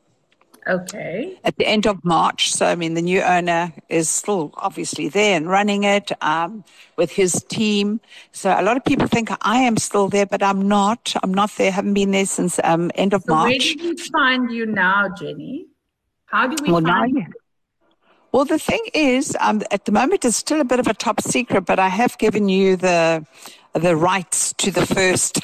Okay. 0.69 1.39
At 1.45 1.57
the 1.57 1.67
end 1.67 1.87
of 1.87 2.05
March. 2.05 2.53
So, 2.53 2.67
I 2.67 2.77
mean, 2.77 2.95
the 2.95 3.03
new 3.03 3.21
owner 3.21 3.73
is 3.89 4.09
still 4.09 4.53
obviously 4.57 5.09
there 5.09 5.37
and 5.37 5.49
running 5.49 5.85
it 5.85 6.13
um, 6.23 6.65
with 6.97 7.11
his 7.11 7.45
team. 7.49 8.01
So, 8.31 8.55
a 8.57 8.63
lot 8.63 8.77
of 8.77 8.85
people 8.85 9.09
think 9.09 9.31
I 9.41 9.59
am 9.59 9.77
still 9.77 10.09
there, 10.09 10.27
but 10.27 10.43
I'm 10.43 10.69
not. 10.69 11.15
I'm 11.23 11.35
not 11.35 11.51
there. 11.57 11.73
haven't 11.73 11.95
been 11.95 12.13
there 12.13 12.27
since 12.27 12.61
um, 12.63 12.93
end 12.95 13.13
of 13.13 13.25
so 13.25 13.35
March. 13.35 13.75
Where 13.77 13.77
do 13.77 13.91
we 13.91 13.97
find 13.97 14.51
you 14.53 14.67
now, 14.67 15.09
Jenny? 15.09 15.67
How 16.27 16.47
do 16.47 16.63
we 16.63 16.73
well, 16.73 16.83
find 16.83 17.15
now, 17.15 17.21
you? 17.21 17.27
Well, 18.31 18.45
the 18.45 18.59
thing 18.59 18.81
is, 18.95 19.37
um, 19.41 19.63
at 19.71 19.85
the 19.85 19.93
moment, 19.93 20.25
it's 20.25 20.37
still 20.37 20.61
a 20.61 20.65
bit 20.65 20.79
of 20.79 20.87
a 20.87 20.95
top 20.95 21.21
secret, 21.21 21.63
but 21.67 21.79
I 21.79 21.89
have 21.89 22.17
given 22.19 22.49
you 22.49 22.77
the 22.77 23.27
the 23.75 23.97
rights 23.97 24.53
to 24.59 24.71
the 24.71 24.87
first. 24.87 25.41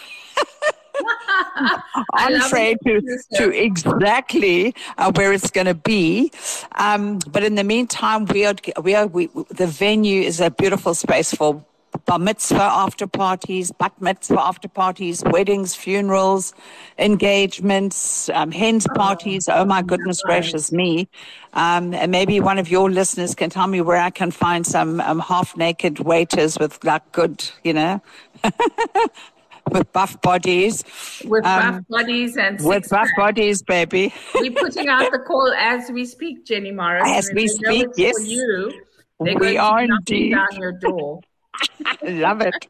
Entree 2.18 2.76
to, 2.84 3.18
to 3.34 3.50
exactly 3.50 4.74
uh, 4.96 5.12
where 5.14 5.32
it's 5.32 5.50
going 5.50 5.66
to 5.66 5.74
be. 5.74 6.30
Um, 6.76 7.18
but 7.28 7.42
in 7.44 7.54
the 7.54 7.64
meantime, 7.64 8.24
we 8.26 8.44
are, 8.46 8.54
we 8.82 8.94
are, 8.94 9.06
we, 9.06 9.28
the 9.50 9.66
venue 9.66 10.22
is 10.22 10.40
a 10.40 10.50
beautiful 10.50 10.94
space 10.94 11.32
for 11.32 11.64
bar 12.06 12.18
mitzvah 12.18 12.62
after 12.62 13.06
parties, 13.06 13.70
bat 13.72 13.92
mitzvah 14.00 14.40
after 14.40 14.68
parties, 14.68 15.22
weddings, 15.26 15.74
funerals, 15.74 16.54
engagements, 16.98 18.28
um, 18.30 18.50
hens 18.50 18.86
oh, 18.90 18.94
parties. 18.94 19.48
Oh, 19.48 19.64
my 19.64 19.82
goodness 19.82 20.22
gracious 20.22 20.72
me. 20.72 21.08
Um, 21.54 21.94
and 21.94 22.10
maybe 22.10 22.40
one 22.40 22.58
of 22.58 22.70
your 22.70 22.90
listeners 22.90 23.34
can 23.34 23.50
tell 23.50 23.66
me 23.66 23.80
where 23.80 23.98
I 23.98 24.10
can 24.10 24.30
find 24.30 24.66
some 24.66 25.00
um, 25.00 25.18
half 25.18 25.56
naked 25.56 26.00
waiters 26.00 26.58
with 26.58 26.82
like 26.84 27.10
good, 27.12 27.44
you 27.64 27.72
know, 27.72 28.00
with 29.70 29.92
buff 29.92 30.20
bodies. 30.22 30.84
With 31.24 31.44
um, 31.44 31.60
buff 31.60 31.84
bodies 31.88 32.36
and 32.36 32.64
with 32.64 32.88
buff 32.88 33.08
bodies, 33.16 33.62
baby. 33.62 34.12
We're 34.34 34.52
putting 34.52 34.88
out 34.88 35.10
the 35.12 35.18
call 35.26 35.52
as 35.56 35.90
we 35.90 36.04
speak, 36.04 36.44
Jenny 36.44 36.72
Morris. 36.72 37.04
As 37.06 37.30
we 37.34 37.48
speak, 37.48 37.88
yes. 37.96 38.16
For 38.16 38.22
you, 38.22 38.82
we 39.18 39.56
are 39.56 39.82
indeed. 39.82 40.32
down 40.32 40.56
your 40.56 40.72
door. 40.72 41.20
Love 42.02 42.40
it. 42.40 42.66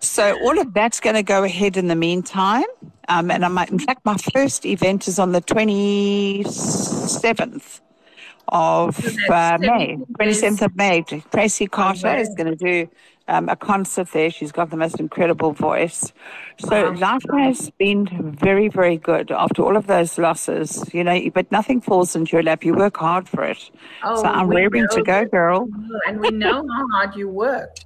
So 0.00 0.38
all 0.42 0.58
of 0.58 0.74
that's 0.74 1.00
going 1.00 1.16
to 1.16 1.22
go 1.22 1.44
ahead 1.44 1.76
in 1.76 1.88
the 1.88 1.96
meantime. 1.96 2.64
Um, 3.08 3.30
and 3.30 3.44
I'm, 3.44 3.56
in 3.58 3.78
fact, 3.78 4.04
my 4.04 4.16
first 4.34 4.66
event 4.66 5.08
is 5.08 5.18
on 5.18 5.32
the 5.32 5.40
27th 5.40 7.80
of 8.48 8.98
uh, 9.30 9.58
May, 9.60 9.96
27th 10.18 10.62
of 10.62 10.76
May. 10.76 11.02
Tracy 11.02 11.66
Carter 11.66 12.16
is 12.16 12.34
going 12.36 12.56
to 12.56 12.56
do 12.56 12.88
um, 13.28 13.48
a 13.48 13.56
concert 13.56 14.08
there. 14.12 14.30
She's 14.30 14.52
got 14.52 14.70
the 14.70 14.76
most 14.76 14.98
incredible 14.98 15.52
voice. 15.52 16.12
So 16.58 16.90
life 16.90 17.22
has 17.36 17.70
been 17.78 18.06
very, 18.36 18.68
very 18.68 18.96
good 18.96 19.30
after 19.30 19.62
all 19.62 19.76
of 19.76 19.86
those 19.86 20.18
losses, 20.18 20.82
you 20.92 21.04
know, 21.04 21.30
but 21.32 21.50
nothing 21.52 21.80
falls 21.80 22.16
into 22.16 22.32
your 22.32 22.42
lap. 22.42 22.64
You 22.64 22.74
work 22.74 22.96
hard 22.96 23.28
for 23.28 23.44
it. 23.44 23.70
Oh, 24.02 24.16
so 24.22 24.28
I'm 24.28 24.48
raring 24.48 24.88
to 24.92 25.02
go, 25.02 25.24
girl. 25.24 25.68
And 26.06 26.20
we 26.20 26.30
know 26.30 26.66
how 26.68 26.88
hard 26.88 27.14
you 27.14 27.28
work. 27.28 27.76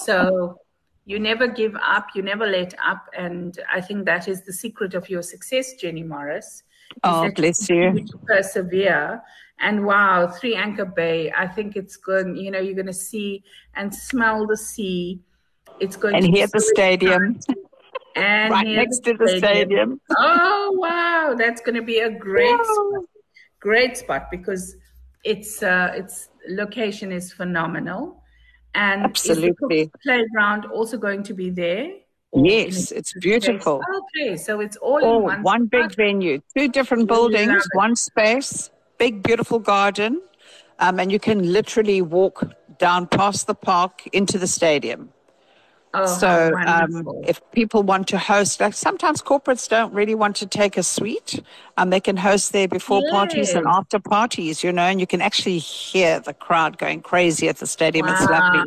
So 0.00 0.58
you 1.06 1.18
never 1.18 1.46
give 1.46 1.74
up, 1.76 2.08
you 2.14 2.22
never 2.22 2.46
let 2.46 2.74
up. 2.84 3.06
And 3.16 3.58
I 3.72 3.80
think 3.80 4.06
that 4.06 4.28
is 4.28 4.42
the 4.42 4.52
secret 4.52 4.94
of 4.94 5.08
your 5.08 5.22
success, 5.22 5.74
Jenny 5.74 6.02
Morris. 6.02 6.62
Oh, 7.02 7.30
bless 7.34 7.66
continue 7.66 8.00
you. 8.00 8.06
to 8.06 8.18
persevere. 8.18 9.22
And 9.60 9.86
wow, 9.86 10.26
Three 10.26 10.54
Anchor 10.56 10.84
Bay, 10.84 11.32
I 11.36 11.46
think 11.46 11.76
it's 11.76 11.96
going, 11.96 12.36
you 12.36 12.50
know, 12.50 12.58
you're 12.58 12.74
going 12.74 12.86
to 12.86 12.92
see 12.92 13.42
and 13.76 13.94
smell 13.94 14.46
the 14.46 14.56
sea. 14.56 15.20
It's 15.80 15.96
going 15.96 16.16
And 16.16 16.24
to 16.24 16.30
hear 16.30 16.46
the 16.46 16.60
stadium. 16.60 17.38
And 18.16 18.52
right 18.52 18.66
next 18.66 19.00
to 19.00 19.14
the 19.14 19.28
stadium. 19.38 20.00
Oh 20.16 20.72
wow, 20.78 21.34
that's 21.36 21.60
going 21.60 21.74
to 21.74 21.82
be 21.82 21.98
a 21.98 22.10
great 22.10 22.54
spot. 22.64 23.04
Great 23.60 23.96
spot 23.96 24.30
because 24.30 24.76
its 25.24 25.62
uh, 25.62 25.90
its 25.94 26.28
location 26.48 27.10
is 27.10 27.32
phenomenal, 27.32 28.22
and 28.74 29.00
the 29.02 29.06
Absolutely. 29.06 29.90
Playground 30.04 30.66
also 30.66 30.96
going 30.96 31.22
to 31.24 31.34
be 31.34 31.50
there? 31.50 31.88
Yes, 32.36 32.92
it's 32.92 33.12
beautiful. 33.20 33.80
Okay, 33.96 34.36
so 34.36 34.60
it's 34.60 34.76
all 34.76 35.00
Oh, 35.02 35.16
in 35.18 35.22
one. 35.24 35.42
one 35.42 35.66
big 35.66 35.94
venue, 35.96 36.40
two 36.56 36.68
different 36.68 37.08
buildings, 37.08 37.66
one 37.72 37.96
space, 37.96 38.70
big, 39.04 39.22
beautiful 39.22 39.58
garden. 39.58 40.12
Um, 40.78 40.98
and 41.00 41.12
you 41.12 41.18
can 41.18 41.52
literally 41.52 42.00
walk 42.02 42.36
down 42.78 43.06
past 43.06 43.46
the 43.46 43.54
park 43.54 44.06
into 44.12 44.38
the 44.38 44.46
stadium. 44.46 45.10
Oh, 45.94 46.06
so 46.06 46.54
um, 46.66 46.92
if 47.32 47.40
people 47.52 47.82
want 47.82 48.08
to 48.08 48.18
host, 48.18 48.60
like 48.60 48.74
sometimes 48.74 49.22
corporates 49.22 49.68
don't 49.68 49.92
really 49.94 50.14
want 50.14 50.36
to 50.36 50.46
take 50.46 50.76
a 50.76 50.82
suite, 50.82 51.40
um, 51.76 51.90
they 51.90 52.00
can 52.00 52.16
host 52.16 52.52
their 52.52 52.68
before 52.68 53.02
parties 53.10 53.54
and 53.54 53.66
after 53.66 53.98
parties, 53.98 54.64
you 54.64 54.72
know, 54.72 54.82
and 54.82 55.00
you 55.00 55.06
can 55.06 55.20
actually 55.22 55.58
hear 55.58 56.20
the 56.20 56.34
crowd 56.34 56.78
going 56.78 57.00
crazy 57.00 57.48
at 57.48 57.56
the 57.58 57.66
stadium. 57.66 58.08
It's 58.08 58.28
lovely. 58.28 58.64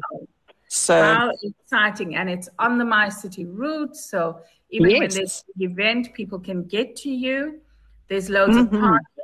So 0.69 1.01
How 1.03 1.31
exciting! 1.43 2.15
And 2.15 2.29
it's 2.29 2.49
on 2.59 2.77
the 2.77 2.85
MyCiTi 2.85 3.45
route, 3.61 3.95
so 3.95 4.39
even 4.69 4.89
when 4.97 5.09
Yes. 5.09 5.15
there's 5.15 5.43
an 5.55 5.61
event, 5.71 6.13
people 6.13 6.39
can 6.39 6.63
get 6.63 6.95
to 7.03 7.09
you. 7.09 7.61
There's 8.09 8.29
loads 8.29 8.57
Mm-hmm. 8.57 8.65
of 8.65 8.71
parking, 8.71 9.16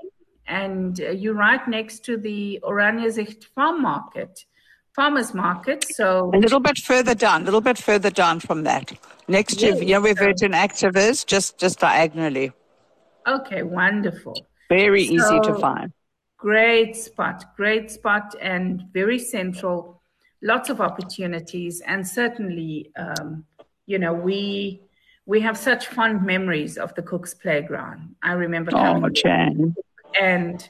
and 0.47 0.99
uh, 1.01 1.09
you're 1.11 1.33
right 1.33 1.65
next 1.67 2.03
to 2.05 2.17
the 2.17 2.59
Oranjezicht 2.63 3.45
Farm 3.55 3.81
Market, 3.81 4.45
Farmers 4.95 5.33
Market. 5.33 5.85
So 5.95 6.31
a 6.33 6.37
little 6.37 6.59
bit 6.59 6.77
further 6.77 7.15
down, 7.15 7.41
a 7.41 7.45
little 7.45 7.61
bit 7.61 7.77
further 7.77 8.09
down 8.09 8.39
from 8.39 8.63
that. 8.63 8.91
Next 9.27 9.59
to, 9.59 9.67
you 9.85 9.93
know, 9.93 10.01
where 10.01 10.13
Virgin 10.15 10.53
Active 10.53 10.95
is, 10.97 11.23
just, 11.23 11.57
just 11.57 11.79
diagonally. 11.79 12.51
okay, 13.27 13.63
wonderful. 13.63 14.35
Very 14.69 15.03
easy 15.03 15.39
to 15.43 15.55
find. 15.59 15.91
Great 16.37 16.95
spot, 16.95 17.55
great 17.55 17.89
spot, 17.89 18.35
and 18.41 18.83
very 18.93 19.17
central. 19.19 20.01
Lots 20.41 20.69
of 20.69 20.81
opportunities, 20.81 21.81
and 21.87 22.05
certainly, 22.05 22.91
um, 22.97 23.45
you 23.85 23.97
know, 23.97 24.13
we 24.13 24.81
we 25.25 25.39
have 25.39 25.57
such 25.57 25.87
fond 25.87 26.25
memories 26.25 26.77
of 26.77 26.93
the 26.95 27.01
Cook's 27.01 27.33
Playground. 27.33 28.15
I 28.21 28.33
remember 28.33 28.71
Oh, 28.73 28.77
coming 28.77 29.13
Jan. 29.13 29.75
And 30.19 30.69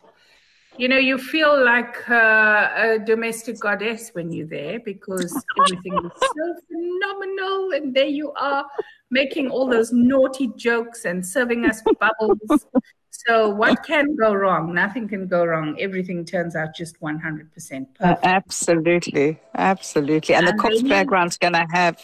you 0.77 0.87
know 0.87 0.97
you 0.97 1.17
feel 1.17 1.63
like 1.63 2.09
uh, 2.09 2.69
a 2.75 2.99
domestic 2.99 3.59
goddess 3.59 4.09
when 4.13 4.31
you're 4.31 4.47
there 4.47 4.79
because 4.79 5.45
everything 5.57 5.93
is 6.05 6.21
so 6.35 6.55
phenomenal 6.67 7.71
and 7.73 7.93
there 7.95 8.07
you 8.07 8.31
are 8.33 8.65
making 9.11 9.49
all 9.49 9.67
those 9.69 9.91
naughty 9.93 10.49
jokes 10.55 11.05
and 11.05 11.23
serving 11.25 11.65
us 11.65 11.81
bubbles 11.99 12.65
so 13.11 13.49
what 13.49 13.83
can 13.83 14.15
go 14.15 14.33
wrong 14.33 14.73
nothing 14.73 15.07
can 15.07 15.27
go 15.27 15.45
wrong 15.45 15.75
everything 15.79 16.25
turns 16.25 16.55
out 16.55 16.73
just 16.75 16.99
100% 16.99 17.87
Uh, 17.99 18.15
perfect 18.15 18.25
absolutely, 18.25 19.39
absolutely. 19.55 20.33
And 20.35 20.47
the 20.47 20.53
Cook's 20.53 20.81
then 20.81 21.05
you- 21.05 21.37
going 21.39 21.53
to 21.53 21.67
have 21.71 21.95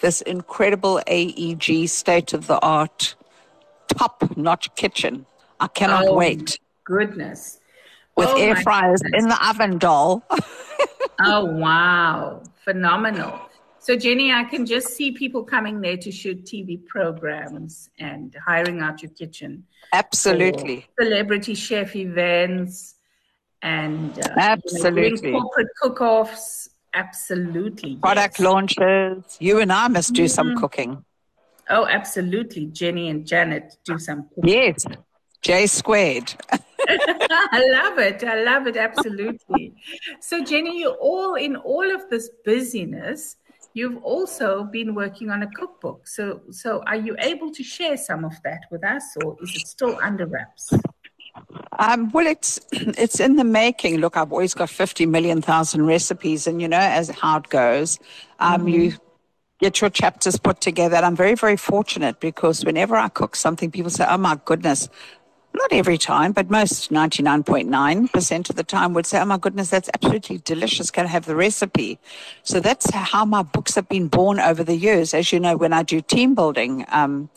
this 0.00 0.20
incredible 0.20 1.00
AEG 1.06 1.86
state 1.88 2.34
of 2.34 2.46
the 2.46 2.58
art, 2.60 3.14
top 3.88 4.36
notch 4.36 4.74
kitchen. 4.74 5.24
I 5.58 5.68
cannot 5.68 6.04
Oh, 6.08 6.14
wait. 6.14 6.58
Goodness 6.92 7.40
With 8.16 8.28
Oh, 8.32 8.36
air 8.46 8.56
fryers 8.66 9.00
goodness. 9.02 9.22
in 9.22 9.28
the 9.28 9.40
oven, 9.50 9.78
doll. 9.78 10.10
Oh, 11.20 11.44
wow. 11.44 12.42
Phenomenal. 12.64 13.32
So, 13.80 13.96
Jenny, 13.96 14.28
I 14.32 14.44
can 14.52 14.62
just 14.74 14.88
see 14.96 15.10
people 15.22 15.42
coming 15.54 15.80
there 15.80 15.96
to 15.96 16.10
shoot 16.20 16.44
TV 16.44 16.70
programs 16.94 17.90
and 17.98 18.26
hiring 18.46 18.78
out 18.86 19.02
your 19.02 19.10
kitchen. 19.20 19.64
absolutely. 19.92 20.86
Celebrity 21.00 21.54
chef 21.54 21.96
events 21.96 22.94
and 23.62 24.10
uh, 24.12 24.22
you 24.22 24.28
know, 24.28 24.34
Absolutely. 24.54 25.32
corporate 25.32 25.68
cook 25.80 26.00
offs. 26.00 26.68
Absolutely. 26.94 27.96
Product 27.96 28.36
yes. 28.38 28.44
launches. 28.48 29.24
You 29.40 29.54
and 29.60 29.72
I 29.72 29.88
must 29.88 30.12
do 30.20 30.24
Mm. 30.24 30.30
some 30.38 30.50
cooking. 30.56 31.04
Oh, 31.70 31.84
absolutely. 31.86 32.64
Jenny 32.80 33.08
and 33.12 33.26
Janet 33.26 33.76
do 33.84 33.98
some 33.98 34.20
cooking. 34.34 34.48
Yes. 34.56 34.84
J 35.42 35.66
squared. 35.66 36.28
I 36.90 37.64
love 37.70 37.98
it. 37.98 38.24
I 38.24 38.42
love 38.42 38.66
it. 38.66 38.76
Absolutely. 38.76 39.74
So, 40.20 40.42
Jenny, 40.42 40.80
you 40.80 40.90
all 40.90 41.34
in 41.34 41.56
all 41.56 41.94
of 41.94 42.08
this 42.08 42.30
busyness, 42.44 43.36
you've 43.74 44.02
also 44.02 44.64
been 44.64 44.94
working 44.94 45.30
on 45.30 45.42
a 45.42 45.50
cookbook. 45.50 46.08
So, 46.08 46.40
so 46.50 46.82
are 46.86 46.96
you 46.96 47.14
able 47.18 47.50
to 47.52 47.62
share 47.62 47.96
some 47.96 48.24
of 48.24 48.32
that 48.44 48.62
with 48.70 48.84
us, 48.84 49.04
or 49.22 49.36
is 49.42 49.54
it 49.54 49.66
still 49.66 49.98
under 50.02 50.26
wraps? 50.26 50.72
Um, 51.78 52.10
well, 52.10 52.26
it's 52.26 52.58
it's 52.72 53.20
in 53.20 53.36
the 53.36 53.44
making. 53.44 53.98
Look, 53.98 54.16
I've 54.16 54.32
always 54.32 54.54
got 54.54 54.70
fifty 54.70 55.04
million 55.04 55.42
thousand 55.42 55.86
recipes, 55.86 56.46
and 56.46 56.62
you 56.62 56.68
know, 56.68 56.78
as 56.78 57.10
how 57.10 57.38
it 57.38 57.48
goes, 57.48 57.98
um, 58.38 58.66
you 58.66 58.94
get 59.60 59.80
your 59.80 59.90
chapters 59.90 60.38
put 60.38 60.60
together. 60.60 60.96
And 60.96 61.04
I'm 61.04 61.16
very, 61.16 61.34
very 61.34 61.56
fortunate 61.56 62.20
because 62.20 62.64
whenever 62.64 62.96
I 62.96 63.08
cook 63.08 63.36
something, 63.36 63.70
people 63.70 63.90
say, 63.90 64.06
"Oh 64.08 64.18
my 64.18 64.38
goodness." 64.44 64.88
Not 65.54 65.72
every 65.72 65.98
time, 65.98 66.32
but 66.32 66.50
most 66.50 66.92
99.9% 66.92 68.50
of 68.50 68.56
the 68.56 68.62
time 68.62 68.94
would 68.94 69.06
say, 69.06 69.20
Oh 69.20 69.24
my 69.24 69.38
goodness, 69.38 69.70
that's 69.70 69.90
absolutely 69.94 70.38
delicious. 70.38 70.90
Can 70.90 71.06
I 71.06 71.08
have 71.08 71.26
the 71.26 71.34
recipe? 71.34 71.98
So 72.42 72.60
that's 72.60 72.90
how 72.92 73.24
my 73.24 73.42
books 73.42 73.74
have 73.74 73.88
been 73.88 74.08
born 74.08 74.38
over 74.38 74.62
the 74.62 74.76
years. 74.76 75.14
As 75.14 75.32
you 75.32 75.40
know, 75.40 75.56
when 75.56 75.72
I 75.72 75.82
do 75.82 76.00
team 76.00 76.34
building, 76.34 76.84
um, 76.88 77.28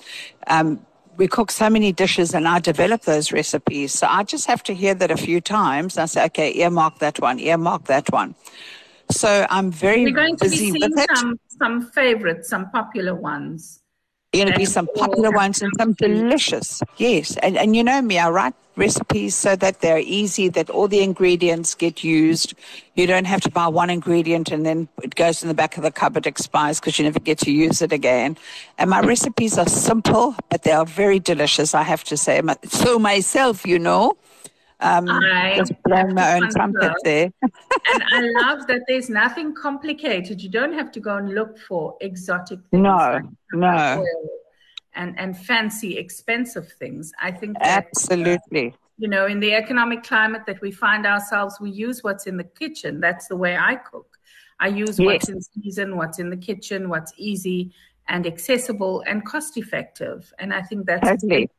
um, 0.48 0.86
we 1.18 1.28
cook 1.28 1.52
so 1.52 1.70
many 1.70 1.92
dishes 1.92 2.34
and 2.34 2.48
I 2.48 2.60
develop 2.60 3.04
those 3.04 3.32
recipes. 3.32 3.94
So 3.94 4.08
I 4.08 4.24
just 4.24 4.48
have 4.48 4.64
to 4.64 4.74
hear 4.74 4.94
that 4.96 5.12
a 5.12 5.18
few 5.18 5.42
times. 5.42 5.98
I 5.98 6.06
say, 6.06 6.26
okay, 6.26 6.54
earmark 6.56 7.00
that 7.00 7.20
one, 7.20 7.40
earmark 7.40 7.86
that 7.86 8.12
one. 8.12 8.36
So 9.12 9.46
I'm 9.50 9.72
very 9.72 10.06
We're 10.06 10.12
going 10.12 10.38
to 10.38 10.50
be 10.50 10.56
seeing 10.56 10.94
some 11.14 11.40
some 11.60 11.92
favorites, 11.92 12.50
some 12.50 12.70
popular 12.72 13.14
ones. 13.14 13.81
Going 14.34 14.48
to 14.48 14.58
be 14.58 14.64
some 14.64 14.88
popular 14.96 15.30
ones 15.32 15.62
and 15.62 15.72
some 15.78 15.90
some- 16.00 16.14
delicious. 16.14 16.82
Yes, 16.98 17.36
and 17.38 17.58
and 17.58 17.76
you 17.76 17.84
know 17.84 18.02
me, 18.02 18.18
I 18.18 18.30
write 18.30 18.54
recipes 18.78 19.36
so 19.36 19.56
that 19.58 19.82
they're 19.82 20.00
easy, 20.00 20.48
that 20.48 20.70
all 20.70 20.88
the 20.88 21.02
ingredients 21.02 21.76
get 21.76 22.04
used. 22.04 22.54
You 22.96 23.08
don't 23.08 23.26
have 23.26 23.42
to 23.42 23.52
buy 23.52 23.68
one 23.68 23.90
ingredient 23.90 24.50
and 24.52 24.66
then 24.66 24.88
it 25.04 25.16
goes 25.16 25.44
in 25.44 25.50
the 25.50 25.54
back 25.54 25.76
of 25.78 25.84
the 25.84 25.92
cupboard, 25.92 26.26
expires 26.26 26.80
because 26.80 26.98
you 26.98 27.04
never 27.04 27.20
get 27.20 27.38
to 27.40 27.52
use 27.52 27.82
it 27.82 27.92
again. 27.92 28.38
And 28.78 28.90
my 28.90 29.02
recipes 29.02 29.58
are 29.58 29.68
simple, 29.68 30.36
but 30.50 30.64
they 30.64 30.72
are 30.72 30.86
very 30.86 31.20
delicious. 31.20 31.76
I 31.76 31.84
have 31.84 32.04
to 32.06 32.18
say, 32.18 32.42
so 32.66 32.98
myself, 32.98 33.66
you 33.66 33.80
know, 33.80 34.16
um, 34.82 35.06
I 35.10 35.56
just 35.58 35.74
blowing 35.84 36.14
my 36.14 36.36
own 36.36 36.50
trumpet 36.50 36.94
there. 37.04 37.32
and 37.42 38.04
I 38.14 38.22
love 38.42 38.68
that 38.68 38.82
there's 38.88 39.10
nothing 39.10 39.54
complicated. 39.54 40.42
You 40.42 40.50
don't 40.50 40.74
have 40.74 40.92
to 40.94 41.00
go 41.00 41.18
and 41.18 41.34
look 41.36 41.58
for 41.60 41.96
exotic 42.02 42.60
things 42.72 42.84
No, 42.84 42.96
like 42.96 43.24
no. 43.54 44.06
and 44.96 45.18
and 45.20 45.38
fancy, 45.38 45.98
expensive 45.98 46.72
things. 46.74 47.12
I 47.22 47.32
think 47.32 47.60
that, 47.60 47.88
Absolutely. 47.88 48.76
you 48.98 49.08
know, 49.08 49.28
in 49.28 49.40
the 49.40 49.54
economic 49.54 50.04
climate 50.04 50.44
that 50.48 50.62
we 50.62 50.72
find 50.72 51.06
ourselves, 51.06 51.60
we 51.60 51.70
use 51.70 52.04
what's 52.04 52.28
in 52.28 52.38
the 52.38 52.44
kitchen. 52.44 53.00
That's 53.00 53.28
the 53.28 53.36
way 53.36 53.56
I 53.58 53.76
cook. 53.76 54.18
I 54.60 54.68
use 54.68 55.00
what's 55.00 55.30
in 55.30 55.42
season, 55.42 55.98
what's 55.98 56.20
in 56.20 56.30
the 56.30 56.38
kitchen, 56.38 56.90
what's 56.90 57.14
easy 57.18 57.72
and 58.08 58.28
accessible 58.28 59.04
and 59.08 59.26
cost 59.26 59.58
effective. 59.58 60.32
And 60.40 60.54
I 60.54 60.62
think 60.62 60.86
that's 60.86 61.08
Totally. 61.08 61.50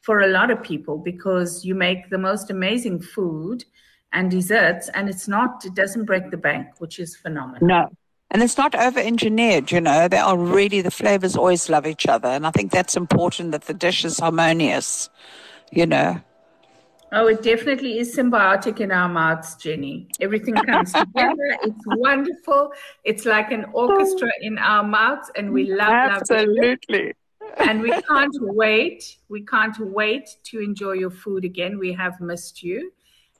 For 0.00 0.20
a 0.20 0.26
lot 0.28 0.50
of 0.50 0.62
people 0.62 0.98
because 0.98 1.64
you 1.64 1.74
make 1.74 2.10
the 2.10 2.18
most 2.18 2.50
amazing 2.50 3.00
food 3.00 3.64
and 4.12 4.30
desserts 4.30 4.88
and 4.94 5.08
it's 5.08 5.28
not 5.28 5.64
it 5.64 5.74
doesn't 5.74 6.04
break 6.04 6.30
the 6.30 6.36
bank 6.36 6.66
which 6.78 6.98
is 6.98 7.16
phenomenal 7.16 7.66
No. 7.66 7.88
And 8.32 8.44
it's 8.44 8.56
not 8.56 8.76
over 8.76 9.00
engineered, 9.00 9.72
you 9.72 9.80
know. 9.80 10.06
They 10.06 10.18
are 10.18 10.38
really, 10.38 10.82
the 10.82 10.92
flavors 10.92 11.34
always 11.34 11.68
love 11.68 11.84
each 11.84 12.06
other. 12.06 12.28
And 12.28 12.46
I 12.46 12.52
think 12.52 12.70
that's 12.70 12.96
important 12.96 13.50
that 13.50 13.62
the 13.62 13.74
dish 13.74 14.04
is 14.04 14.20
harmonious, 14.20 15.10
you 15.72 15.84
know. 15.84 16.20
Oh, 17.12 17.26
it 17.26 17.42
definitely 17.42 17.98
is 17.98 18.14
symbiotic 18.16 18.78
in 18.78 18.92
our 18.92 19.08
mouths, 19.08 19.56
Jenny. 19.56 20.06
Everything 20.20 20.54
comes 20.54 20.92
together. 20.92 21.58
It's 21.64 21.84
wonderful. 21.86 22.72
It's 23.02 23.24
like 23.24 23.50
an 23.50 23.64
orchestra 23.72 24.30
in 24.40 24.58
our 24.58 24.84
mouths, 24.84 25.28
and 25.34 25.52
we 25.52 25.72
love, 25.72 25.88
it 25.88 26.12
Absolutely. 26.12 27.06
love 27.06 27.14
and 27.58 27.80
we 27.82 27.90
can't 28.02 28.34
wait. 28.40 29.16
We 29.28 29.44
can't 29.44 29.76
wait 29.78 30.36
to 30.44 30.60
enjoy 30.60 30.92
your 30.92 31.10
food 31.10 31.44
again. 31.44 31.78
We 31.78 31.92
have 31.92 32.20
missed 32.20 32.62
you. 32.62 32.92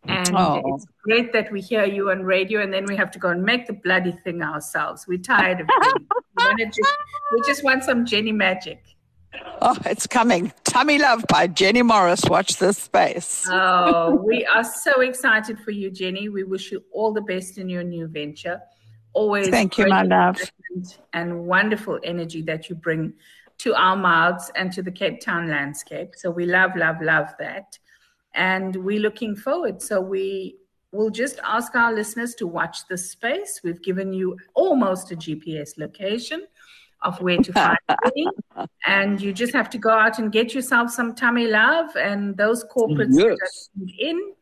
And 0.04 0.34
Oh. 0.34 0.62
it's 0.74 0.86
great 1.04 1.32
that 1.34 1.52
we 1.52 1.60
hear 1.60 1.84
you 1.84 2.10
on 2.10 2.22
radio 2.22 2.62
and 2.62 2.72
then 2.72 2.86
we 2.86 2.96
have 2.96 3.10
to 3.10 3.18
go 3.18 3.28
and 3.28 3.42
make 3.42 3.66
the 3.66 3.74
bloody 3.74 4.12
thing 4.12 4.42
ourselves. 4.42 5.06
We're 5.06 5.18
tired 5.18 5.60
of 5.60 5.66
it. 5.68 6.02
we, 6.56 6.64
just, 6.64 6.96
we 7.32 7.40
just 7.46 7.62
want 7.64 7.84
some 7.84 8.06
Jenny 8.06 8.32
magic. 8.32 8.82
Oh, 9.62 9.76
it's 9.84 10.06
coming. 10.06 10.52
Tummy 10.64 10.98
Love 10.98 11.24
by 11.28 11.46
Jenny 11.46 11.82
Morris. 11.82 12.22
Watch 12.24 12.56
this 12.56 12.78
space. 12.78 13.46
Oh, 13.48 14.14
we 14.14 14.44
are 14.46 14.64
so 14.64 15.00
excited 15.02 15.60
for 15.60 15.70
you, 15.70 15.90
Jenny. 15.90 16.28
We 16.28 16.44
wish 16.44 16.72
you 16.72 16.82
all 16.92 17.12
the 17.12 17.20
best 17.20 17.58
in 17.58 17.68
your 17.68 17.84
new 17.84 18.06
venture. 18.08 18.60
Always 19.12 19.48
Thank 19.48 19.76
you, 19.76 19.86
my 19.86 20.02
love. 20.02 20.40
And 21.12 21.44
wonderful 21.44 21.98
energy 22.04 22.42
that 22.42 22.68
you 22.68 22.76
bring 22.76 23.12
to 23.62 23.74
our 23.74 23.96
mouths 23.96 24.50
and 24.54 24.72
to 24.72 24.82
the 24.82 24.90
Cape 24.90 25.20
Town 25.20 25.48
landscape. 25.48 26.14
So 26.16 26.30
we 26.30 26.46
love, 26.46 26.76
love, 26.76 26.96
love 27.00 27.28
that. 27.38 27.78
And 28.34 28.74
we're 28.76 29.00
looking 29.00 29.36
forward. 29.36 29.82
So 29.82 30.00
we 30.00 30.56
will 30.92 31.10
just 31.10 31.38
ask 31.44 31.74
our 31.74 31.92
listeners 31.92 32.34
to 32.36 32.46
watch 32.46 32.86
this 32.88 33.10
space. 33.10 33.60
We've 33.62 33.82
given 33.82 34.12
you 34.12 34.36
almost 34.54 35.12
a 35.12 35.16
GPS 35.16 35.78
location 35.78 36.46
of 37.02 37.20
where 37.20 37.38
to 37.38 37.52
find 37.52 37.78
me. 38.14 38.28
And 38.86 39.20
you 39.20 39.32
just 39.32 39.52
have 39.52 39.70
to 39.70 39.78
go 39.78 39.90
out 39.90 40.18
and 40.18 40.32
get 40.32 40.54
yourself 40.54 40.90
some 40.90 41.14
tummy 41.14 41.46
love. 41.46 41.94
And 41.96 42.36
those 42.36 42.64
corporates 42.64 43.14
that 43.16 43.36
Yes. 43.40 43.70
are 43.80 44.08
in 44.08 44.32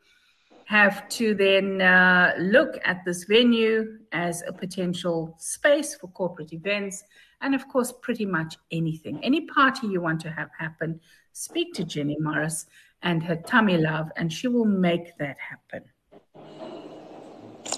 have 0.67 1.09
to 1.09 1.35
then 1.35 1.81
uh, 1.81 2.35
look 2.39 2.79
at 2.85 3.05
this 3.05 3.25
venue 3.25 3.99
as 4.13 4.43
a 4.47 4.53
potential 4.53 5.35
space 5.39 5.95
for 5.95 6.09
corporate 6.09 6.53
events. 6.53 7.03
And 7.41 7.55
of 7.55 7.69
course, 7.69 7.93
pretty 8.03 8.27
much 8.27 8.57
anything, 8.73 9.21
any 9.23 9.43
party 9.43 9.87
you 9.87 10.01
want 10.01 10.21
to 10.23 10.31
have 10.31 10.51
happen, 10.59 11.01
speak 11.33 11.73
to 11.75 11.85
Jenny 11.85 12.17
Morris 12.19 12.67
and 13.03 13.23
her 13.23 13.37
tummy 13.37 13.77
love, 13.77 14.11
and 14.17 14.33
she 14.33 14.49
will 14.49 14.65
make 14.65 15.17
that 15.19 15.37
happen. 15.39 15.85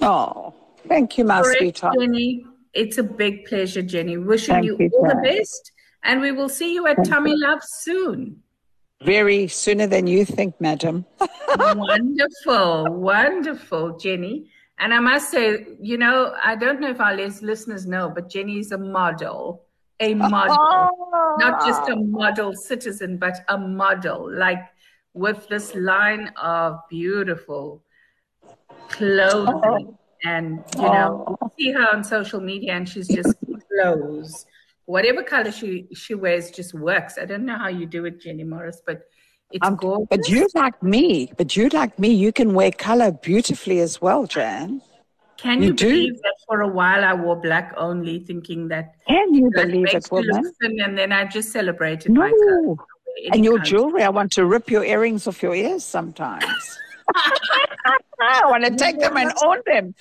Oh, 0.01 0.55
thank 0.89 1.19
you, 1.19 1.25
my 1.25 1.43
Correct, 1.43 1.59
sweetheart. 1.59 1.97
Jenny. 1.99 2.45
It's 2.73 2.99
a 2.99 3.03
big 3.03 3.47
pleasure, 3.47 3.83
Jenny. 3.83 4.17
Wishing 4.17 4.55
Thank 4.55 4.67
you, 4.67 4.77
you, 4.79 4.91
all 4.95 5.09
the 5.09 5.21
best. 5.25 5.73
And 6.05 6.21
we 6.21 6.33
will 6.33 6.49
see 6.49 6.73
you 6.73 6.87
at 6.87 7.05
Tummy 7.05 7.35
Love 7.37 7.63
soon. 7.63 8.43
Very 9.03 9.49
sooner 9.49 9.87
than 9.87 10.07
you 10.07 10.25
think, 10.25 10.61
madam. 10.61 11.05
wonderful, 11.59 12.87
wonderful, 12.87 13.99
Jenny. 13.99 14.51
And 14.81 14.95
I 14.95 14.99
must 14.99 15.31
say, 15.31 15.67
you 15.79 15.99
know, 15.99 16.35
I 16.43 16.57
don't 16.57 16.81
know 16.81 16.89
if 16.89 17.01
our 17.01 17.15
listeners 17.15 17.87
know, 17.87 18.09
but 18.09 18.31
Jenny 18.31 18.61
is 18.61 18.73
a 18.73 18.79
model, 18.79 19.65
a 20.01 20.15
model, 20.15 20.57
oh. 20.59 21.37
not 21.39 21.67
just 21.67 21.87
a 21.91 21.97
model 21.97 22.55
citizen, 22.55 23.19
but 23.19 23.45
a 23.49 23.59
model, 23.59 24.33
like 24.33 24.63
with 25.13 25.47
this 25.49 25.75
line 25.75 26.29
of 26.43 26.79
beautiful 26.89 27.85
clothing. 28.89 29.99
And, 30.25 30.65
you 30.77 30.83
know, 30.83 31.25
oh. 31.29 31.51
you 31.59 31.67
see 31.67 31.73
her 31.73 31.95
on 31.95 32.03
social 32.03 32.41
media 32.41 32.73
and 32.73 32.89
she's 32.89 33.09
just 33.09 33.35
clothes. 33.69 34.47
Whatever 34.87 35.23
color 35.23 35.53
she, 35.53 35.89
she 35.95 36.15
wears 36.15 36.51
just 36.51 36.73
works. 36.73 37.19
I 37.19 37.27
don't 37.27 37.45
know 37.45 37.59
how 37.59 37.69
you 37.69 37.85
do 37.85 38.07
it, 38.07 38.19
Jenny 38.19 38.45
Morris, 38.45 38.81
but 38.87 39.03
it's 39.51 39.67
Um, 39.67 39.77
gorgeous. 39.77 40.07
but 40.11 40.29
you 40.29 40.49
like 40.55 40.83
me, 40.83 41.33
but 41.37 41.57
you 41.57 41.69
like 41.71 41.99
me, 41.99 42.09
you 42.09 42.33
can 42.33 42.55
wear 42.55 42.71
color 42.71 43.11
beautifully 43.13 43.81
as 43.81 44.01
well, 44.01 44.27
Jan. 44.27 44.81
Can 45.39 45.61
You 45.63 45.69
you, 45.69 45.73
do? 45.75 45.89
believe 45.89 46.17
that 46.23 46.35
for 46.47 46.61
a 46.61 46.69
while 46.69 47.03
I 47.03 47.15
wore 47.15 47.37
black 47.37 47.73
only, 47.77 48.19
thinking 48.21 48.69
that 48.69 48.95
Can 49.09 49.33
you 49.35 49.51
believe 49.55 49.87
it, 49.95 50.07
woman? 50.13 50.53
and 50.61 50.99
then 50.99 51.13
I 51.13 51.25
just 51.25 51.51
celebrated 51.51 52.13
my 52.13 52.31
color. 52.31 52.63
No. 52.63 52.77
And 53.33 53.45
your 53.45 53.57
colour. 53.57 53.65
jewelry, 53.65 54.03
I 54.03 54.11
want 54.11 54.33
to 54.33 54.45
rip 54.45 54.71
your 54.71 54.85
earrings 54.85 55.27
off 55.27 55.43
your 55.43 55.55
ears 55.55 55.83
sometimes. 55.85 56.45
I 58.23 58.43
want 58.45 58.65
to 58.65 58.77
take 58.77 59.01
them 59.01 59.17
and 59.17 59.33
own 59.43 59.59
them. 59.67 59.95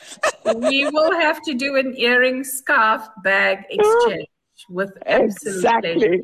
we 0.60 0.86
will 0.89 1.14
have 1.20 1.41
to 1.43 1.54
do 1.54 1.76
an 1.78 1.95
earring, 1.97 2.43
scarf, 2.43 3.02
bag 3.24 3.64
exchange 3.70 4.28
with 4.70 4.91
absolute 5.06 5.56
Exactly. 5.56 6.22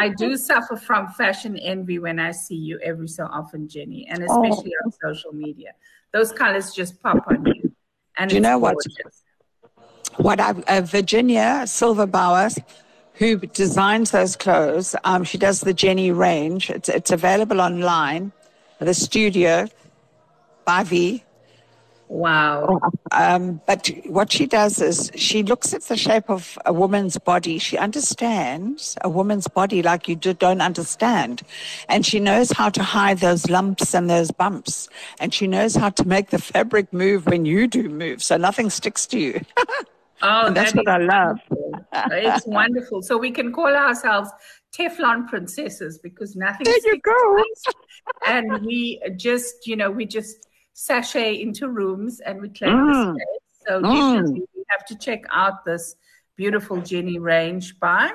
I 0.00 0.08
do 0.08 0.36
suffer 0.36 0.76
from 0.76 1.08
fashion 1.08 1.56
envy 1.58 1.98
when 1.98 2.18
I 2.18 2.30
see 2.32 2.56
you 2.56 2.78
every 2.82 3.08
so 3.08 3.24
often, 3.26 3.68
Jenny, 3.68 4.06
and 4.08 4.18
Oh. 4.22 4.26
especially 4.30 4.72
on 4.84 4.92
social 5.04 5.32
media. 5.32 5.72
Those 6.12 6.32
colors 6.32 6.72
just 6.72 7.00
pop 7.02 7.22
on 7.28 7.44
you. 7.44 7.72
And 8.18 8.30
Do 8.30 8.36
you 8.36 8.40
know 8.40 8.58
what? 8.58 8.76
what 10.16 10.40
I, 10.40 10.50
uh, 10.68 10.80
Virginia 10.80 11.62
Silverbauer, 11.64 12.56
who 13.14 13.36
designs 13.36 14.10
those 14.10 14.36
clothes, 14.36 14.96
um, 15.04 15.22
she 15.24 15.38
does 15.38 15.60
the 15.60 15.74
Jenny 15.74 16.10
range. 16.10 16.70
It's, 16.70 16.88
it's 16.88 17.10
available 17.10 17.60
online. 17.60 18.32
At 18.80 18.86
the 18.86 18.94
studio 18.94 19.68
by 20.64 20.84
V. 20.84 21.22
Wow. 22.10 22.80
Um, 23.12 23.60
but 23.68 23.88
what 24.06 24.32
she 24.32 24.44
does 24.44 24.82
is 24.82 25.12
she 25.14 25.44
looks 25.44 25.72
at 25.72 25.82
the 25.82 25.96
shape 25.96 26.28
of 26.28 26.58
a 26.66 26.72
woman's 26.72 27.16
body. 27.16 27.58
She 27.58 27.78
understands 27.78 28.96
a 29.02 29.08
woman's 29.08 29.46
body 29.46 29.80
like 29.80 30.08
you 30.08 30.16
don't 30.16 30.60
understand. 30.60 31.42
And 31.88 32.04
she 32.04 32.18
knows 32.18 32.50
how 32.50 32.68
to 32.70 32.82
hide 32.82 33.18
those 33.18 33.48
lumps 33.48 33.94
and 33.94 34.10
those 34.10 34.32
bumps. 34.32 34.88
And 35.20 35.32
she 35.32 35.46
knows 35.46 35.76
how 35.76 35.90
to 35.90 36.04
make 36.04 36.30
the 36.30 36.40
fabric 36.40 36.92
move 36.92 37.26
when 37.26 37.44
you 37.44 37.68
do 37.68 37.88
move. 37.88 38.24
So 38.24 38.36
nothing 38.36 38.70
sticks 38.70 39.06
to 39.08 39.18
you. 39.18 39.40
Oh, 40.22 40.52
that's 40.52 40.72
that 40.72 40.84
what 40.84 40.88
I 40.88 40.98
love. 40.98 41.38
it's 42.12 42.46
wonderful. 42.46 43.00
So 43.00 43.16
we 43.16 43.30
can 43.30 43.54
call 43.54 43.74
ourselves 43.74 44.30
Teflon 44.70 45.26
princesses 45.26 45.98
because 45.98 46.36
nothing. 46.36 46.64
There 46.64 46.76
you 46.84 47.00
go. 47.00 47.42
And 48.26 48.66
we 48.66 49.00
just, 49.16 49.66
you 49.66 49.76
know, 49.76 49.90
we 49.90 50.04
just 50.04 50.46
sashay 50.74 51.40
into 51.40 51.68
rooms 51.68 52.20
and 52.20 52.40
we 52.40 52.48
claim 52.48 52.72
Mm. 52.76 53.14
the 53.14 53.20
space. 53.20 53.66
So 53.68 53.82
Mm. 53.82 54.14
definitely 54.14 54.46
we 54.54 54.64
have 54.70 54.84
to 54.86 54.96
check 54.98 55.22
out 55.30 55.64
this 55.64 55.96
beautiful 56.36 56.80
Jenny 56.80 57.18
range 57.18 57.78
by 57.78 58.10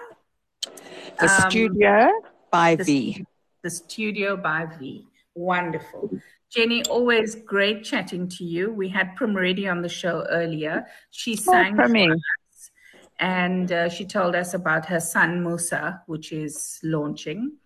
The 1.20 1.28
Um, 1.30 1.50
studio 1.50 2.10
by 2.52 2.76
the 2.76 2.84
V. 2.84 3.26
the 3.62 3.70
studio 3.70 4.36
by 4.36 4.66
V. 4.66 5.08
Wonderful. 5.36 6.10
Jenny, 6.50 6.84
always 6.86 7.36
great 7.36 7.84
chatting 7.84 8.28
to 8.30 8.44
you. 8.44 8.72
We 8.74 8.88
had 8.90 9.16
Prim 9.16 9.36
Reddy 9.36 9.68
on 9.68 9.82
the 9.82 9.90
show 9.90 10.26
earlier. 10.30 10.86
She 11.12 11.36
sang 11.36 11.76
for 11.76 11.84
us 12.14 12.72
and 13.20 13.72
uh, 13.72 13.90
she 13.90 14.06
told 14.06 14.36
us 14.36 14.54
about 14.54 14.86
her 14.88 15.00
son 15.00 15.44
Musa, 15.44 16.02
which 16.08 16.32
is 16.32 16.80
launching 16.84 17.58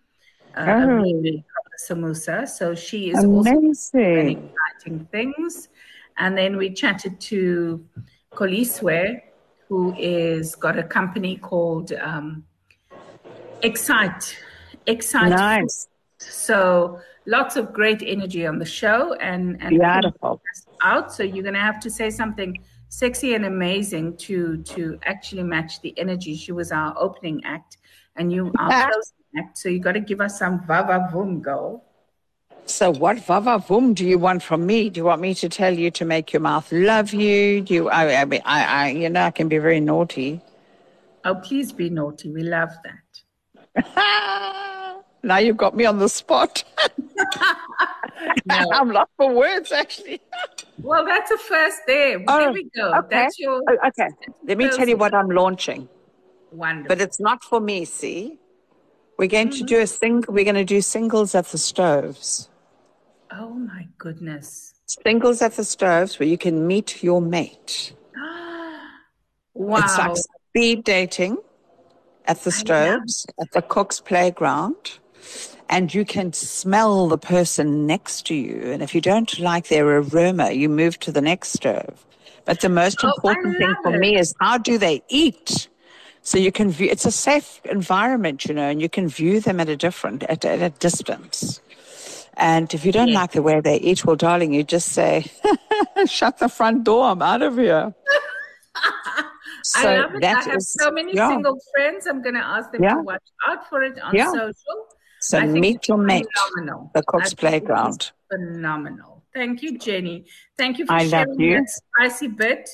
uh, 0.56 0.86
Oh. 0.86 1.02
the 1.22 1.42
Samusa. 1.88 2.48
So 2.48 2.74
she 2.74 3.10
is 3.10 3.24
also 3.24 3.50
doing 3.50 3.58
Amazing. 3.66 4.52
exciting 4.74 5.08
things. 5.10 5.68
And 6.18 6.36
then 6.36 6.56
we 6.56 6.70
chatted 6.74 7.20
to 7.32 7.84
Koliswa, 8.32 9.20
who 9.68 9.94
is 9.98 10.54
got 10.54 10.78
a 10.78 10.82
company 10.82 11.36
called 11.36 11.92
um, 11.92 12.44
Excite. 13.62 14.36
Excite. 14.86 15.30
Nice. 15.30 15.88
So 16.18 17.00
lots 17.26 17.56
of 17.56 17.72
great 17.72 18.02
energy 18.02 18.46
on 18.46 18.58
the 18.58 18.64
show 18.64 19.14
and 19.14 19.60
and 19.62 19.70
Beautiful. 19.78 20.42
out. 20.82 21.12
So 21.12 21.22
you're 21.22 21.44
gonna 21.44 21.58
have 21.60 21.80
to 21.80 21.90
say 21.90 22.10
something 22.10 22.56
sexy 22.88 23.34
and 23.34 23.44
amazing 23.46 24.16
to 24.18 24.58
to 24.74 24.98
actually 25.04 25.42
match 25.44 25.80
the 25.82 25.94
energy. 25.98 26.34
She 26.36 26.52
was 26.52 26.72
our 26.72 26.94
opening 26.98 27.42
act, 27.44 27.78
and 28.16 28.32
you 28.32 28.52
are 28.58 28.70
act. 29.36 29.58
So 29.58 29.68
you 29.68 29.78
got 29.78 29.92
to 29.92 30.00
give 30.00 30.20
us 30.20 30.38
some 30.38 30.64
vava 30.66 31.08
voom 31.12 31.40
girl. 31.42 31.84
So, 32.66 32.92
what 32.92 33.18
vava 33.18 33.58
voom 33.58 33.94
do 33.94 34.06
you 34.06 34.18
want 34.18 34.42
from 34.42 34.64
me? 34.64 34.90
Do 34.90 35.00
you 35.00 35.04
want 35.04 35.20
me 35.20 35.34
to 35.34 35.48
tell 35.48 35.76
you 35.76 35.90
to 35.92 36.04
make 36.04 36.32
your 36.32 36.40
mouth 36.40 36.70
love 36.70 37.12
you? 37.12 37.62
Do 37.62 37.74
you? 37.74 37.88
I, 37.88 38.20
I, 38.20 38.24
mean, 38.24 38.42
I, 38.44 38.64
I 38.64 38.88
you 38.90 39.08
know, 39.10 39.22
I 39.24 39.30
can 39.32 39.48
be 39.48 39.58
very 39.58 39.80
naughty. 39.80 40.40
Oh, 41.24 41.34
please 41.34 41.72
be 41.72 41.90
naughty. 41.90 42.30
We 42.30 42.42
love 42.42 42.70
that. 42.84 43.02
now 45.22 45.38
you've 45.38 45.56
got 45.56 45.76
me 45.76 45.84
on 45.84 45.98
the 45.98 46.08
spot. 46.08 46.64
No. 48.46 48.58
I'm 48.72 48.90
lost 48.90 49.10
for 49.16 49.34
words, 49.34 49.72
actually. 49.72 50.20
Well, 50.82 51.04
that's 51.04 51.30
a 51.30 51.36
first 51.36 51.80
there. 51.86 52.18
there 52.18 52.26
Oh, 52.26 52.52
we 52.52 52.70
go. 52.74 52.94
okay. 53.00 53.06
That's 53.10 53.38
your 53.38 53.60
Oh, 53.68 53.76
okay. 53.88 54.08
Let 54.46 54.56
me 54.56 54.68
tell 54.70 54.88
you 54.88 54.96
what 54.96 55.14
I'm 55.14 55.28
launching, 55.28 55.88
wonderful. 56.50 56.88
but 56.88 57.02
it's 57.02 57.20
not 57.20 57.44
for 57.44 57.60
me. 57.60 57.84
See, 57.84 58.38
we're 59.20 59.28
going 59.28 59.50
to 59.50 59.64
do 59.64 59.78
a 59.80 59.86
sing. 59.86 60.24
We're 60.28 60.44
going 60.50 60.62
to 60.66 60.70
do 60.76 60.80
singles 60.80 61.34
at 61.34 61.46
the 61.52 61.58
stoves. 61.58 62.48
oh 63.30 63.50
my 63.72 63.86
goodness. 63.98 64.72
Singles 64.86 65.42
at 65.42 65.52
the 65.58 65.64
stoves 65.64 66.18
where 66.18 66.28
you 66.28 66.38
can 66.46 66.66
meet 66.66 67.02
your 67.08 67.20
mate. 67.20 67.92
Wow. 69.54 69.78
It's 69.84 69.98
like 69.98 70.16
speed 70.16 70.84
dating 70.84 71.36
at 72.24 72.38
the 72.44 72.50
stoves, 72.50 73.26
at 73.42 73.50
the 73.52 73.62
cook's 73.74 74.00
playground. 74.00 74.98
and 75.68 75.94
you 75.94 76.04
can 76.04 76.32
smell 76.32 77.06
the 77.14 77.18
person 77.18 77.86
next 77.86 78.26
to 78.28 78.34
you. 78.34 78.72
And 78.72 78.82
if 78.82 78.94
you 78.94 79.00
don't 79.00 79.32
like 79.38 79.68
their 79.68 79.86
aroma, 79.98 80.50
you 80.52 80.68
move 80.68 80.98
to 81.00 81.12
the 81.12 81.20
next 81.20 81.48
stove. 81.52 81.96
But 82.46 82.60
the 82.60 82.68
most 82.68 82.98
Oh, 83.04 83.08
important 83.12 83.58
thing 83.58 83.74
for 83.84 83.92
me 84.04 84.16
is 84.22 84.34
how 84.40 84.56
do 84.58 84.78
they 84.78 84.96
eat? 85.08 85.68
So 86.22 86.38
you 86.38 86.52
can 86.52 86.70
view, 86.70 86.88
it's 86.90 87.06
a 87.06 87.10
safe 87.10 87.60
environment, 87.64 88.44
you 88.44 88.54
know, 88.54 88.68
and 88.68 88.80
you 88.80 88.88
can 88.88 89.08
view 89.08 89.40
them 89.40 89.58
at 89.60 89.68
a 89.68 89.76
different, 89.76 90.22
at, 90.24 90.44
at 90.44 90.60
a 90.60 90.70
distance. 90.78 91.60
And 92.36 92.72
if 92.72 92.84
you 92.84 92.92
don't 92.92 93.12
like 93.12 93.32
the 93.32 93.42
way 93.42 93.60
they 93.60 93.76
eat, 93.78 94.04
well, 94.04 94.16
darling, 94.16 94.52
you 94.54 94.62
just 94.62 94.88
say, 94.90 95.26
shut 96.06 96.38
the 96.38 96.48
front 96.48 96.84
door, 96.84 97.06
I'm 97.06 97.22
out 97.22 97.42
of 97.42 97.56
here. 97.56 97.94
So 99.62 99.80
I 99.90 99.98
love 100.00 100.14
it. 100.14 100.24
I 100.24 100.28
have 100.42 100.56
is- 100.56 100.72
so 100.72 100.90
many 100.90 101.14
yeah. 101.14 101.28
single 101.28 101.58
friends. 101.74 102.06
I'm 102.06 102.22
going 102.22 102.34
to 102.34 102.40
ask 102.42 102.72
them 102.72 102.82
Yeah. 102.82 102.94
to 102.94 103.02
watch 103.02 103.22
out 103.46 103.68
for 103.68 103.82
it 103.82 104.00
on 104.00 104.14
Yeah. 104.14 104.30
social. 104.32 104.54
So 105.20 105.38
I 105.38 105.46
meet 105.46 105.86
your 105.86 105.98
mate, 105.98 106.26
phenomenal. 106.54 106.90
the 106.94 107.02
Cook's 107.02 107.34
I 107.34 107.36
think 107.36 107.42
it 107.42 107.44
is 107.46 107.50
Playground. 107.66 108.12
Phenomenal. 108.32 109.22
Thank 109.34 109.62
you, 109.62 109.76
Jenny. 109.76 110.24
Thank 110.56 110.78
you 110.78 110.86
for 110.86 110.94
I 110.94 111.02
love 111.02 111.10
sharing 111.10 111.40
you. 111.40 111.56
that 111.58 111.68
spicy 111.68 112.28
bit. 112.28 112.70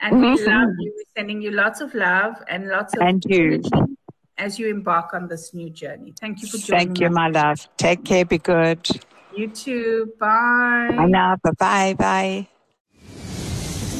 And 0.00 0.20
we 0.20 0.28
Mhm. 0.28 0.46
love 0.46 0.70
you. 0.78 0.92
We're 0.96 1.12
sending 1.20 1.42
you 1.42 1.50
lots 1.50 1.80
of 1.80 1.94
love 1.94 2.34
and 2.48 2.68
lots 2.68 2.94
of 2.96 3.02
And 3.02 3.22
you. 3.26 3.60
as 4.38 4.58
you 4.58 4.68
embark 4.68 5.12
on 5.12 5.28
this 5.28 5.52
new 5.52 5.68
journey. 5.70 6.14
Thank 6.20 6.40
you 6.42 6.48
for 6.48 6.56
joining 6.58 6.64
us. 6.64 6.84
Thank 6.86 7.00
you, 7.00 7.06
us. 7.08 7.12
my 7.12 7.28
love. 7.28 7.68
Take 7.76 8.04
care, 8.04 8.24
be 8.24 8.38
good. 8.38 8.88
You 9.36 9.48
too. 9.48 10.12
Bye. 10.18 10.96
I 10.98 11.06
know. 11.06 11.36
Bye 11.42 11.50
bye. 11.58 11.94
Bye. 11.98 12.48